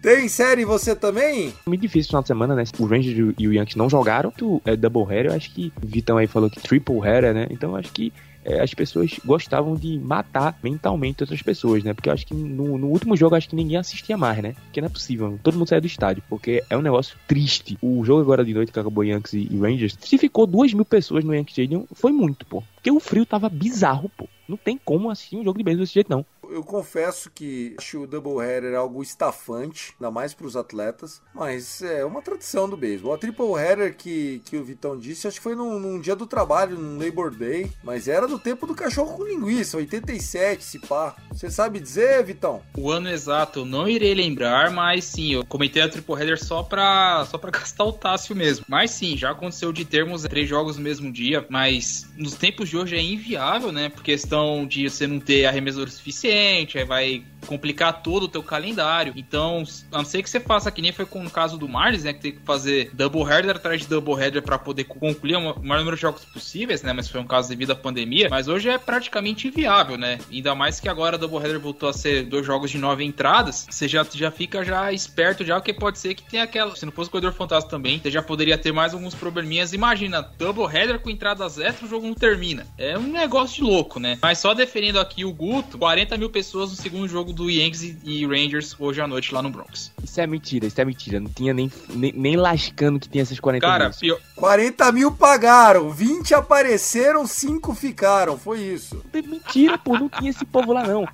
Tem 0.00 0.28
série 0.28 0.64
você 0.64 0.94
também? 0.94 1.52
Muito 1.66 1.80
difícil 1.80 2.06
no 2.06 2.08
final 2.08 2.22
de 2.22 2.28
semana, 2.28 2.54
né? 2.54 2.64
O 2.78 2.86
Rangers 2.86 3.34
e 3.36 3.48
o 3.48 3.52
Yankees 3.52 3.74
não 3.74 3.90
jogaram. 3.90 4.30
Tu 4.30 4.62
é 4.64 4.76
double 4.76 5.02
header, 5.02 5.32
eu 5.32 5.36
acho 5.36 5.52
que 5.52 5.72
o 5.82 5.86
Vitão 5.86 6.16
aí 6.16 6.28
falou 6.28 6.48
que 6.48 6.60
triple 6.60 6.98
header, 6.98 7.34
né? 7.34 7.48
Então 7.50 7.70
eu 7.70 7.76
acho 7.76 7.90
que 7.92 8.12
é, 8.48 8.62
as 8.62 8.72
pessoas 8.72 9.20
gostavam 9.24 9.76
de 9.76 9.98
matar 9.98 10.58
mentalmente 10.62 11.22
outras 11.22 11.42
pessoas, 11.42 11.84
né? 11.84 11.92
Porque 11.92 12.08
eu 12.08 12.12
acho 12.14 12.26
que 12.26 12.34
no, 12.34 12.78
no, 12.78 12.86
último 12.88 13.14
jogo 13.14 13.34
acho 13.34 13.48
que 13.48 13.54
ninguém 13.54 13.76
assistia 13.76 14.16
mais, 14.16 14.42
né? 14.42 14.54
Porque 14.64 14.80
não 14.80 14.86
é 14.86 14.90
possível, 14.90 15.38
todo 15.42 15.58
mundo 15.58 15.68
saia 15.68 15.82
do 15.82 15.86
estádio, 15.86 16.22
porque 16.30 16.64
é 16.70 16.76
um 16.76 16.80
negócio 16.80 17.16
triste. 17.28 17.76
O 17.82 18.02
jogo 18.04 18.22
agora 18.22 18.44
de 18.44 18.54
noite 18.54 18.72
que 18.72 18.80
acabou 18.80 19.04
Yankees 19.04 19.34
e 19.34 19.58
Rangers, 19.58 19.98
se 20.00 20.16
ficou 20.16 20.46
duas 20.46 20.72
mil 20.72 20.84
pessoas 20.84 21.22
no 21.24 21.34
Yankee 21.34 21.52
Stadium, 21.52 21.86
foi 21.92 22.10
muito, 22.10 22.46
pô. 22.46 22.62
Porque 22.74 22.90
o 22.90 22.98
frio 22.98 23.26
tava 23.26 23.50
bizarro, 23.50 24.10
pô. 24.16 24.26
Não 24.48 24.56
tem 24.56 24.80
como 24.82 25.10
assistir 25.10 25.36
um 25.36 25.44
jogo 25.44 25.58
de 25.58 25.64
beisebol 25.64 25.84
desse 25.84 25.94
jeito, 25.94 26.10
não 26.10 26.24
eu 26.50 26.62
confesso 26.62 27.30
que 27.30 27.74
acho 27.78 28.02
o 28.02 28.06
doubleheader 28.06 28.74
algo 28.74 29.02
estafante, 29.02 29.94
ainda 29.98 30.10
mais 30.10 30.34
para 30.34 30.46
os 30.46 30.56
atletas, 30.56 31.20
mas 31.34 31.82
é 31.82 32.04
uma 32.04 32.22
tradição 32.22 32.68
do 32.68 32.76
beisebol. 32.76 33.14
A 33.14 33.18
triple 33.18 33.52
header 33.52 33.96
que, 33.96 34.40
que 34.44 34.56
o 34.56 34.64
Vitão 34.64 34.96
disse, 34.96 35.26
acho 35.26 35.38
que 35.38 35.42
foi 35.42 35.54
num, 35.54 35.78
num, 35.78 36.00
dia 36.00 36.16
do 36.16 36.26
trabalho, 36.26 36.78
num 36.78 36.98
Labor 36.98 37.30
Day, 37.30 37.70
mas 37.82 38.08
era 38.08 38.26
do 38.26 38.38
tempo 38.38 38.66
do 38.66 38.74
cachorro 38.74 39.16
com 39.16 39.24
linguiça, 39.24 39.76
87, 39.76 40.64
se 40.64 40.78
pá. 40.78 41.16
Você 41.32 41.50
sabe 41.50 41.80
dizer, 41.80 42.24
Vitão? 42.24 42.62
O 42.76 42.90
ano 42.90 43.08
exato 43.08 43.60
eu 43.60 43.64
não 43.64 43.88
irei 43.88 44.14
lembrar, 44.14 44.70
mas 44.70 45.04
sim, 45.04 45.34
eu 45.34 45.44
comentei 45.44 45.82
a 45.82 45.88
triple 45.88 46.14
header 46.14 46.42
só 46.42 46.62
para 46.62 47.26
só 47.26 47.38
para 47.38 47.50
gastar 47.58 47.84
o 47.84 47.92
Tássio 47.92 48.34
mesmo. 48.34 48.64
Mas 48.68 48.90
sim, 48.90 49.16
já 49.16 49.30
aconteceu 49.30 49.72
de 49.72 49.84
termos 49.84 50.22
três 50.22 50.48
jogos 50.48 50.76
no 50.76 50.82
mesmo 50.82 51.12
dia, 51.12 51.44
mas 51.48 52.08
nos 52.16 52.34
tempos 52.34 52.68
de 52.68 52.76
hoje 52.76 52.96
é 52.96 53.02
inviável, 53.02 53.72
né? 53.72 53.88
Por 53.88 54.02
questão 54.02 54.66
de 54.66 54.88
você 54.88 55.06
não 55.06 55.20
ter 55.20 55.46
arremessador 55.46 55.88
suficiente, 55.90 56.37
aí 56.38 56.84
vai 56.84 57.22
complicar 57.48 58.02
todo 58.02 58.24
o 58.24 58.28
teu 58.28 58.42
calendário. 58.42 59.14
Então, 59.16 59.64
a 59.90 59.98
não 59.98 60.04
ser 60.04 60.22
que 60.22 60.28
você 60.28 60.38
faça 60.38 60.70
que 60.70 60.82
nem 60.82 60.92
foi 60.92 61.06
com 61.06 61.24
o 61.24 61.30
caso 61.30 61.56
do 61.56 61.66
Marlins, 61.66 62.04
né? 62.04 62.12
Que 62.12 62.20
tem 62.20 62.32
que 62.32 62.42
fazer 62.44 62.90
double 62.92 63.22
header 63.22 63.56
atrás 63.56 63.80
de 63.80 63.88
double 63.88 64.14
header 64.14 64.42
para 64.42 64.58
poder 64.58 64.84
concluir 64.84 65.36
o 65.36 65.40
maior 65.40 65.78
número 65.78 65.96
de 65.96 66.02
jogos 66.02 66.24
possíveis, 66.26 66.82
né? 66.82 66.92
Mas 66.92 67.08
foi 67.08 67.20
um 67.20 67.26
caso 67.26 67.48
devido 67.48 67.70
à 67.70 67.74
pandemia. 67.74 68.28
Mas 68.28 68.48
hoje 68.48 68.68
é 68.68 68.76
praticamente 68.76 69.48
inviável, 69.48 69.96
né? 69.96 70.18
Ainda 70.30 70.54
mais 70.54 70.78
que 70.78 70.88
agora 70.88 71.16
a 71.16 71.18
double 71.18 71.38
header 71.38 71.58
voltou 71.58 71.88
a 71.88 71.92
ser 71.92 72.24
dois 72.24 72.44
jogos 72.44 72.70
de 72.70 72.78
nove 72.78 73.02
entradas. 73.04 73.66
Você 73.70 73.88
já, 73.88 74.04
já 74.12 74.30
fica 74.30 74.62
já 74.62 74.92
esperto 74.92 75.44
já, 75.44 75.56
porque 75.56 75.72
pode 75.72 75.98
ser 75.98 76.14
que 76.14 76.22
tenha 76.22 76.42
aquela. 76.42 76.76
Se 76.76 76.84
não 76.84 76.92
fosse 76.92 77.08
o 77.08 77.12
Corredor 77.12 77.32
Fantasma 77.32 77.70
também, 77.70 77.98
você 77.98 78.10
já 78.10 78.22
poderia 78.22 78.58
ter 78.58 78.72
mais 78.72 78.92
alguns 78.92 79.14
probleminhas. 79.14 79.72
Imagina, 79.72 80.22
double 80.36 80.64
header 80.64 80.98
com 81.00 81.08
entradas 81.08 81.58
extra, 81.58 81.86
o 81.86 81.88
jogo 81.88 82.06
não 82.06 82.14
termina. 82.14 82.66
É 82.76 82.98
um 82.98 83.06
negócio 83.06 83.56
de 83.56 83.62
louco, 83.62 83.98
né? 83.98 84.18
Mas 84.20 84.38
só 84.38 84.52
defendendo 84.52 85.00
aqui 85.00 85.24
o 85.24 85.32
Guto, 85.32 85.78
40 85.78 86.16
mil 86.16 86.28
pessoas 86.28 86.70
no 86.70 86.76
segundo 86.76 87.08
jogo 87.08 87.32
do 87.38 87.48
Yankees 87.48 87.96
e 88.04 88.26
Rangers 88.26 88.74
hoje 88.78 89.00
à 89.00 89.06
noite 89.06 89.32
lá 89.32 89.40
no 89.40 89.48
Bronx. 89.48 89.92
Isso 90.02 90.20
é 90.20 90.26
mentira, 90.26 90.66
isso 90.66 90.80
é 90.80 90.84
mentira. 90.84 91.20
Não 91.20 91.30
tinha 91.30 91.54
nem, 91.54 91.70
nem, 91.88 92.12
nem 92.12 92.36
lascando 92.36 92.98
que 92.98 93.08
tinha 93.08 93.22
essas 93.22 93.38
40 93.38 93.64
Cara, 93.64 93.84
mil. 93.88 93.98
pior, 93.98 94.20
40 94.34 94.92
mil 94.92 95.12
pagaram, 95.12 95.90
20 95.90 96.34
apareceram, 96.34 97.26
5 97.26 97.74
ficaram. 97.74 98.36
Foi 98.36 98.60
isso. 98.60 99.02
Mentira, 99.14 99.78
pô, 99.78 99.94
não 99.96 100.08
tinha 100.08 100.30
esse 100.30 100.44
povo 100.44 100.72
lá 100.72 100.86
não. 100.86 101.06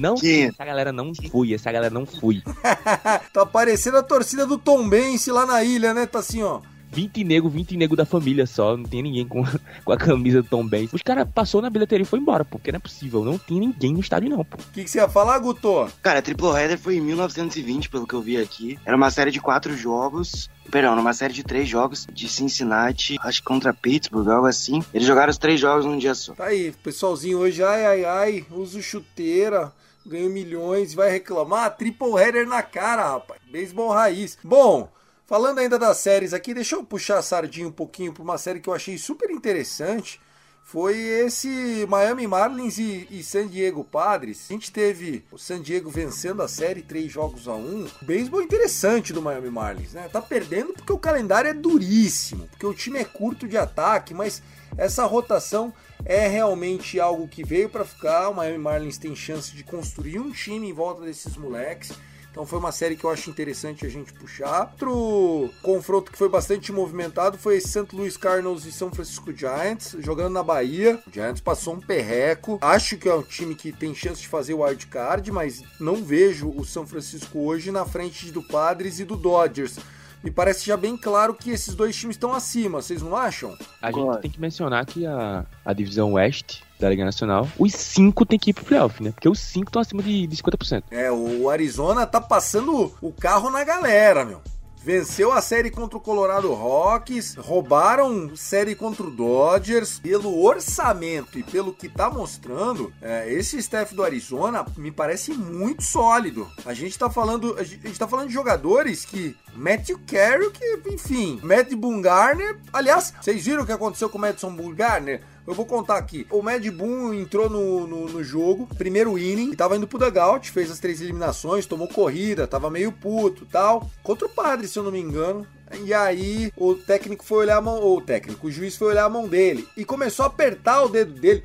Não, 0.00 0.14
Tinha. 0.14 0.48
essa 0.48 0.64
galera 0.64 0.92
não 0.92 1.12
foi, 1.14 1.52
essa 1.52 1.70
galera 1.70 1.92
não 1.92 2.06
foi. 2.06 2.42
tá 3.32 3.44
parecendo 3.44 3.98
a 3.98 4.02
torcida 4.02 4.46
do 4.46 4.56
Tom 4.56 4.88
Bense 4.88 5.30
lá 5.30 5.44
na 5.44 5.62
ilha, 5.64 5.92
né? 5.92 6.06
Tá 6.06 6.20
assim, 6.20 6.42
ó. 6.42 6.60
20 6.92 7.24
nego, 7.24 7.48
20 7.48 7.76
nego 7.76 7.96
da 7.96 8.04
família 8.04 8.46
só, 8.46 8.76
não 8.76 8.84
tinha 8.84 9.02
ninguém 9.02 9.26
com, 9.26 9.42
com 9.84 9.92
a 9.92 9.96
camisa 9.96 10.42
do 10.42 10.48
Tom 10.48 10.66
Benz. 10.66 10.92
Os 10.92 11.02
caras 11.02 11.26
passou 11.34 11.62
na 11.62 11.70
bilheteria 11.70 12.02
e 12.02 12.06
foi 12.06 12.18
embora, 12.18 12.44
pô, 12.44 12.58
porque 12.58 12.70
não 12.70 12.76
é 12.76 12.80
possível, 12.80 13.24
não 13.24 13.38
tinha 13.38 13.60
ninguém 13.60 13.94
no 13.94 14.00
estádio 14.00 14.28
não, 14.28 14.44
pô. 14.44 14.58
O 14.58 14.72
que, 14.72 14.84
que 14.84 14.90
você 14.90 14.98
ia 14.98 15.08
falar, 15.08 15.38
Guto? 15.38 15.90
Cara, 16.02 16.18
a 16.18 16.22
Triple 16.22 16.48
Header 16.48 16.78
foi 16.78 16.96
em 16.96 17.00
1920, 17.00 17.88
pelo 17.88 18.06
que 18.06 18.14
eu 18.14 18.20
vi 18.20 18.36
aqui. 18.36 18.78
Era 18.84 18.96
uma 18.96 19.10
série 19.10 19.30
de 19.30 19.40
quatro 19.40 19.74
jogos. 19.76 20.50
Perdão, 20.70 20.98
uma 20.98 21.12
série 21.12 21.32
de 21.32 21.42
três 21.42 21.68
jogos 21.68 22.06
de 22.12 22.28
Cincinnati, 22.28 23.16
acho 23.22 23.40
que 23.40 23.46
contra 23.46 23.74
Pittsburgh, 23.74 24.28
algo 24.28 24.46
assim. 24.46 24.82
Eles 24.92 25.06
jogaram 25.06 25.30
os 25.30 25.38
três 25.38 25.58
jogos 25.58 25.84
num 25.84 25.98
dia 25.98 26.14
só. 26.14 26.34
Tá 26.34 26.46
aí, 26.46 26.72
pessoalzinho 26.82 27.38
hoje, 27.38 27.62
ai, 27.62 27.84
ai, 27.84 28.04
ai, 28.04 28.46
uso 28.50 28.80
chuteira, 28.80 29.72
ganho 30.06 30.30
milhões, 30.30 30.94
vai 30.94 31.10
reclamar? 31.10 31.76
Triple 31.76 32.16
header 32.16 32.46
na 32.46 32.62
cara, 32.62 33.12
rapaz. 33.12 33.40
Beisebol 33.50 33.90
raiz. 33.90 34.38
Bom, 34.42 34.88
falando 35.26 35.58
ainda 35.58 35.78
das 35.78 35.98
séries 35.98 36.32
aqui, 36.32 36.54
deixa 36.54 36.76
eu 36.76 36.84
puxar 36.84 37.18
a 37.18 37.22
sardinha 37.22 37.68
um 37.68 37.72
pouquinho 37.72 38.12
pra 38.12 38.22
uma 38.22 38.38
série 38.38 38.60
que 38.60 38.68
eu 38.68 38.74
achei 38.74 38.98
super 38.98 39.30
interessante. 39.30 40.20
Foi 40.64 40.96
esse 40.96 41.84
Miami 41.88 42.26
Marlins 42.26 42.78
e, 42.78 43.06
e 43.10 43.22
San 43.22 43.46
Diego 43.48 43.84
Padres. 43.84 44.46
A 44.48 44.52
gente 44.52 44.70
teve 44.72 45.24
o 45.30 45.36
San 45.36 45.60
Diego 45.60 45.90
vencendo 45.90 46.40
a 46.40 46.48
série 46.48 46.82
três 46.82 47.10
jogos 47.10 47.48
a 47.48 47.54
um. 47.54 47.86
Beisebol 48.00 48.40
interessante 48.40 49.12
do 49.12 49.20
Miami 49.20 49.50
Marlins, 49.50 49.92
né? 49.92 50.08
Tá 50.08 50.22
perdendo 50.22 50.72
porque 50.72 50.92
o 50.92 50.98
calendário 50.98 51.50
é 51.50 51.52
duríssimo, 51.52 52.46
porque 52.48 52.64
o 52.64 52.72
time 52.72 53.00
é 53.00 53.04
curto 53.04 53.46
de 53.46 53.58
ataque, 53.58 54.14
mas 54.14 54.40
essa 54.78 55.04
rotação 55.04 55.74
é 56.04 56.26
realmente 56.26 56.98
algo 56.98 57.28
que 57.28 57.44
veio 57.44 57.68
para 57.68 57.84
ficar. 57.84 58.28
O 58.30 58.34
Miami 58.34 58.58
Marlins 58.58 58.96
tem 58.96 59.14
chance 59.14 59.54
de 59.54 59.64
construir 59.64 60.20
um 60.20 60.30
time 60.30 60.68
em 60.68 60.72
volta 60.72 61.02
desses 61.02 61.36
moleques. 61.36 61.92
Então 62.32 62.46
foi 62.46 62.58
uma 62.58 62.72
série 62.72 62.96
que 62.96 63.04
eu 63.04 63.10
acho 63.10 63.28
interessante 63.28 63.84
a 63.84 63.90
gente 63.90 64.10
puxar. 64.14 64.70
Outro 64.72 65.50
confronto 65.62 66.10
que 66.10 66.16
foi 66.16 66.30
bastante 66.30 66.72
movimentado 66.72 67.36
foi 67.36 67.60
St. 67.60 67.88
Louis 67.92 68.16
Cardinals 68.16 68.64
e 68.64 68.72
São 68.72 68.90
Francisco 68.90 69.30
Giants, 69.36 69.94
jogando 69.98 70.32
na 70.32 70.42
Bahia. 70.42 70.98
O 71.06 71.12
Giants 71.12 71.42
passou 71.42 71.74
um 71.74 71.80
perreco. 71.80 72.58
Acho 72.62 72.96
que 72.96 73.06
é 73.06 73.14
um 73.14 73.22
time 73.22 73.54
que 73.54 73.70
tem 73.70 73.94
chance 73.94 74.22
de 74.22 74.28
fazer 74.28 74.54
o 74.54 74.62
wild 74.64 74.86
card, 74.86 75.30
mas 75.30 75.62
não 75.78 75.96
vejo 75.96 76.48
o 76.48 76.64
São 76.64 76.86
Francisco 76.86 77.38
hoje 77.38 77.70
na 77.70 77.84
frente 77.84 78.32
do 78.32 78.42
Padres 78.42 78.98
e 78.98 79.04
do 79.04 79.14
Dodgers. 79.14 79.78
Me 80.24 80.30
parece 80.30 80.64
já 80.64 80.76
bem 80.76 80.96
claro 80.96 81.34
que 81.34 81.50
esses 81.50 81.74
dois 81.74 81.94
times 81.96 82.14
estão 82.14 82.32
acima, 82.32 82.80
vocês 82.80 83.02
não 83.02 83.14
acham? 83.14 83.58
A 83.82 83.90
gente 83.90 84.20
tem 84.20 84.30
que 84.30 84.40
mencionar 84.40 84.86
que 84.86 85.04
a, 85.04 85.44
a 85.64 85.72
divisão 85.72 86.12
oeste 86.12 86.64
da 86.82 86.90
Liga 86.90 87.04
Nacional, 87.04 87.48
os 87.58 87.72
cinco 87.72 88.26
tem 88.26 88.38
que 88.38 88.50
ir 88.50 88.52
pro 88.52 88.64
playoff, 88.64 89.02
né? 89.02 89.12
Porque 89.12 89.28
os 89.28 89.38
cinco 89.38 89.68
estão 89.68 89.80
acima 89.80 90.02
de, 90.02 90.26
de 90.26 90.36
50%. 90.36 90.84
É, 90.90 91.10
o 91.10 91.48
Arizona 91.48 92.06
tá 92.06 92.20
passando 92.20 92.92
o 93.00 93.12
carro 93.12 93.50
na 93.50 93.64
galera, 93.64 94.24
meu. 94.24 94.42
Venceu 94.84 95.30
a 95.30 95.40
série 95.40 95.70
contra 95.70 95.96
o 95.96 96.00
Colorado 96.00 96.52
Rockies, 96.52 97.36
roubaram 97.36 98.34
série 98.34 98.74
contra 98.74 99.04
o 99.04 99.12
Dodgers. 99.12 100.00
Pelo 100.00 100.42
orçamento 100.42 101.38
e 101.38 101.44
pelo 101.44 101.72
que 101.72 101.88
tá 101.88 102.10
mostrando, 102.10 102.92
é, 103.00 103.32
esse 103.32 103.56
staff 103.58 103.94
do 103.94 104.02
Arizona 104.02 104.66
me 104.76 104.90
parece 104.90 105.32
muito 105.32 105.84
sólido. 105.84 106.48
A 106.66 106.74
gente 106.74 106.98
tá 106.98 107.08
falando, 107.08 107.56
a 107.58 107.62
gente 107.62 107.96
tá 107.96 108.08
falando 108.08 108.26
de 108.26 108.34
jogadores 108.34 109.04
que 109.04 109.36
Matthew 109.54 110.00
Carroll, 110.04 110.50
que 110.50 110.80
enfim, 110.88 111.38
Matt 111.44 111.72
Bumgarner. 111.74 112.58
Aliás, 112.72 113.14
vocês 113.20 113.44
viram 113.44 113.62
o 113.62 113.66
que 113.66 113.70
aconteceu 113.70 114.08
com 114.08 114.18
o 114.18 114.20
Madison 114.20 114.52
Bumgarner? 114.52 115.22
Eu 115.46 115.54
vou 115.54 115.66
contar 115.66 115.96
aqui. 115.96 116.26
O 116.30 116.40
Mad 116.40 116.64
Boom 116.68 117.12
entrou 117.14 117.50
no, 117.50 117.86
no, 117.86 118.08
no 118.08 118.22
jogo, 118.24 118.68
primeiro 118.78 119.18
inning, 119.18 119.54
tava 119.54 119.76
indo 119.76 119.88
pro 119.88 119.98
dugout, 119.98 120.50
fez 120.50 120.70
as 120.70 120.78
três 120.78 121.00
eliminações, 121.00 121.66
tomou 121.66 121.88
corrida, 121.88 122.46
tava 122.46 122.70
meio 122.70 122.92
puto 122.92 123.44
tal. 123.46 123.90
Contra 124.04 124.26
o 124.26 124.30
padre, 124.30 124.68
se 124.68 124.78
eu 124.78 124.84
não 124.84 124.92
me 124.92 125.00
engano. 125.00 125.44
E 125.84 125.92
aí 125.92 126.52
o 126.56 126.74
técnico 126.74 127.24
foi 127.24 127.38
olhar 127.38 127.56
a 127.56 127.60
mão, 127.62 127.80
ou 127.80 127.98
o 127.98 128.00
técnico, 128.02 128.46
o 128.46 128.50
juiz 128.52 128.76
foi 128.76 128.88
olhar 128.88 129.04
a 129.04 129.08
mão 129.08 129.26
dele 129.26 129.66
e 129.76 129.84
começou 129.84 130.22
a 130.24 130.26
apertar 130.28 130.82
o 130.84 130.88
dedo 130.88 131.12
dele. 131.14 131.42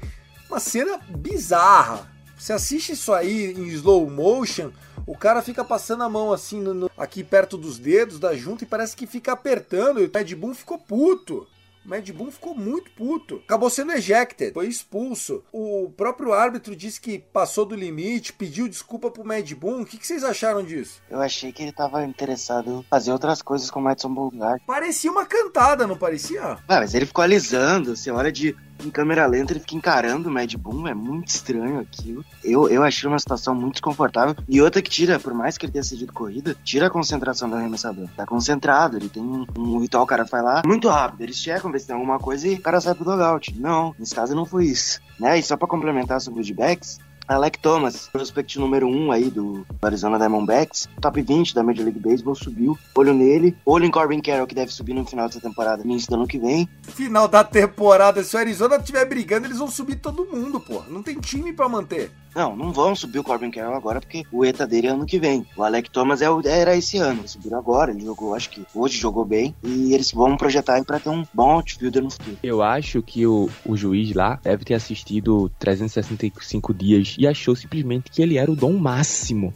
Uma 0.50 0.60
cena 0.60 1.00
bizarra. 1.10 2.12
Você 2.38 2.54
assiste 2.54 2.92
isso 2.92 3.12
aí 3.14 3.52
em 3.54 3.66
slow 3.70 4.08
motion, 4.10 4.70
o 5.08 5.18
cara 5.18 5.42
fica 5.42 5.64
passando 5.64 6.04
a 6.04 6.10
mão 6.10 6.32
assim 6.32 6.60
no- 6.62 6.74
no- 6.74 6.92
aqui 6.98 7.24
perto 7.24 7.58
dos 7.58 7.80
dedos 7.80 8.20
da 8.20 8.36
junta 8.36 8.64
e 8.64 8.68
parece 8.68 8.96
que 8.96 9.08
fica 9.08 9.32
apertando. 9.32 10.00
E 10.02 10.06
o 10.06 10.12
Mad 10.14 10.32
Boom 10.34 10.54
ficou 10.54 10.78
puto. 10.78 11.48
O 11.88 11.90
Mad 11.90 12.12
Boom 12.12 12.30
ficou 12.30 12.54
muito 12.54 12.92
puto. 12.92 13.42
Acabou 13.46 13.70
sendo 13.70 13.94
ejected, 13.94 14.54
foi 14.54 14.68
expulso. 14.68 15.42
O 15.54 15.90
próprio 15.96 16.34
árbitro 16.34 16.76
disse 16.76 17.00
que 17.00 17.18
passou 17.18 17.66
do 17.66 17.76
limite, 17.76 18.34
pediu 18.34 18.68
desculpa 18.68 19.10
pro 19.10 19.24
Mad 19.24 19.50
Boom. 19.54 19.82
O 19.84 19.86
que, 19.86 19.98
que 19.98 20.06
vocês 20.06 20.22
acharam 20.22 20.62
disso? 20.62 21.02
Eu 21.10 21.22
achei 21.22 21.54
que 21.54 21.64
ele 21.64 21.72
tava 21.72 22.04
interessado 22.04 22.82
em 22.82 22.84
fazer 22.90 23.14
outras 23.14 23.42
coisas 23.42 23.72
com 23.72 23.80
o 23.80 23.84
Madison 23.84 24.14
Bumgarner. 24.14 24.62
Parecia 24.68 25.10
uma 25.10 25.26
cantada, 25.26 25.88
não 25.88 25.96
parecia? 25.98 26.42
Ah, 26.44 26.60
mas 26.68 26.94
ele 26.94 27.06
ficou 27.06 27.24
alisando, 27.24 27.96
você 27.96 28.12
olha 28.12 28.34
de 28.34 28.54
em 28.86 28.90
câmera 28.90 29.26
lenta, 29.26 29.54
ele 29.54 29.60
fica 29.60 29.76
encarando 29.76 30.30
o 30.30 30.32
Mad 30.32 30.54
Boom, 30.56 30.88
é 30.88 30.94
muito 30.94 31.30
estranho 31.30 31.80
aquilo. 31.80 32.24
Eu, 32.44 32.70
eu 32.70 32.84
achei 32.84 33.08
uma 33.08 33.20
situação 33.20 33.56
muito 33.56 33.74
desconfortável. 33.74 34.36
E 34.48 34.62
outra 34.62 34.82
que 34.82 34.90
tira, 34.90 35.20
por 35.20 35.34
mais 35.34 35.58
que 35.58 35.66
ele 35.66 35.74
tenha 35.74 35.84
cedido 35.84 36.14
corrida, 36.14 36.56
tira 36.64 36.88
a 36.88 36.90
concentração 36.90 37.50
do 37.50 37.56
arremessador. 37.56 38.08
Tá 38.16 38.26
concentrado, 38.26 38.98
ele 38.98 39.10
tem 39.10 39.24
um, 39.24 39.46
um 39.58 39.80
ritual, 39.80 40.04
o 40.04 40.08
cara 40.08 40.24
vai 40.24 40.42
lá 40.42 40.62
muito 40.66 40.90
rápido, 40.90 41.22
eles 41.22 41.38
checam, 41.38 41.72
vê 41.72 41.80
se 41.80 41.88
tem 41.88 41.96
alguma 41.96 42.20
coisa 42.20 42.48
e 42.48 42.56
o 42.56 42.62
cara 42.62 42.82
sai 42.82 42.94
pro 42.94 43.06
dugout. 43.06 43.58
Não, 43.60 43.96
nesse 43.98 44.14
caso 44.14 44.36
não 44.36 44.46
foi 44.46 44.66
isso. 44.66 45.00
Né? 45.20 45.40
E 45.40 45.44
só 45.44 45.58
pra 45.58 45.68
complementar 45.68 46.22
sobre 46.22 46.42
os 46.42 46.52
backs, 46.52 47.00
Alec 47.28 47.60
Thomas, 47.60 48.08
prospect 48.08 48.58
número 48.58 48.88
1 48.88 48.98
um 48.98 49.12
aí 49.12 49.30
do 49.30 49.66
Arizona 49.82 50.18
Diamondbacks, 50.18 50.88
top 51.02 51.22
20 51.22 51.54
da 51.54 51.62
Major 51.62 51.84
League 51.84 52.00
Baseball, 52.00 52.36
subiu. 52.36 52.78
Olho 52.96 53.14
nele. 53.14 53.56
Olho 53.66 53.86
em 53.86 53.92
Corbin 53.92 54.22
Carroll, 54.22 54.48
que 54.48 54.56
deve 54.56 54.72
subir 54.72 54.94
no 54.94 55.06
final 55.06 55.28
dessa 55.28 55.42
temporada, 55.42 55.84
no 55.84 55.92
início 55.92 56.10
do 56.10 56.16
ano 56.16 56.28
que 56.28 56.40
vem. 56.40 56.70
Final 56.84 57.28
da 57.28 57.44
temporada, 57.44 58.24
se 58.24 58.36
o 58.36 58.40
Arizona 58.40 58.78
estiver 58.78 59.06
brigando, 59.06 59.48
eles 59.48 59.58
vão 59.58 59.70
subir 59.70 59.96
todo 59.96 60.26
mundo, 60.26 60.60
pô. 60.60 60.82
Não 60.88 61.04
tem 61.04 61.20
time 61.20 61.52
pra 61.52 61.68
manter. 61.68 62.12
Não, 62.38 62.56
não 62.56 62.72
vão 62.72 62.96
subir 62.96 63.18
o 63.18 63.24
Corbin 63.24 63.50
Carroll 63.50 63.76
agora, 63.76 64.00
porque 64.00 64.24
o 64.32 64.46
ETA 64.46 64.68
dele 64.68 64.86
é 64.86 64.92
ano 64.92 65.08
que 65.08 65.18
vem. 65.18 65.44
O 65.58 65.64
Alec 65.64 65.90
Thomas 65.90 66.22
é 66.22 66.30
o, 66.30 66.40
era 66.46 66.78
esse 66.78 67.00
ano. 67.00 67.22
Eles 67.22 67.32
subiram 67.32 67.58
agora, 67.58 67.90
ele 67.90 68.06
jogou, 68.06 68.36
acho 68.36 68.52
que 68.52 68.64
hoje 68.76 68.96
jogou 68.96 69.26
bem. 69.26 69.56
E 69.64 69.92
eles 69.92 70.12
vão 70.12 70.38
projetar 70.38 70.76
ele 70.76 70.86
pra 70.86 71.00
ter 71.00 71.10
um 71.10 71.26
bom 71.34 71.54
outfielder 71.54 72.04
no 72.04 72.12
futuro. 72.12 72.38
Eu 72.44 72.62
acho 72.62 73.02
que 73.02 73.26
o, 73.26 73.50
o 73.66 73.76
juiz 73.76 74.14
lá 74.14 74.40
deve 74.44 74.64
ter 74.64 74.76
assistido 74.76 75.52
365 75.58 76.76
dias 76.76 77.16
e 77.18 77.26
achou 77.26 77.56
simplesmente 77.56 78.12
que 78.12 78.22
ele 78.22 78.38
era 78.38 78.52
o 78.52 78.56
dom 78.56 78.74
máximo. 78.74 79.52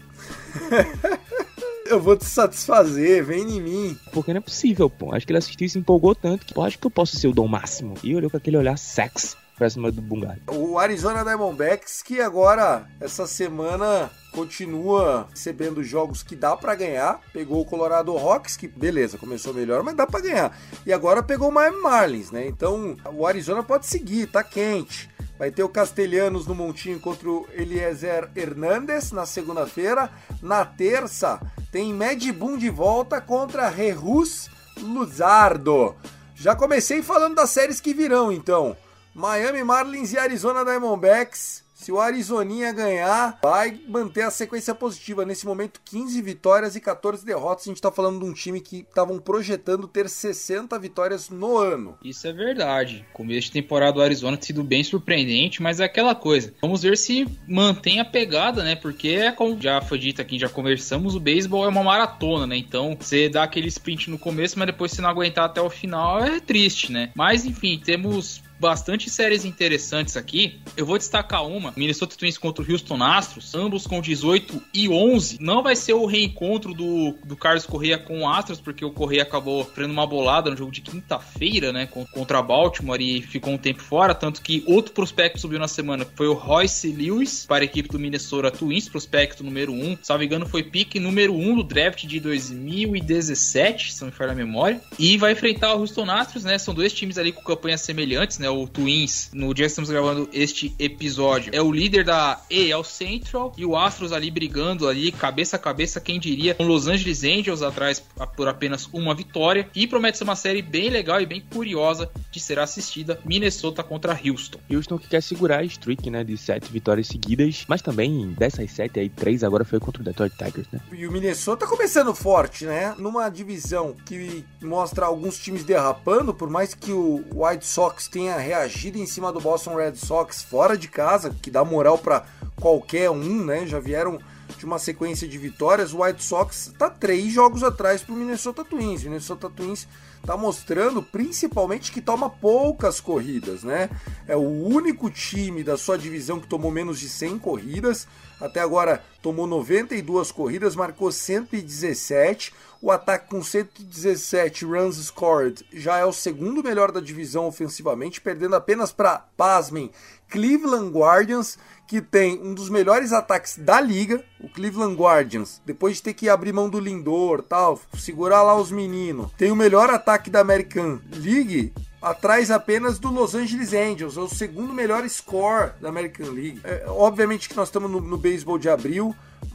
Eu 1.86 2.00
vou 2.00 2.16
te 2.16 2.26
satisfazer, 2.26 3.24
vem 3.24 3.42
em 3.42 3.62
mim. 3.62 3.98
Porque 4.14 4.32
não 4.34 4.38
é 4.40 4.42
possível, 4.42 4.90
pô. 4.90 5.14
Acho 5.14 5.26
que 5.28 5.32
ele 5.34 5.40
assistiu 5.40 5.68
e 5.68 5.70
se 5.70 5.78
empolgou 5.78 6.16
tanto 6.16 6.46
que, 6.46 6.54
pô, 6.54 6.64
acho 6.64 6.80
que 6.80 6.88
eu 6.88 6.92
posso 6.92 7.18
ser 7.18 7.28
o 7.28 7.34
dom 7.34 7.50
máximo. 7.50 7.96
E 8.02 8.16
olhou 8.16 8.32
com 8.32 8.38
aquele 8.38 8.56
olhar 8.56 8.78
sexy 8.78 9.36
pra 9.62 9.70
cima 9.70 9.92
do 9.92 10.02
Bungar. 10.02 10.40
O 10.48 10.80
Arizona 10.80 11.24
Diamondbacks, 11.24 12.02
que 12.02 12.20
agora, 12.20 12.90
essa 13.00 13.28
semana, 13.28 14.10
continua 14.32 15.28
recebendo 15.30 15.84
jogos 15.84 16.24
que 16.24 16.36
dá 16.36 16.58
pra 16.58 16.74
ganhar. 16.74 17.22
Pegou 17.32 17.62
o 17.62 17.66
Colorado 17.66 18.12
Rocks, 18.14 18.58
que 18.58 18.68
beleza, 18.68 19.20
começou 19.20 19.54
melhor, 19.54 19.84
mas 19.84 19.94
dá 19.96 20.08
pra 20.08 20.20
ganhar. 20.20 20.58
E 20.84 20.92
agora 20.92 21.22
pegou 21.22 21.50
o 21.50 21.52
Miami 21.52 21.80
Marlins, 21.80 22.32
né? 22.32 22.48
Então 22.48 22.98
o 23.14 23.28
Arizona 23.28 23.62
pode 23.62 23.86
seguir, 23.86 24.32
tá 24.32 24.44
quente. 24.44 25.08
Vai 25.38 25.52
ter 25.52 25.62
o 25.62 25.70
Castelhanos 25.70 26.48
no 26.48 26.56
montinho 26.56 27.00
contra 27.00 27.30
o 27.30 27.48
Eliezer 27.54 28.32
Hernandes 28.36 29.12
na 29.12 29.28
segunda-feira. 29.28 30.10
Na 30.42 30.66
terça, 30.66 31.40
tem 31.72 31.94
Mad 31.94 32.24
Boom 32.32 32.58
de 32.58 32.72
volta 32.72 33.22
contra 33.22 33.72
Jesus 33.72 34.50
Luzardo. 34.80 35.96
Já 36.34 36.56
comecei 36.56 37.04
falando 37.04 37.36
das 37.36 37.52
séries 37.52 37.80
que 37.80 37.94
virão, 37.94 38.32
então. 38.32 38.76
Miami 39.14 39.64
Marlins 39.64 40.14
e 40.14 40.18
Arizona 40.18 40.64
Diamondbacks 40.64 41.64
Se 41.74 41.92
o 41.92 42.00
Arizoninha 42.00 42.72
ganhar, 42.72 43.40
vai 43.42 43.78
manter 43.88 44.22
a 44.22 44.30
sequência 44.30 44.76
positiva. 44.76 45.26
Nesse 45.26 45.48
momento, 45.48 45.82
15 45.84 46.22
vitórias 46.22 46.76
e 46.76 46.80
14 46.80 47.26
derrotas. 47.26 47.66
A 47.66 47.70
gente 47.72 47.82
tá 47.82 47.92
falando 47.92 48.20
de 48.20 48.26
um 48.26 48.34
time 48.34 48.62
que 48.62 48.86
estavam 48.88 49.18
projetando 49.18 49.88
ter 49.88 50.08
60 50.08 50.78
vitórias 50.78 51.32
no 51.32 51.58
ano. 51.58 51.98
Isso 52.04 52.28
é 52.28 52.32
verdade. 52.32 53.04
Começo 53.12 53.48
de 53.48 53.54
temporada 53.54 53.94
do 53.94 54.02
Arizona 54.04 54.38
tem 54.38 54.46
sido 54.46 54.64
bem 54.64 54.84
surpreendente, 54.84 55.60
mas 55.60 55.80
é 55.80 55.86
aquela 55.86 56.14
coisa. 56.14 56.54
Vamos 56.62 56.84
ver 56.84 56.96
se 56.96 57.26
mantém 57.48 58.00
a 58.00 58.06
pegada, 58.06 58.64
né? 58.64 58.76
Porque 58.76 59.10
é 59.10 59.32
como 59.32 59.60
já 59.60 59.82
foi 59.82 59.98
dito 59.98 60.22
aqui, 60.22 60.38
já 60.38 60.48
conversamos, 60.48 61.16
o 61.16 61.20
beisebol 61.20 61.66
é 61.66 61.68
uma 61.68 61.84
maratona, 61.84 62.46
né? 62.46 62.58
Então, 62.58 62.96
você 63.00 63.28
dá 63.28 63.42
aquele 63.42 63.70
sprint 63.70 64.08
no 64.08 64.20
começo, 64.20 64.58
mas 64.60 64.68
depois 64.68 64.92
se 64.92 65.02
não 65.02 65.10
aguentar 65.10 65.46
até 65.46 65.60
o 65.60 65.70
final 65.70 66.24
é 66.24 66.40
triste, 66.40 66.92
né? 66.92 67.12
Mas 67.16 67.44
enfim, 67.44 67.82
temos 67.84 68.44
bastante 68.62 69.10
séries 69.10 69.44
interessantes 69.44 70.16
aqui. 70.16 70.62
Eu 70.78 70.86
vou 70.86 70.98
destacar 70.98 71.46
uma: 71.46 71.74
Minnesota 71.76 72.16
Twins 72.16 72.38
contra 72.38 72.64
o 72.64 72.72
Houston 72.72 73.04
Astros, 73.04 73.56
ambos 73.56 73.88
com 73.88 74.00
18 74.00 74.62
e 74.72 74.88
11. 74.88 75.40
Não 75.42 75.64
vai 75.64 75.76
ser 75.76 75.94
o 75.94 76.06
reencontro 76.06 76.74
do, 76.74 77.16
do 77.26 77.36
Carlos 77.36 77.66
Correia 77.66 77.98
com 77.98 78.22
o 78.22 78.30
Astros, 78.30 78.62
porque 78.62 78.86
o 78.86 78.92
Correia 78.92 79.24
acabou 79.24 79.66
fazendo 79.66 79.92
uma 79.92 80.06
bolada 80.06 80.52
no 80.52 80.56
jogo 80.56 80.72
de 80.72 80.82
quinta-feira, 80.82 81.74
né, 81.74 81.88
contra 81.88 82.42
Baltimore 82.42 83.02
e 83.02 83.22
ficou 83.24 83.54
um 83.54 83.58
tempo 83.58 83.82
fora. 83.82 84.14
Tanto 84.14 84.42
que 84.42 84.64
outro 84.68 84.94
prospecto 84.94 85.40
subiu 85.40 85.58
na 85.58 85.68
semana 85.68 86.06
foi 86.16 86.28
o 86.28 86.34
Royce 86.34 86.92
Lewis 86.92 87.46
para 87.48 87.64
a 87.64 87.66
equipe 87.66 87.90
do 87.90 87.98
Minnesota 87.98 88.52
Twins, 88.52 88.88
prospecto 88.88 89.44
número 89.44 89.74
1. 89.74 89.98
Salvo 90.04 90.24
engano, 90.24 90.46
foi 90.46 90.62
pique 90.62 91.00
número 91.00 91.34
1 91.34 91.56
do 91.56 91.64
draft 91.64 92.06
de 92.06 92.20
2017, 92.20 93.94
se 93.94 94.02
não 94.02 94.10
me 94.10 94.14
falha 94.14 94.34
a 94.34 94.36
memória. 94.36 94.80
E 95.00 95.18
vai 95.18 95.32
enfrentar 95.32 95.74
o 95.74 95.80
Houston 95.80 96.10
Astros, 96.12 96.44
né? 96.44 96.60
São 96.60 96.76
dois 96.76 96.94
times 96.94 97.18
ali 97.18 97.32
com 97.32 97.42
campanhas 97.42 97.82
semelhantes, 97.82 98.38
né? 98.38 98.51
O 98.52 98.68
Twins, 98.68 99.30
no 99.34 99.54
dia 99.54 99.66
que 99.66 99.72
estamos 99.72 99.90
gravando 99.90 100.30
este 100.34 100.76
episódio, 100.78 101.52
é 101.54 101.62
o 101.62 101.72
líder 101.72 102.04
da 102.04 102.42
AL 102.52 102.84
Central 102.84 103.54
e 103.58 103.66
o 103.66 103.76
Astros 103.76 104.12
ali 104.12 104.30
brigando 104.30 104.88
ali, 104.88 105.12
cabeça 105.12 105.56
a 105.56 105.60
cabeça, 105.60 106.00
quem 106.00 106.20
diria, 106.20 106.56
com 106.56 106.64
Los 106.64 106.88
Angeles 106.88 107.24
Angels 107.24 107.62
atrás 107.62 108.04
por 108.36 108.48
apenas 108.48 108.88
uma 108.92 109.14
vitória. 109.14 109.68
E 109.76 109.88
promete 109.88 110.18
ser 110.18 110.24
uma 110.24 110.36
série 110.36 110.62
bem 110.62 110.90
legal 110.90 111.22
e 111.22 111.26
bem 111.26 111.42
curiosa 111.42 112.10
de 112.32 112.40
ser 112.40 112.60
assistida, 112.60 113.20
Minnesota 113.26 113.84
contra 113.84 114.20
Houston. 114.24 114.60
Houston 114.70 114.98
que 114.98 115.08
quer 115.08 115.22
segurar 115.22 115.60
a 115.60 115.64
streak, 115.64 116.10
né, 116.10 116.24
de 116.24 116.38
sete 116.38 116.72
vitórias 116.72 117.08
seguidas, 117.08 117.66
mas 117.68 117.82
também 117.82 118.34
dessas 118.38 118.72
sete 118.72 119.00
aí, 119.00 119.10
três 119.10 119.44
agora 119.44 119.66
foi 119.66 119.80
contra 119.80 120.02
o 120.02 120.06
Detroit 120.06 120.34
Tigers, 120.38 120.68
né? 120.72 120.80
E 120.92 121.08
o 121.08 121.12
Minnesota 121.12 121.68
começando 121.68 122.14
forte, 122.14 122.66
né? 122.66 122.96
Numa 122.98 123.30
divisão 123.30 123.96
que 124.06 124.44
mostra 124.62 125.06
alguns 125.06 125.38
times 125.38 125.64
derrapando, 125.64 126.34
por 126.34 126.50
mais 126.50 126.74
que 126.74 126.92
o 126.92 127.24
White 127.34 127.66
Sox 127.66 128.08
tenha 128.08 128.38
reagido 128.42 128.98
em 128.98 129.06
cima 129.06 129.32
do 129.32 129.40
Boston 129.40 129.76
Red 129.76 129.96
Sox 129.96 130.44
fora 130.44 130.78
de 130.78 130.88
casa, 130.88 131.34
que 131.42 131.50
dá 131.50 131.64
moral 131.64 131.98
para 131.98 132.26
qualquer 132.60 133.10
um, 133.10 133.46
né? 133.46 133.66
Já 133.66 133.80
vieram 133.80 134.20
de 134.58 134.66
uma 134.66 134.80
sequência 134.80 135.28
de 135.28 135.38
vitórias. 135.38 135.94
O 135.94 136.04
White 136.04 136.24
Sox 136.24 136.68
está 136.68 136.90
três 136.90 137.32
jogos 137.32 137.64
atrás 137.64 138.02
para 138.02 138.14
o 138.14 138.18
Minnesota 138.18 138.64
Twins. 138.64 139.02
O 139.02 139.06
Minnesota 139.06 139.50
Twins 139.50 139.88
está 140.20 140.38
mostrando 140.38 141.02
principalmente 141.02 141.92
que 141.92 142.02
toma 142.02 142.30
poucas 142.30 143.00
corridas, 143.02 143.64
né? 143.64 143.90
É 144.28 144.36
o 144.36 144.42
único 144.42 145.10
time 145.10 145.64
da 145.64 145.78
sua 145.78 145.98
divisão 145.98 146.40
que 146.40 146.48
tomou 146.48 146.72
menos 146.72 147.00
de 147.00 147.10
100 147.10 147.40
corridas. 147.40 148.08
Até 148.40 148.60
agora 148.60 149.04
tomou 149.22 149.46
92 149.46 150.32
corridas, 150.32 150.76
marcou 150.76 151.12
117. 151.12 152.54
O 152.82 152.90
ataque 152.90 153.30
com 153.30 153.44
117 153.44 154.66
runs 154.66 154.98
scored 154.98 155.64
já 155.72 155.98
é 155.98 156.06
o 156.06 156.12
segundo 156.12 156.64
melhor 156.64 156.92
da 156.92 157.00
divisão 157.00 157.46
ofensivamente, 157.46 158.20
perdendo 158.20 158.56
apenas 158.56 158.92
para, 158.92 159.20
pasmem, 159.38 159.92
Cleveland 160.28 160.90
Guardians, 160.90 161.60
que 161.92 162.02
tem 162.02 162.42
um 162.42 162.54
dos 162.54 162.70
melhores 162.70 163.12
ataques 163.12 163.58
da 163.58 163.82
liga, 163.82 164.24
o 164.40 164.48
Cleveland 164.48 164.96
Guardians, 164.96 165.62
depois 165.66 165.98
de 165.98 166.04
ter 166.04 166.14
que 166.14 166.30
abrir 166.30 166.54
mão 166.54 166.70
do 166.70 166.80
Lindor, 166.80 167.44
tal, 167.44 167.82
segurar 167.98 168.44
lá 168.44 168.56
os 168.56 168.72
meninos, 168.72 169.30
tem 169.38 169.52
o 169.52 169.58
melhor 169.58 169.90
ataque 169.90 170.30
da 170.30 170.40
American 170.40 171.02
League 171.14 171.74
atrás 172.02 172.50
apenas 172.50 172.98
do 172.98 173.12
Los 173.12 173.36
Angeles 173.36 173.74
Angels, 173.74 174.16
é 174.16 174.22
o 174.22 174.30
segundo 174.30 174.74
melhor 174.74 175.06
score 175.10 175.74
da 175.82 175.90
American 175.90 176.28
League. 176.28 176.62
É, 176.64 176.86
obviamente 176.88 177.50
que 177.50 177.58
nós 177.58 177.68
estamos 177.68 177.92
no, 177.92 178.00
no 178.00 178.18
beisebol 178.18 178.58
de 178.58 178.70
abril, 178.70 179.14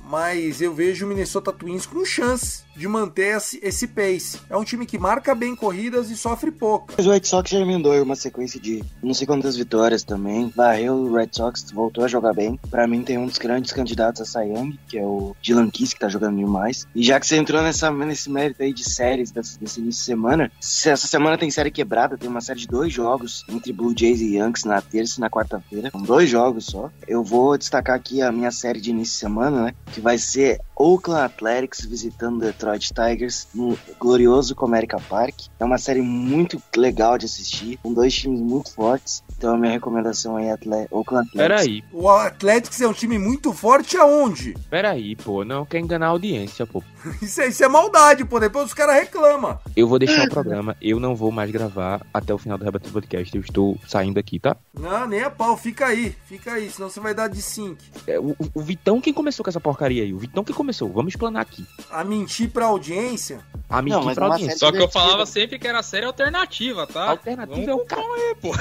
mas 0.09 0.61
eu 0.61 0.73
vejo 0.73 1.05
o 1.05 1.09
Minnesota 1.09 1.53
Twins 1.53 1.85
com 1.85 2.05
chance 2.05 2.65
de 2.77 2.87
manter 2.87 3.39
esse 3.63 3.87
pace. 3.89 4.39
É 4.49 4.57
um 4.57 4.63
time 4.63 4.85
que 4.85 4.99
marca 4.99 5.35
bem 5.35 5.57
corridas 5.57 6.11
e 6.11 6.17
sofre 6.17 6.51
pouco. 6.51 6.93
Mas 6.97 7.07
o 7.07 7.11
White 7.11 7.27
Sox 7.27 7.51
já 7.51 7.59
emendou 7.59 8.01
uma 8.03 8.15
sequência 8.15 8.61
de 8.61 8.85
não 9.03 9.15
sei 9.15 9.27
quantas 9.27 9.57
vitórias 9.57 10.05
também. 10.05 10.53
Varreu 10.55 10.95
o 10.95 11.15
Red 11.15 11.31
Sox, 11.33 11.71
voltou 11.73 12.05
a 12.05 12.09
jogar 12.09 12.35
bem. 12.35 12.61
Para 12.71 12.87
mim 12.87 13.03
tem 13.03 13.19
um 13.19 13.27
dos 13.27 13.39
grandes 13.39 13.73
candidatos 13.73 14.21
a 14.21 14.25
Cy 14.25 14.51
Young, 14.51 14.79
que 14.89 14.99
é 14.99 15.03
o 15.03 15.35
Dylan 15.41 15.71
Kiss, 15.71 15.95
que 15.95 16.01
tá 16.01 16.09
jogando 16.09 16.37
demais. 16.37 16.87
E 16.95 17.03
já 17.03 17.19
que 17.19 17.27
você 17.27 17.37
entrou 17.37 17.63
nessa, 17.63 17.91
nesse 17.91 18.31
mérito 18.31 18.63
aí 18.63 18.73
de 18.73 18.85
séries 18.85 19.31
desse, 19.31 19.59
desse 19.59 19.81
início 19.81 20.01
de 20.01 20.05
semana, 20.05 20.53
essa 20.61 20.97
semana 20.97 21.39
tem 21.39 21.51
série 21.51 21.71
quebrada, 21.71 22.19
tem 22.19 22.29
uma 22.29 22.43
série 22.43 22.61
de 22.61 22.69
dois 22.69 22.93
jogos 22.93 23.43
entre 23.49 23.73
Blue 23.73 23.95
Jays 23.97 24.21
e 24.21 24.37
Yankees 24.37 24.65
na 24.65 24.83
terça 24.83 25.19
e 25.19 25.21
na 25.21 25.31
quarta-feira. 25.31 25.91
São 25.91 26.03
dois 26.03 26.29
jogos 26.29 26.67
só. 26.67 26.91
Eu 27.09 27.25
vou 27.25 27.57
destacar 27.57 27.97
aqui 27.97 28.21
a 28.21 28.31
minha 28.31 28.51
série 28.51 28.81
de 28.81 28.91
início 28.91 29.15
de 29.15 29.21
semana, 29.21 29.63
né? 29.65 29.75
Que 29.97 30.03
vai 30.03 30.19
ser 30.19 30.61
Oakland 30.77 31.25
Athletics 31.25 31.85
visitando 31.85 32.41
Detroit 32.41 32.93
Tigers 32.93 33.49
no 33.55 33.79
glorioso 33.99 34.55
Comerica 34.55 35.01
Park. 35.09 35.47
É 35.59 35.65
uma 35.65 35.79
série 35.79 36.03
muito 36.03 36.63
legal 36.77 37.17
de 37.17 37.27
assistir, 37.27 37.79
com 37.83 37.93
dois 37.93 38.15
times 38.15 38.41
muito 38.41 38.73
fortes. 38.75 39.25
Então 39.37 39.55
a 39.55 39.59
minha 39.59 39.73
recomendação 39.73 40.39
é 40.39 40.53
Atle 40.53 40.87
Oakland 40.91 41.29
Athletics. 41.29 41.37
Peraí. 41.37 41.85
O 41.93 42.09
Athletics 42.09 42.81
é 42.81 42.89
um 42.89 42.93
time 42.93 43.19
muito 43.19 43.53
forte 43.53 43.97
aonde? 43.97 44.55
Peraí, 44.69 45.17
pô, 45.17 45.45
não 45.45 45.65
quer 45.65 45.79
enganar 45.79 46.07
a 46.07 46.11
audiência, 46.11 46.67
pô. 46.67 46.83
isso, 47.23 47.41
é, 47.41 47.49
isso 47.49 47.65
é 47.65 47.69
maldade, 47.69 48.25
pô. 48.25 48.39
Depois 48.39 48.67
os 48.67 48.75
caras 48.75 48.97
reclamam. 48.97 49.59
Eu 49.75 49.89
vou 49.89 49.99
deixar 49.99 50.27
o 50.27 50.31
programa, 50.31 50.77
eu 50.81 51.01
não 51.01 51.15
vou 51.17 51.31
mais 51.31 51.51
gravar 51.51 52.05
até 52.13 52.35
o 52.35 52.39
final 52.39 52.59
do 52.59 52.65
Rebate 52.65 52.91
Podcast. 52.91 53.35
Eu 53.35 53.43
estou 53.43 53.79
saindo 53.87 54.19
aqui, 54.19 54.39
tá? 54.39 54.57
Não, 54.79 55.07
nem 55.07 55.23
a 55.23 55.31
pau, 55.31 55.57
fica 55.57 55.87
aí, 55.87 56.15
fica 56.27 56.53
aí, 56.53 56.71
senão 56.71 56.91
você 56.91 57.01
vai 57.01 57.15
dar 57.15 57.29
de 57.29 57.41
sync. 57.41 57.83
É, 58.07 58.19
o, 58.19 58.37
o 58.55 58.61
Vitão 58.61 59.01
quem 59.07 59.13
começou 59.13 59.45
com 59.45 59.51
essa 59.51 59.61
porcaria 59.61 60.03
aí? 60.03 60.13
O 60.13 60.19
Vitão 60.19 60.43
que 60.43 60.53
começou, 60.53 60.66
vamos 60.73 61.13
explanar 61.13 61.43
aqui. 61.43 61.65
A 61.91 62.03
mentir 62.05 62.51
pra 62.51 62.67
audiência? 62.67 63.41
A 63.69 63.83
mentir 63.83 64.01
Não, 64.05 64.15
pra 64.15 64.27
audiência. 64.27 64.59
Só 64.59 64.71
que 64.71 64.79
eu 64.79 64.89
falava 64.89 65.27
sempre 65.27 65.59
que 65.59 65.67
era 65.67 65.83
série 65.83 66.07
alternativa, 66.07 66.87
tá? 66.87 67.11
Alternativa 67.11 67.71
é 67.71 67.75
o 67.75 67.85
cara. 67.85 68.03
aí, 68.03 68.35
pô. 68.41 68.53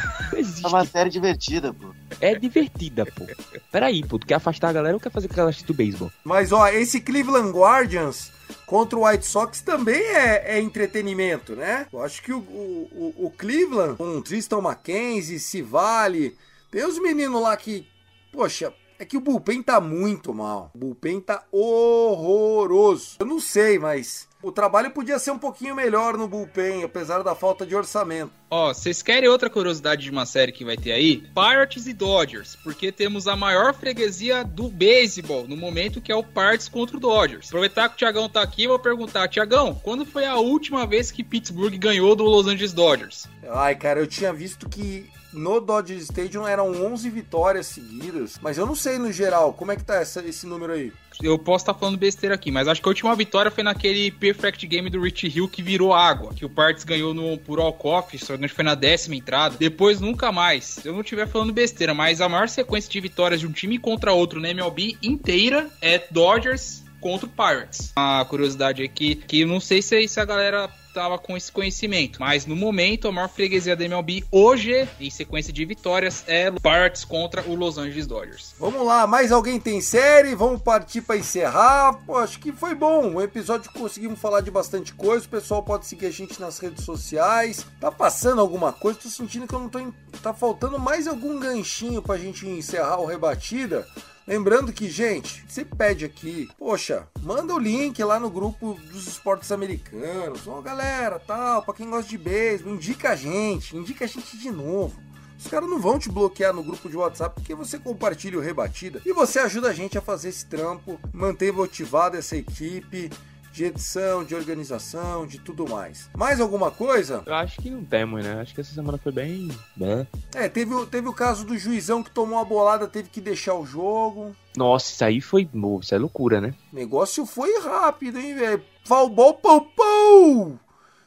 É 0.64 0.68
uma 0.68 0.86
série 0.86 1.10
divertida, 1.10 1.74
pô. 1.74 1.88
É 2.20 2.36
divertida, 2.36 3.06
pô. 3.06 3.26
Peraí, 3.72 4.03
pô, 4.03 4.18
tu 4.18 4.26
quer 4.26 4.36
afastar 4.36 4.70
a 4.70 4.74
galera 4.74 4.95
ou 4.95 4.99
quer 4.99 5.12
fazer 5.12 5.28
aquela 5.32 5.49
assiste 5.49 5.68
do 5.68 5.74
beisebol? 5.74 6.12
Mas 6.24 6.51
ó, 6.51 6.68
esse 6.68 6.99
Cleveland 7.01 7.51
Guardians 7.51 8.32
contra 8.66 8.97
o 8.97 9.08
White 9.08 9.26
Sox 9.26 9.62
também 9.62 10.01
é, 10.01 10.58
é 10.58 10.62
entretenimento, 10.62 11.56
né? 11.56 11.88
Eu 11.93 12.01
acho 12.01 12.22
que 12.24 12.32
o, 12.34 12.38
o, 12.39 13.14
o- 13.20 13.26
o 13.28 13.32
Cleveland, 13.32 13.95
com 13.97 14.22
Tristan 14.22 14.60
McKenzie, 14.60 15.39
Civale, 15.39 16.36
tem 16.72 16.84
os 16.86 16.99
meninos 16.99 17.41
lá 17.41 17.56
que, 17.58 17.88
poxa, 18.32 18.74
é 18.97 19.05
que 19.05 19.17
o 19.17 19.21
bullpen 19.21 19.61
tá 19.61 19.79
muito 19.79 20.33
mal. 20.33 20.71
O 20.73 20.77
bullpen 20.77 21.19
tá 21.19 21.43
horroroso. 21.51 23.17
Eu 23.19 23.25
não 23.25 23.39
sei, 23.39 23.77
mas 23.77 24.27
o 24.41 24.51
trabalho 24.51 24.91
podia 24.91 25.17
ser 25.17 25.31
um 25.31 25.39
pouquinho 25.39 25.75
melhor 25.75 26.17
no 26.17 26.27
bullpen, 26.27 26.83
apesar 26.83 27.23
da 27.23 27.33
falta 27.33 27.65
de 27.65 27.75
orçamento. 27.75 28.31
Ó, 28.49 28.73
vocês 28.73 29.01
querem 29.01 29.27
outra 29.27 29.49
curiosidade 29.49 30.03
de 30.03 30.11
uma 30.11 30.25
série 30.25 30.51
que 30.51 30.63
vai 30.63 30.77
ter 30.77 30.91
aí? 30.91 31.23
Pirates 31.33 31.87
e 31.87 31.93
Dodgers, 31.93 32.55
porque 32.63 32.91
temos 32.91 33.27
a 33.27 33.35
maior 33.35 33.73
freguesia 33.73 34.43
do 34.43 34.69
beisebol 34.69 35.47
no 35.47 35.57
momento 35.57 35.99
que 35.99 36.11
é 36.11 36.15
o 36.15 36.23
Pirates 36.23 36.69
contra 36.69 36.95
o 36.95 36.99
Dodgers. 36.99 37.47
Aproveitar 37.47 37.89
que 37.89 37.95
o 37.95 37.97
Tiagão 37.97 38.29
tá 38.29 38.41
aqui, 38.41 38.67
vou 38.67 38.77
perguntar, 38.77 39.27
Tiagão, 39.27 39.73
quando 39.83 40.05
foi 40.05 40.25
a 40.25 40.35
última 40.37 40.85
vez 40.85 41.11
que 41.11 41.23
Pittsburgh 41.23 41.75
ganhou 41.77 42.15
do 42.15 42.23
Los 42.23 42.45
Angeles 42.45 42.71
Dodgers? 42.71 43.25
Ai, 43.49 43.75
cara, 43.75 43.99
eu 43.99 44.07
tinha 44.07 44.31
visto 44.31 44.69
que 44.69 45.09
no 45.36 45.59
Dodger 45.59 45.97
Stadium 45.97 46.47
eram 46.47 46.71
11 46.71 47.09
vitórias 47.09 47.67
seguidas, 47.67 48.39
mas 48.41 48.57
eu 48.57 48.65
não 48.65 48.75
sei 48.75 48.97
no 48.97 49.11
geral, 49.11 49.53
como 49.53 49.71
é 49.71 49.75
que 49.75 49.83
tá 49.83 49.95
essa- 49.95 50.23
esse 50.25 50.47
número 50.47 50.73
aí? 50.73 50.91
Eu 51.23 51.39
posso 51.39 51.63
estar 51.63 51.73
falando 51.73 51.97
besteira 51.97 52.36
aqui, 52.36 52.51
mas 52.51 52.67
acho 52.67 52.81
que 52.81 52.88
a 52.88 52.91
última 52.91 53.15
vitória 53.15 53.49
foi 53.49 53.63
naquele 53.63 54.11
Perfect 54.11 54.67
Game 54.67 54.89
do 54.89 54.99
Rich 55.01 55.27
Hill 55.27 55.47
que 55.47 55.61
virou 55.61 55.93
água, 55.93 56.33
que 56.33 56.43
o 56.43 56.49
Pirates 56.49 56.83
ganhou 56.83 57.13
no, 57.13 57.38
por 57.38 57.57
walk-off, 57.59 58.17
só 58.17 58.33
foi 58.49 58.63
na 58.65 58.75
décima 58.75 59.15
entrada. 59.15 59.55
Depois 59.57 60.01
nunca 60.01 60.31
mais. 60.31 60.83
Eu 60.86 60.91
não 60.91 60.99
estiver 61.01 61.25
falando 61.27 61.53
besteira, 61.53 61.93
mas 61.93 62.19
a 62.19 62.27
maior 62.27 62.49
sequência 62.49 62.91
de 62.91 62.99
vitórias 62.99 63.39
de 63.39 63.47
um 63.47 63.51
time 63.51 63.77
contra 63.79 64.11
outro 64.11 64.41
na 64.41 64.49
MLB 64.49 64.97
inteira 65.01 65.69
é 65.81 66.03
Dodgers 66.11 66.83
contra 66.99 67.27
o 67.27 67.29
Pirates. 67.29 67.93
Uma 67.97 68.25
curiosidade 68.25 68.83
aqui, 68.83 69.15
que 69.15 69.45
não 69.45 69.59
sei 69.61 69.81
se, 69.81 70.05
se 70.07 70.19
a 70.19 70.25
galera 70.25 70.69
estava 70.95 71.19
com 71.19 71.35
esse 71.35 71.51
conhecimento. 71.51 72.19
Mas 72.21 72.45
no 72.45 72.55
momento, 72.55 73.07
a 73.07 73.11
maior 73.11 73.27
freguesia 73.27 73.75
da 73.75 73.83
MLB 73.83 74.23
hoje, 74.31 74.87
em 74.99 75.09
sequência 75.09 75.51
de 75.51 75.65
vitórias, 75.65 76.23
é 76.25 76.49
Pirates 76.49 77.03
contra 77.03 77.41
o 77.41 77.53
Los 77.53 77.77
Angeles 77.77 78.07
Dodgers. 78.07 78.55
Vamos 78.57 78.85
lá, 78.85 79.05
mais 79.05 79.31
alguém 79.31 79.59
tem 79.59 79.81
série? 79.81 80.33
Vamos 80.33 80.61
partir 80.61 81.01
para 81.01 81.17
encerrar. 81.17 81.93
Pô, 82.05 82.17
acho 82.17 82.39
que 82.39 82.53
foi 82.53 82.73
bom. 82.73 83.15
O 83.15 83.21
episódio 83.21 83.69
conseguimos 83.73 84.19
falar 84.19 84.39
de 84.39 84.49
bastante 84.49 84.93
coisa. 84.93 85.25
O 85.25 85.29
pessoal 85.29 85.61
pode 85.61 85.85
seguir 85.85 86.05
a 86.05 86.11
gente 86.11 86.39
nas 86.39 86.59
redes 86.59 86.85
sociais. 86.85 87.65
Tá 87.79 87.91
passando 87.91 88.39
alguma 88.39 88.71
coisa? 88.71 88.99
Tô 88.99 89.09
sentindo 89.09 89.47
que 89.47 89.53
eu 89.53 89.59
não 89.59 89.69
tô. 89.69 89.79
Em... 89.79 89.93
Tá 90.23 90.33
faltando 90.33 90.79
mais 90.79 91.07
algum 91.07 91.39
ganchinho 91.39 92.01
pra 92.01 92.17
gente 92.17 92.47
encerrar 92.47 92.99
o 93.01 93.05
rebatida. 93.05 93.85
Lembrando 94.28 94.73
que, 94.73 94.89
gente, 94.89 95.45
você 95.47 95.63
pede 95.63 96.03
aqui, 96.03 96.49
poxa, 96.57 97.07
manda 97.21 97.53
o 97.53 97.59
link 97.59 98.03
lá 98.03 98.19
no 98.19 98.30
grupo 98.30 98.73
dos 98.91 99.07
esportes 99.07 99.51
americanos. 99.51 100.47
Ó, 100.47 100.61
galera, 100.61 101.19
tal, 101.19 101.61
pra 101.61 101.76
quem 101.76 101.88
gosta 101.88 102.09
de 102.09 102.17
beisebol, 102.17 102.73
indica 102.73 103.11
a 103.11 103.15
gente, 103.15 103.78
indica 103.78 104.05
a 104.05 104.07
gente 104.07 104.36
de 104.36 104.49
novo. 104.49 104.99
Os 105.38 105.45
caras 105.45 105.69
não 105.69 105.80
vão 105.80 105.99
te 105.99 106.09
bloquear 106.09 106.53
no 106.53 106.63
grupo 106.63 106.89
de 106.89 106.97
WhatsApp 106.97 107.36
porque 107.36 107.53
você 107.53 107.78
compartilha 107.78 108.39
o 108.39 108.41
Rebatida 108.41 108.99
e 109.05 109.13
você 109.13 109.38
ajuda 109.38 109.69
a 109.69 109.73
gente 109.73 109.95
a 109.95 110.01
fazer 110.01 110.30
esse 110.30 110.47
trampo, 110.47 110.99
manter 111.13 111.53
motivada 111.53 112.17
essa 112.17 112.36
equipe 112.36 113.11
de 113.56 113.64
edição, 113.64 114.22
de 114.26 114.36
organização, 114.36 115.26
de 115.26 115.39
tudo 115.39 115.66
mais. 115.70 116.10
Mais 116.14 116.41
alguma 116.41 116.70
coisa? 116.70 117.24
Eu 117.26 117.34
acho 117.36 117.62
que 117.62 117.70
não 117.70 117.86
temos, 117.86 118.22
né? 118.22 118.41
Acho 118.41 118.53
que 118.53 118.60
essa 118.60 118.74
semana 118.74 118.97
foi 118.97 119.14
bem. 119.14 119.47
Né? 119.78 120.06
É, 120.36 120.49
teve, 120.49 120.74
o- 120.74 120.86
teve 120.86 121.08
o 121.08 121.14
caso 121.14 121.45
do 121.45 121.58
juizão 121.58 122.03
que 122.03 122.12
tomou 122.12 122.38
uma 122.38 122.43
bolada, 122.43 122.86
teve 122.86 123.08
que 123.10 123.22
deixar 123.22 123.53
o 123.53 123.66
jogo. 123.66 124.36
Nossa, 124.58 124.91
isso 124.91 125.06
aí 125.06 125.22
foi. 125.22 125.49
Isso 125.82 125.95
é 125.95 125.97
loucura, 125.97 126.41
né? 126.41 126.53
O 126.74 126.76
negócio 126.76 127.26
foi 127.26 127.58
rápido, 127.62 128.20
hein, 128.20 128.36
velho? 128.36 128.62
Falbol 128.84 129.36
pau! 129.36 130.60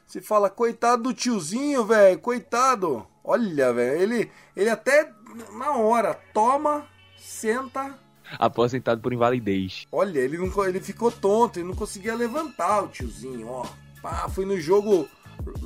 Você 0.06 0.22
fala, 0.22 0.48
coitado 0.48 1.02
do 1.02 1.12
tiozinho, 1.12 1.84
velho, 1.84 2.18
coitado. 2.18 3.06
Olha, 3.22 3.74
velho, 3.74 4.00
ele, 4.00 4.30
ele 4.56 4.70
até 4.70 5.12
na 5.52 5.72
hora 5.76 6.14
toma, 6.32 6.86
senta. 7.18 7.94
Aposentado 8.38 9.00
por 9.00 9.12
invalidez. 9.12 9.86
Olha, 9.92 10.18
ele, 10.18 10.38
não, 10.38 10.64
ele 10.64 10.80
ficou 10.80 11.10
tonto, 11.10 11.58
ele 11.58 11.68
não 11.68 11.74
conseguia 11.74 12.14
levantar 12.14 12.84
o 12.84 12.88
tiozinho, 12.88 13.48
ó. 13.48 13.66
Pá, 14.00 14.28
foi 14.28 14.44
no 14.44 14.60
jogo 14.60 15.08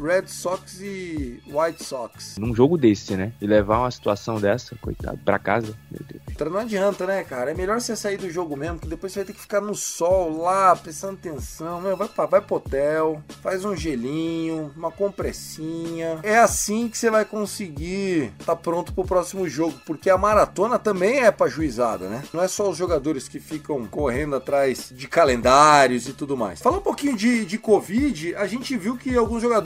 Red 0.01 0.27
Sox 0.27 0.81
e 0.81 1.43
White 1.47 1.85
Sox. 1.85 2.37
Num 2.39 2.55
jogo 2.55 2.77
desse, 2.77 3.17
né? 3.17 3.33
E 3.41 3.47
levar 3.47 3.79
uma 3.79 3.91
situação 3.91 4.41
dessa, 4.41 4.77
coitado, 4.77 5.19
pra 5.25 5.39
casa. 5.39 5.75
Meu 5.91 6.01
Deus. 6.09 6.23
Então 6.31 6.51
não 6.51 6.59
adianta, 6.59 7.07
né, 7.07 7.23
cara? 7.25 7.51
É 7.51 7.55
melhor 7.55 7.81
você 7.81 7.95
sair 7.95 8.17
do 8.17 8.31
jogo 8.31 8.57
mesmo, 8.57 8.79
que 8.79 8.89
depois 8.89 9.13
você 9.13 9.21
vai 9.21 9.27
ter 9.27 9.33
que 9.33 9.41
ficar 9.41 9.61
no 9.61 9.75
sol 9.75 10.41
lá, 10.41 10.75
prestando 10.75 11.15
atenção. 11.15 11.81
Meu, 11.81 11.97
vai, 11.97 12.09
pra, 12.09 12.27
vai 12.27 12.41
pro 12.41 12.57
hotel, 12.57 13.23
faz 13.43 13.65
um 13.65 13.77
gelinho, 13.77 14.73
uma 14.77 14.91
compressinha. 14.91 16.19
É 16.23 16.39
assim 16.39 16.89
que 16.89 16.99
você 16.99 17.11
vai 17.11 17.25
conseguir 17.25 18.33
estar 18.39 18.57
pronto 18.57 18.93
pro 18.93 19.05
próximo 19.05 19.49
jogo, 19.49 19.75
porque 19.87 20.11
a 20.11 20.19
maratona 20.19 20.79
também 20.79 21.21
é 21.21 21.31
pra 21.31 21.49
juizada, 21.49 22.09
né? 22.09 22.23
Não 22.33 22.43
é 22.43 22.49
só 22.49 22.69
os 22.69 22.77
jogadores 22.77 23.29
que 23.29 23.39
ficam 23.39 23.87
correndo 23.87 24.37
atrás 24.37 24.93
de 24.93 25.07
calendários 25.09 26.09
e 26.09 26.13
tudo 26.13 26.37
mais. 26.37 26.61
Falar 26.61 26.79
um 26.79 26.83
pouquinho 26.83 27.17
de, 27.17 27.45
de 27.45 27.59
Covid, 27.59 28.35
a 28.37 28.47
gente 28.47 28.77
viu 28.77 28.97
que 28.97 29.17
alguns 29.17 29.43
jogadores 29.43 29.62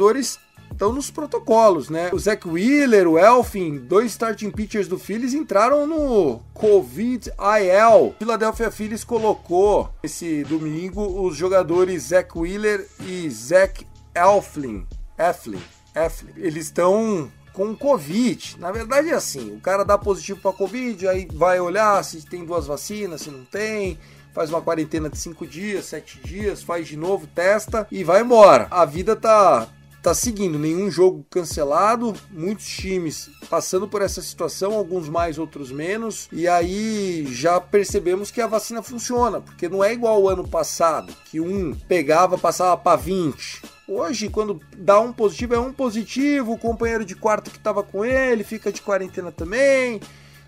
estão 0.70 0.92
nos 0.92 1.10
protocolos, 1.10 1.88
né? 1.88 2.10
O 2.12 2.18
Zach 2.18 2.46
Wheeler, 2.46 3.08
o 3.08 3.18
Elfin, 3.18 3.78
dois 3.78 4.12
starting 4.12 4.50
pitchers 4.50 4.88
do 4.88 4.98
Phillies 4.98 5.34
entraram 5.34 5.86
no 5.86 6.40
Covid 6.52 7.30
IL. 7.30 8.14
Philadelphia 8.18 8.70
Phillies 8.70 9.04
colocou 9.04 9.90
esse 10.02 10.44
domingo 10.44 11.24
os 11.26 11.36
jogadores 11.36 12.08
Zach 12.08 12.30
Wheeler 12.36 12.86
e 13.00 13.28
Zach 13.30 13.86
Elflin. 14.14 14.86
Eflin, 15.18 15.62
Eflin. 15.94 16.32
Eles 16.36 16.66
estão 16.66 17.30
com 17.52 17.74
Covid. 17.74 18.56
Na 18.58 18.70
verdade 18.70 19.08
é 19.08 19.14
assim, 19.14 19.54
o 19.56 19.60
cara 19.60 19.82
dá 19.82 19.96
positivo 19.96 20.40
para 20.40 20.52
Covid, 20.52 21.08
aí 21.08 21.26
vai 21.32 21.58
olhar 21.58 22.04
se 22.04 22.20
tem 22.26 22.44
duas 22.44 22.66
vacinas, 22.66 23.22
se 23.22 23.30
não 23.30 23.46
tem, 23.46 23.98
faz 24.34 24.50
uma 24.50 24.60
quarentena 24.60 25.08
de 25.08 25.16
5 25.16 25.46
dias, 25.46 25.86
7 25.86 26.20
dias, 26.22 26.62
faz 26.62 26.86
de 26.86 26.98
novo, 26.98 27.26
testa 27.26 27.86
e 27.90 28.04
vai 28.04 28.20
embora. 28.20 28.68
A 28.70 28.84
vida 28.84 29.16
tá 29.16 29.66
tá 30.06 30.14
seguindo, 30.14 30.56
nenhum 30.56 30.88
jogo 30.88 31.26
cancelado, 31.28 32.14
muitos 32.30 32.64
times 32.64 33.28
passando 33.50 33.88
por 33.88 34.00
essa 34.00 34.22
situação, 34.22 34.72
alguns 34.72 35.08
mais, 35.08 35.36
outros 35.36 35.72
menos, 35.72 36.28
e 36.30 36.46
aí 36.46 37.26
já 37.28 37.60
percebemos 37.60 38.30
que 38.30 38.40
a 38.40 38.46
vacina 38.46 38.84
funciona, 38.84 39.40
porque 39.40 39.68
não 39.68 39.82
é 39.82 39.92
igual 39.92 40.22
o 40.22 40.28
ano 40.28 40.46
passado, 40.46 41.12
que 41.24 41.40
um 41.40 41.74
pegava, 41.88 42.38
passava 42.38 42.76
para 42.76 42.96
20. 42.96 43.62
Hoje, 43.88 44.28
quando 44.28 44.60
dá 44.76 45.00
um 45.00 45.12
positivo, 45.12 45.56
é 45.56 45.58
um 45.58 45.72
positivo, 45.72 46.52
o 46.52 46.58
companheiro 46.58 47.04
de 47.04 47.16
quarto 47.16 47.50
que 47.50 47.58
estava 47.58 47.82
com 47.82 48.04
ele 48.04 48.44
fica 48.44 48.70
de 48.70 48.82
quarentena 48.82 49.32
também. 49.32 50.00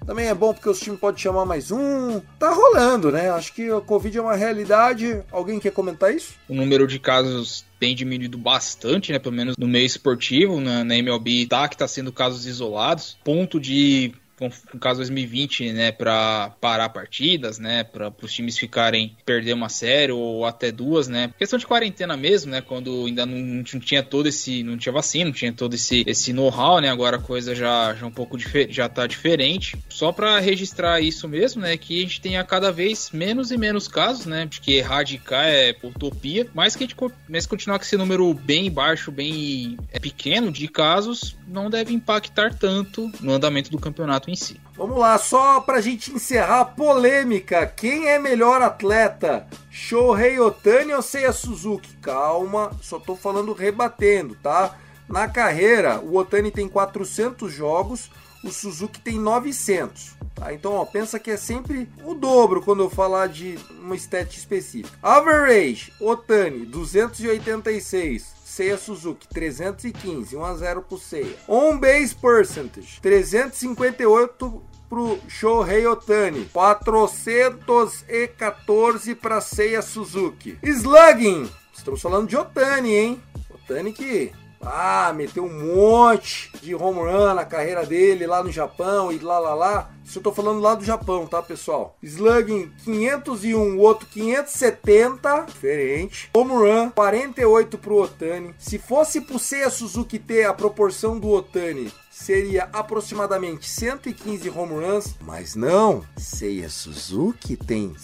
Também 0.07 0.27
é 0.29 0.35
bom 0.35 0.53
porque 0.53 0.69
os 0.69 0.81
times 0.81 0.99
podem 0.99 1.21
chamar 1.21 1.45
mais 1.45 1.71
um. 1.71 2.21
Tá 2.39 2.51
rolando, 2.51 3.11
né? 3.13 3.31
Acho 3.31 3.53
que 3.53 3.71
a 3.71 3.81
Covid 3.81 4.17
é 4.17 4.23
uma 4.23 4.37
realidade. 4.37 5.23
Alguém 5.31 5.61
quer 5.61 5.73
comentar 5.73 6.15
isso? 6.15 6.35
O 6.49 6.55
número 6.55 6.87
de 6.87 6.99
casos 6.99 7.65
tem 7.79 7.95
diminuído 7.95 8.39
bastante, 8.39 9.13
né? 9.13 9.19
Pelo 9.19 9.35
menos 9.35 9.57
no 9.57 9.69
meio 9.69 9.87
esportivo, 9.87 10.61
na, 10.61 10.85
na 10.85 10.97
MLB 10.97 11.47
tá 11.47 11.69
que 11.69 11.77
tá 11.77 11.87
sendo 11.87 12.13
casos 12.13 12.47
isolados. 12.47 13.17
Ponto 13.25 13.61
de 13.61 14.13
com 14.39 14.79
caso 14.79 14.99
2020, 14.99 15.73
né, 15.73 15.93
para 15.93 16.51
parar 16.61 16.89
partidas, 16.89 17.59
né, 17.59 17.85
para 17.85 18.13
os 18.23 18.33
times 18.33 18.57
ficarem 18.57 19.17
perder 19.25 19.53
uma 19.53 19.69
série 19.69 20.13
ou 20.13 20.47
até 20.47 20.71
duas, 20.71 21.09
né? 21.09 21.33
Questão 21.39 21.59
de 21.59 21.67
quarentena 21.67 22.17
mesmo, 22.17 22.53
né, 22.53 22.61
quando 22.61 23.07
ainda 23.07 23.27
não, 23.27 23.37
não 23.37 23.63
tinha 23.63 24.03
todo 24.03 24.29
esse, 24.29 24.63
não 24.63 24.79
tinha 24.79 24.93
vacina, 24.93 25.27
não 25.27 25.33
tinha 25.33 25.53
todo 25.53 25.75
esse 25.75 26.05
esse 26.07 26.33
know-how, 26.33 26.81
né? 26.81 26.89
Agora 26.89 27.17
a 27.17 27.21
coisa 27.21 27.55
já 27.55 27.95
já 27.95 28.07
um 28.07 28.11
pouco 28.11 28.39
já 28.69 28.89
tá 28.89 29.07
diferente. 29.07 29.77
Só 29.89 30.13
para 30.13 30.39
registrar 30.39 31.01
isso 31.01 31.29
mesmo, 31.29 31.63
né, 31.63 31.77
que 31.77 31.99
a 31.99 32.03
gente 32.03 32.21
tenha 32.21 32.45
cada 32.45 32.71
vez 32.71 33.11
menos 33.13 33.51
e 33.51 33.57
menos 33.57 33.89
casos, 33.89 34.27
né? 34.27 34.47
Acho 34.49 34.61
que 34.61 34.75
erradicar 34.75 35.47
é 35.47 35.75
utopia, 35.83 36.47
mas 36.55 36.77
que 36.77 36.85
a 36.85 36.87
gente 36.87 36.97
mas 37.29 37.47
continuar 37.47 37.79
com 37.79 37.85
esse 37.85 37.97
número 37.97 38.33
bem 38.33 38.71
baixo, 38.71 39.11
bem 39.11 39.77
é 39.93 39.99
pequeno 39.99 40.53
de 40.53 40.69
casos, 40.69 41.37
não 41.49 41.71
deve 41.71 41.95
impactar 41.95 42.55
tanto 42.55 43.11
no 43.21 43.33
andamento 43.33 43.71
do 43.71 43.79
campeonato 43.79 44.31
em 44.31 44.37
si. 44.37 44.61
Vamos 44.77 44.99
lá, 44.99 45.19
só 45.19 45.61
pra 45.61 45.81
gente 45.81 46.13
encerrar 46.13 46.61
a 46.61 46.65
polêmica. 46.65 47.67
Quem 47.67 48.09
é 48.09 48.19
melhor 48.19 48.63
atleta? 48.63 49.47
Shohei 49.71 50.39
Otani 50.39 50.93
ou 50.93 51.03
Seiya 51.03 51.33
Suzuki? 51.33 51.97
Calma, 51.97 52.71
só 52.83 52.99
tô 52.99 53.17
falando 53.17 53.53
rebatendo, 53.53 54.37
tá? 54.43 54.77
Na 55.09 55.27
carreira, 55.27 55.99
o 56.01 56.17
Otani 56.17 56.51
tem 56.51 56.69
400 56.69 57.53
jogos, 57.53 58.11
o 58.45 58.51
Suzuki 58.51 59.01
tem 59.01 59.19
900. 59.19 60.17
Tá? 60.35 60.53
Então, 60.53 60.75
ó, 60.75 60.85
pensa 60.85 61.19
que 61.19 61.31
é 61.31 61.37
sempre 61.37 61.89
o 62.05 62.15
dobro 62.15 62.63
quando 62.63 62.83
eu 62.83 62.91
falar 62.91 63.27
de 63.27 63.59
uma 63.81 63.97
stat 63.97 64.37
específica. 64.37 64.97
Average, 65.03 65.93
Otani, 65.99 66.67
286. 66.67 68.38
Seiya 68.49 68.79
Suzuki, 68.79 69.29
315, 69.29 70.35
1 70.35 70.45
a 70.45 70.57
0 70.57 70.83
pro 70.83 70.99
Seiya. 70.99 71.37
On 71.47 71.79
base 71.79 72.15
percentage, 72.15 72.99
358 73.01 74.63
pro 74.89 75.19
Shohei 75.29 75.87
Otani, 75.87 76.47
414 76.47 79.15
para 79.15 79.43
Seiya 79.43 79.83
Suzuki. 79.83 80.59
Slugging, 80.65 81.49
estamos 81.77 82.01
falando 82.01 82.27
de 82.27 82.37
Otani, 82.37 82.95
hein? 82.95 83.23
Otani 83.51 83.93
que 83.93 84.33
ah, 84.61 85.13
meteu 85.15 85.45
um 85.45 85.77
monte 85.77 86.51
de 86.61 86.75
home 86.75 87.01
run 87.01 87.35
na 87.35 87.45
carreira 87.45 87.87
dele 87.87 88.27
lá 88.27 88.43
no 88.43 88.51
Japão 88.51 89.13
e 89.13 89.19
lá 89.19 89.39
lá 89.39 89.55
lá. 89.55 89.91
Isso 90.05 90.19
eu 90.19 90.23
tô 90.23 90.33
falando 90.33 90.61
lá 90.61 90.75
do 90.75 90.85
Japão, 90.85 91.27
tá, 91.27 91.43
pessoal? 91.43 91.97
Slugging 92.03 92.73
501, 92.83 93.77
o 93.77 93.79
outro 93.79 94.07
570, 94.07 95.45
diferente. 95.47 96.31
Home 96.35 96.53
run 96.53 96.91
48 96.91 97.77
pro 97.77 98.03
Otani. 98.03 98.55
Se 98.59 98.79
fosse 98.79 99.21
pro 99.21 99.39
Seiya 99.39 99.69
Suzuki 99.69 100.19
ter 100.19 100.45
a 100.45 100.55
proporção 100.55 101.19
do 101.19 101.29
Otani, 101.29 101.93
seria 102.11 102.69
aproximadamente 102.73 103.69
115 103.69 104.49
home 104.51 104.85
runs, 104.85 105.15
mas 105.21 105.55
não. 105.55 106.03
Seiya 106.17 106.71
Suzuki 106.71 107.57
tem 107.57 107.95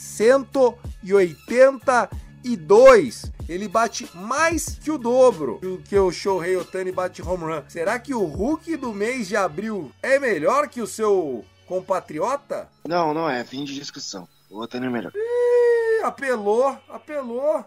182. 2.45 3.33
Ele 3.49 3.67
bate 3.67 4.09
mais 4.15 4.79
que 4.79 4.91
o 4.91 4.99
dobro 4.99 5.59
do 5.61 5.79
que 5.79 5.99
o 5.99 6.13
Shohei 6.13 6.57
Otani 6.57 6.93
bate 6.93 7.23
home 7.23 7.45
run. 7.45 7.63
Será 7.69 7.99
que 7.99 8.15
o 8.15 8.25
Hulk 8.25 8.77
do 8.77 8.93
mês 8.93 9.27
de 9.27 9.37
abril 9.37 9.91
é 10.03 10.19
melhor 10.19 10.69
que 10.69 10.81
o 10.81 10.87
seu 10.87 11.45
compatriota? 11.67 12.69
Não, 12.87 13.15
não 13.15 13.29
é. 13.29 13.43
Fim 13.45 13.65
de 13.65 13.75
discussão. 13.75 14.29
O 14.51 14.61
Otani 14.61 14.87
é 14.87 14.91
melhor. 14.91 15.13
Ih, 15.15 16.03
apelou, 16.05 16.79
apelou. 16.89 17.65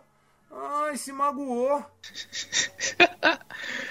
Ai, 0.59 0.97
se 0.97 1.11
magoou. 1.11 1.83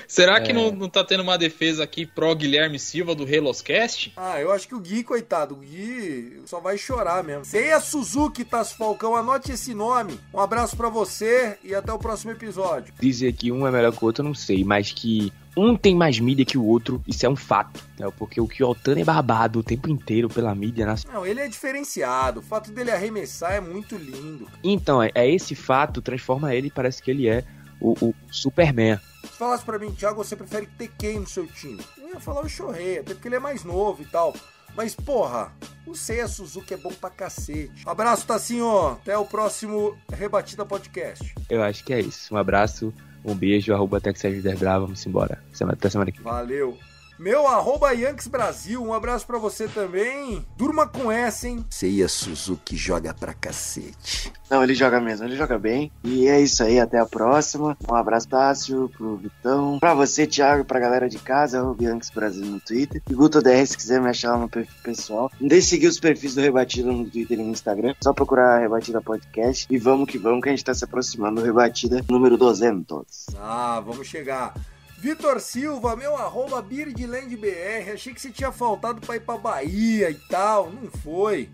Será 0.09 0.41
que 0.41 0.51
é... 0.51 0.55
não, 0.55 0.71
não 0.71 0.89
tá 0.89 1.05
tendo 1.05 1.23
uma 1.23 1.39
defesa 1.39 1.85
aqui 1.85 2.07
pro 2.07 2.35
Guilherme 2.35 2.79
Silva 2.79 3.15
do 3.15 3.25
Reloscast? 3.25 4.13
Ah, 4.17 4.41
eu 4.41 4.51
acho 4.53 4.67
que 4.67 4.75
o 4.75 4.81
Gui, 4.81 5.05
coitado, 5.05 5.55
o 5.55 5.59
Gui 5.59 6.43
só 6.47 6.61
vai 6.61 6.79
chorar 6.79 7.23
mesmo. 7.23 7.45
Ceia 7.45 7.81
Suzuki, 7.81 8.45
Tassi 8.45 8.77
Falcão, 8.77 9.15
anote 9.15 9.53
esse 9.53 9.75
nome. 9.75 10.19
Um 10.33 10.41
abraço 10.41 10.77
para 10.77 10.89
você 10.89 11.59
e 11.63 11.75
até 11.75 11.93
o 11.93 11.99
próximo 11.99 12.33
episódio. 12.33 12.95
Dizer 12.99 13.33
que 13.33 13.53
um 13.53 13.67
é 13.67 13.71
melhor 13.71 13.93
que 13.93 14.03
o 14.03 14.07
outro, 14.07 14.25
eu 14.25 14.29
não 14.29 14.35
sei, 14.35 14.65
mas 14.65 14.93
que 14.93 15.33
um 15.57 15.77
tem 15.77 15.95
mais 15.95 16.21
mídia 16.21 16.45
que 16.45 16.59
o 16.59 16.65
outro, 16.65 17.03
isso 17.07 17.25
é 17.25 17.29
um 17.29 17.37
fato. 17.37 17.83
Né? 17.99 18.07
Porque 18.19 18.41
o 18.41 18.47
Kyotano 18.47 19.01
é 19.01 19.05
barbado 19.05 19.61
o 19.61 19.63
tempo 19.63 19.89
inteiro 19.89 20.29
pela 20.29 20.55
mídia 20.55 20.85
nacional. 20.85 21.21
Não, 21.21 21.27
ele 21.27 21.41
é 21.41 21.49
diferenciado. 21.49 22.41
O 22.41 22.43
fato 22.43 22.71
dele 22.71 22.91
arremessar 22.91 23.53
é 23.53 23.61
muito 23.61 23.97
lindo. 23.97 24.47
Então, 24.63 25.03
é, 25.03 25.11
é 25.15 25.29
esse 25.29 25.55
fato 25.55 26.03
transforma 26.03 26.55
ele, 26.55 26.71
parece 26.71 27.03
que 27.03 27.11
ele 27.11 27.29
é 27.29 27.43
o, 27.81 27.93
o 28.01 28.15
Superman. 28.31 28.99
Se 29.23 29.39
falasse 29.39 29.65
pra 29.65 29.79
mim, 29.79 29.91
Thiago, 29.93 30.23
você 30.23 30.37
prefere 30.37 30.67
ter 30.67 30.91
quem 30.99 31.21
no 31.21 31.27
seu 31.27 31.47
time? 31.47 31.83
Eu 31.99 32.11
ia 32.11 32.21
falar 32.21 32.43
o 32.43 32.49
Shohei, 32.49 32.99
até 32.99 33.15
porque 33.15 33.29
ele 33.29 33.37
é 33.37 33.41
mais 33.41 33.65
novo 33.65 34.03
e 34.03 34.07
tal. 34.07 34.35
Mas, 34.77 34.95
porra, 34.95 35.53
o 35.87 35.95
Seiya 35.95 36.29
Suzuki 36.29 36.75
é 36.75 36.77
bom 36.77 36.93
pra 36.93 37.09
cacete. 37.09 37.83
Abraço, 37.87 38.27
Tassinho. 38.27 38.89
Até 38.89 39.17
o 39.17 39.25
próximo 39.25 39.97
Rebatida 40.13 40.67
Podcast. 40.67 41.35
Eu 41.49 41.63
acho 41.63 41.83
que 41.83 41.95
é 41.95 42.01
isso. 42.01 42.35
Um 42.35 42.37
abraço. 42.37 42.93
Um 43.27 43.35
beijo, 43.35 43.75
arroba 43.75 44.01
Brava, 44.57 44.85
vamos 44.85 45.05
embora. 45.05 45.43
Até 45.61 45.91
semana 45.91 46.13
que 46.13 46.23
vem. 46.23 46.33
Valeu. 46.33 46.79
Meu 47.19 47.47
arroba 47.47 47.93
Yankees 47.93 48.27
Brasil, 48.27 48.83
um 48.83 48.93
abraço 48.93 49.27
para 49.27 49.39
você 49.39 49.67
também. 49.67 50.45
Durma 50.55 50.87
com 50.87 51.11
essa, 51.11 51.49
hein? 51.49 51.65
Seiya 51.71 52.09
Suzuki 52.09 52.77
joga 52.77 53.15
pra 53.15 53.33
cacete. 53.33 54.31
Não, 54.51 54.63
ele 54.63 54.75
joga 54.75 55.01
mesmo, 55.01 55.27
ele 55.27 55.35
joga 55.35 55.59
bem. 55.59 55.91
E 56.05 56.29
é 56.29 56.39
isso 56.39 56.63
aí, 56.63 56.79
até 56.79 56.99
a 56.99 57.07
próxima. 57.07 57.77
Um 57.91 57.95
abraço, 57.95 58.29
Tássio, 58.29 58.91
pro 58.97 59.17
Vitão. 59.17 59.79
Pra 59.81 59.95
você, 59.95 60.27
Thiago, 60.27 60.65
pra 60.65 60.79
galera 60.79 61.09
de 61.09 61.19
casa, 61.19 61.59
arroba 61.59 61.83
Yankees 61.83 62.11
Brasil 62.11 62.45
no 62.45 62.61
Twitter. 62.61 63.03
E 63.09 63.15
Guto 63.15 63.41
DR, 63.41 63.67
se 63.67 63.77
quiser 63.79 64.01
me 64.01 64.11
achar 64.11 64.33
lá 64.33 64.39
no 64.39 64.49
perfil 64.49 64.77
pessoal. 64.83 65.31
Não 65.41 65.49
deixe 65.49 65.65
de 65.65 65.71
seguir 65.71 65.87
os 65.87 65.99
perfis 65.99 66.35
do 66.35 66.43
Rebatida 66.43 66.93
no 66.93 67.09
Twitter 67.09 67.41
e 67.41 67.43
no 67.43 67.51
Instagram. 67.51 67.95
Só 68.03 68.13
procurar 68.13 68.61
Rebatida 68.61 69.01
Podcast. 69.01 69.67
E 69.71 69.79
vamos 69.79 70.07
que 70.11 70.19
vamos, 70.19 70.43
que 70.43 70.51
a 70.51 70.53
gente 70.53 70.65
tá 70.65 70.75
se 70.75 70.85
aproximando 70.85 71.41
do 71.41 71.47
Rebatida 71.47 72.05
número 72.11 72.37
200. 72.37 73.27
Ah, 73.39 73.83
vamos 73.85 74.07
chegar. 74.07 74.53
Vitor 74.99 75.41
Silva, 75.41 75.95
meu 75.95 76.17
arroba 76.17 76.63
BirdlandBR. 76.63 77.93
Achei 77.93 78.15
que 78.15 78.21
você 78.21 78.31
tinha 78.31 78.51
faltado 78.51 79.01
para 79.01 79.17
ir 79.17 79.21
para 79.21 79.39
Bahia 79.39 80.11
e 80.11 80.15
tal. 80.15 80.73
Não 80.73 80.91
foi. 80.91 81.51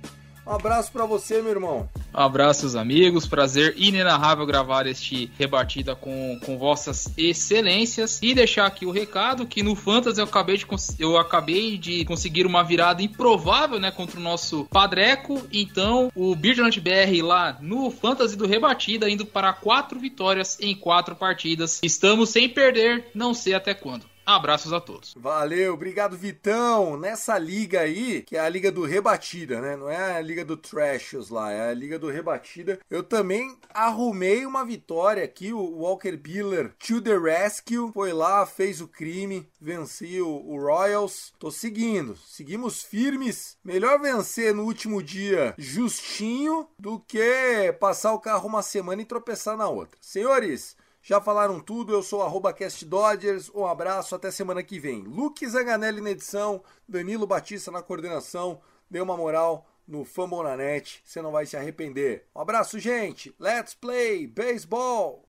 Um 0.46 0.52
abraço 0.52 0.90
para 0.90 1.06
você, 1.06 1.40
meu 1.40 1.52
irmão. 1.52 1.88
Um 2.14 2.20
abraço, 2.20 2.78
amigos. 2.78 3.26
Prazer 3.26 3.74
inenarrável 3.76 4.44
gravar 4.44 4.86
este 4.86 5.30
rebatida 5.38 5.94
com, 5.94 6.38
com 6.44 6.58
vossas 6.58 7.12
excelências. 7.16 8.20
E 8.20 8.34
deixar 8.34 8.66
aqui 8.66 8.84
o 8.84 8.90
recado 8.90 9.46
que 9.46 9.62
no 9.62 9.74
Fantasy 9.74 10.20
eu 10.20 10.26
acabei, 10.26 10.56
de, 10.56 10.66
eu 10.98 11.16
acabei 11.16 11.78
de 11.78 12.04
conseguir 12.04 12.44
uma 12.44 12.62
virada 12.62 13.02
improvável, 13.02 13.78
né? 13.78 13.90
Contra 13.90 14.18
o 14.18 14.22
nosso 14.22 14.64
Padreco. 14.64 15.40
Então, 15.52 16.10
o 16.14 16.34
Birdland 16.34 16.80
BR 16.80 17.22
lá 17.22 17.56
no 17.60 17.90
Fantasy 17.90 18.36
do 18.36 18.46
Rebatida, 18.46 19.08
indo 19.08 19.24
para 19.24 19.52
quatro 19.52 19.98
vitórias 19.98 20.58
em 20.60 20.74
quatro 20.74 21.14
partidas. 21.14 21.80
Estamos 21.82 22.30
sem 22.30 22.48
perder, 22.48 23.06
não 23.14 23.32
sei 23.32 23.54
até 23.54 23.74
quando. 23.74 24.11
Abraços 24.34 24.72
a 24.72 24.80
todos. 24.80 25.14
Valeu, 25.14 25.74
obrigado 25.74 26.16
Vitão. 26.16 26.96
Nessa 26.96 27.36
liga 27.36 27.80
aí, 27.80 28.22
que 28.22 28.36
é 28.36 28.40
a 28.40 28.48
liga 28.48 28.72
do 28.72 28.84
Rebatida, 28.84 29.60
né? 29.60 29.76
Não 29.76 29.90
é 29.90 30.14
a 30.16 30.20
liga 30.22 30.42
do 30.42 30.56
Trashos 30.56 31.28
lá, 31.28 31.52
é 31.52 31.68
a 31.68 31.74
liga 31.74 31.98
do 31.98 32.08
Rebatida. 32.08 32.80
Eu 32.88 33.02
também 33.02 33.56
arrumei 33.74 34.46
uma 34.46 34.64
vitória 34.64 35.22
aqui, 35.22 35.52
o 35.52 35.60
Walker 35.60 36.16
Biller 36.16 36.72
to 36.78 37.02
the 37.02 37.16
rescue. 37.18 37.92
Foi 37.92 38.12
lá, 38.14 38.46
fez 38.46 38.80
o 38.80 38.88
crime, 38.88 39.46
venceu 39.60 40.28
o 40.28 40.58
Royals. 40.58 41.34
Tô 41.38 41.50
seguindo, 41.50 42.16
seguimos 42.16 42.82
firmes. 42.82 43.58
Melhor 43.62 44.00
vencer 44.00 44.54
no 44.54 44.64
último 44.64 45.02
dia 45.02 45.54
justinho 45.58 46.66
do 46.78 46.98
que 46.98 47.72
passar 47.78 48.12
o 48.12 48.20
carro 48.20 48.48
uma 48.48 48.62
semana 48.62 49.02
e 49.02 49.06
tropeçar 49.06 49.56
na 49.58 49.68
outra. 49.68 49.98
Senhores, 50.00 50.76
já 51.02 51.20
falaram 51.20 51.58
tudo, 51.58 51.92
eu 51.92 52.02
sou 52.02 52.22
arroba 52.22 52.52
CastDodgers, 52.52 53.50
um 53.54 53.66
abraço, 53.66 54.14
até 54.14 54.30
semana 54.30 54.62
que 54.62 54.78
vem. 54.78 55.02
Luke 55.02 55.46
Zanganelli 55.46 56.00
na 56.00 56.10
edição, 56.10 56.62
Danilo 56.88 57.26
Batista 57.26 57.70
na 57.70 57.82
coordenação, 57.82 58.60
dê 58.88 59.00
uma 59.00 59.16
moral 59.16 59.66
no 59.86 60.04
Fambonanet, 60.04 61.02
você 61.04 61.20
não 61.20 61.32
vai 61.32 61.44
se 61.44 61.56
arrepender. 61.56 62.26
Um 62.34 62.40
abraço, 62.40 62.78
gente, 62.78 63.34
let's 63.40 63.74
play 63.74 64.26
baseball! 64.28 65.28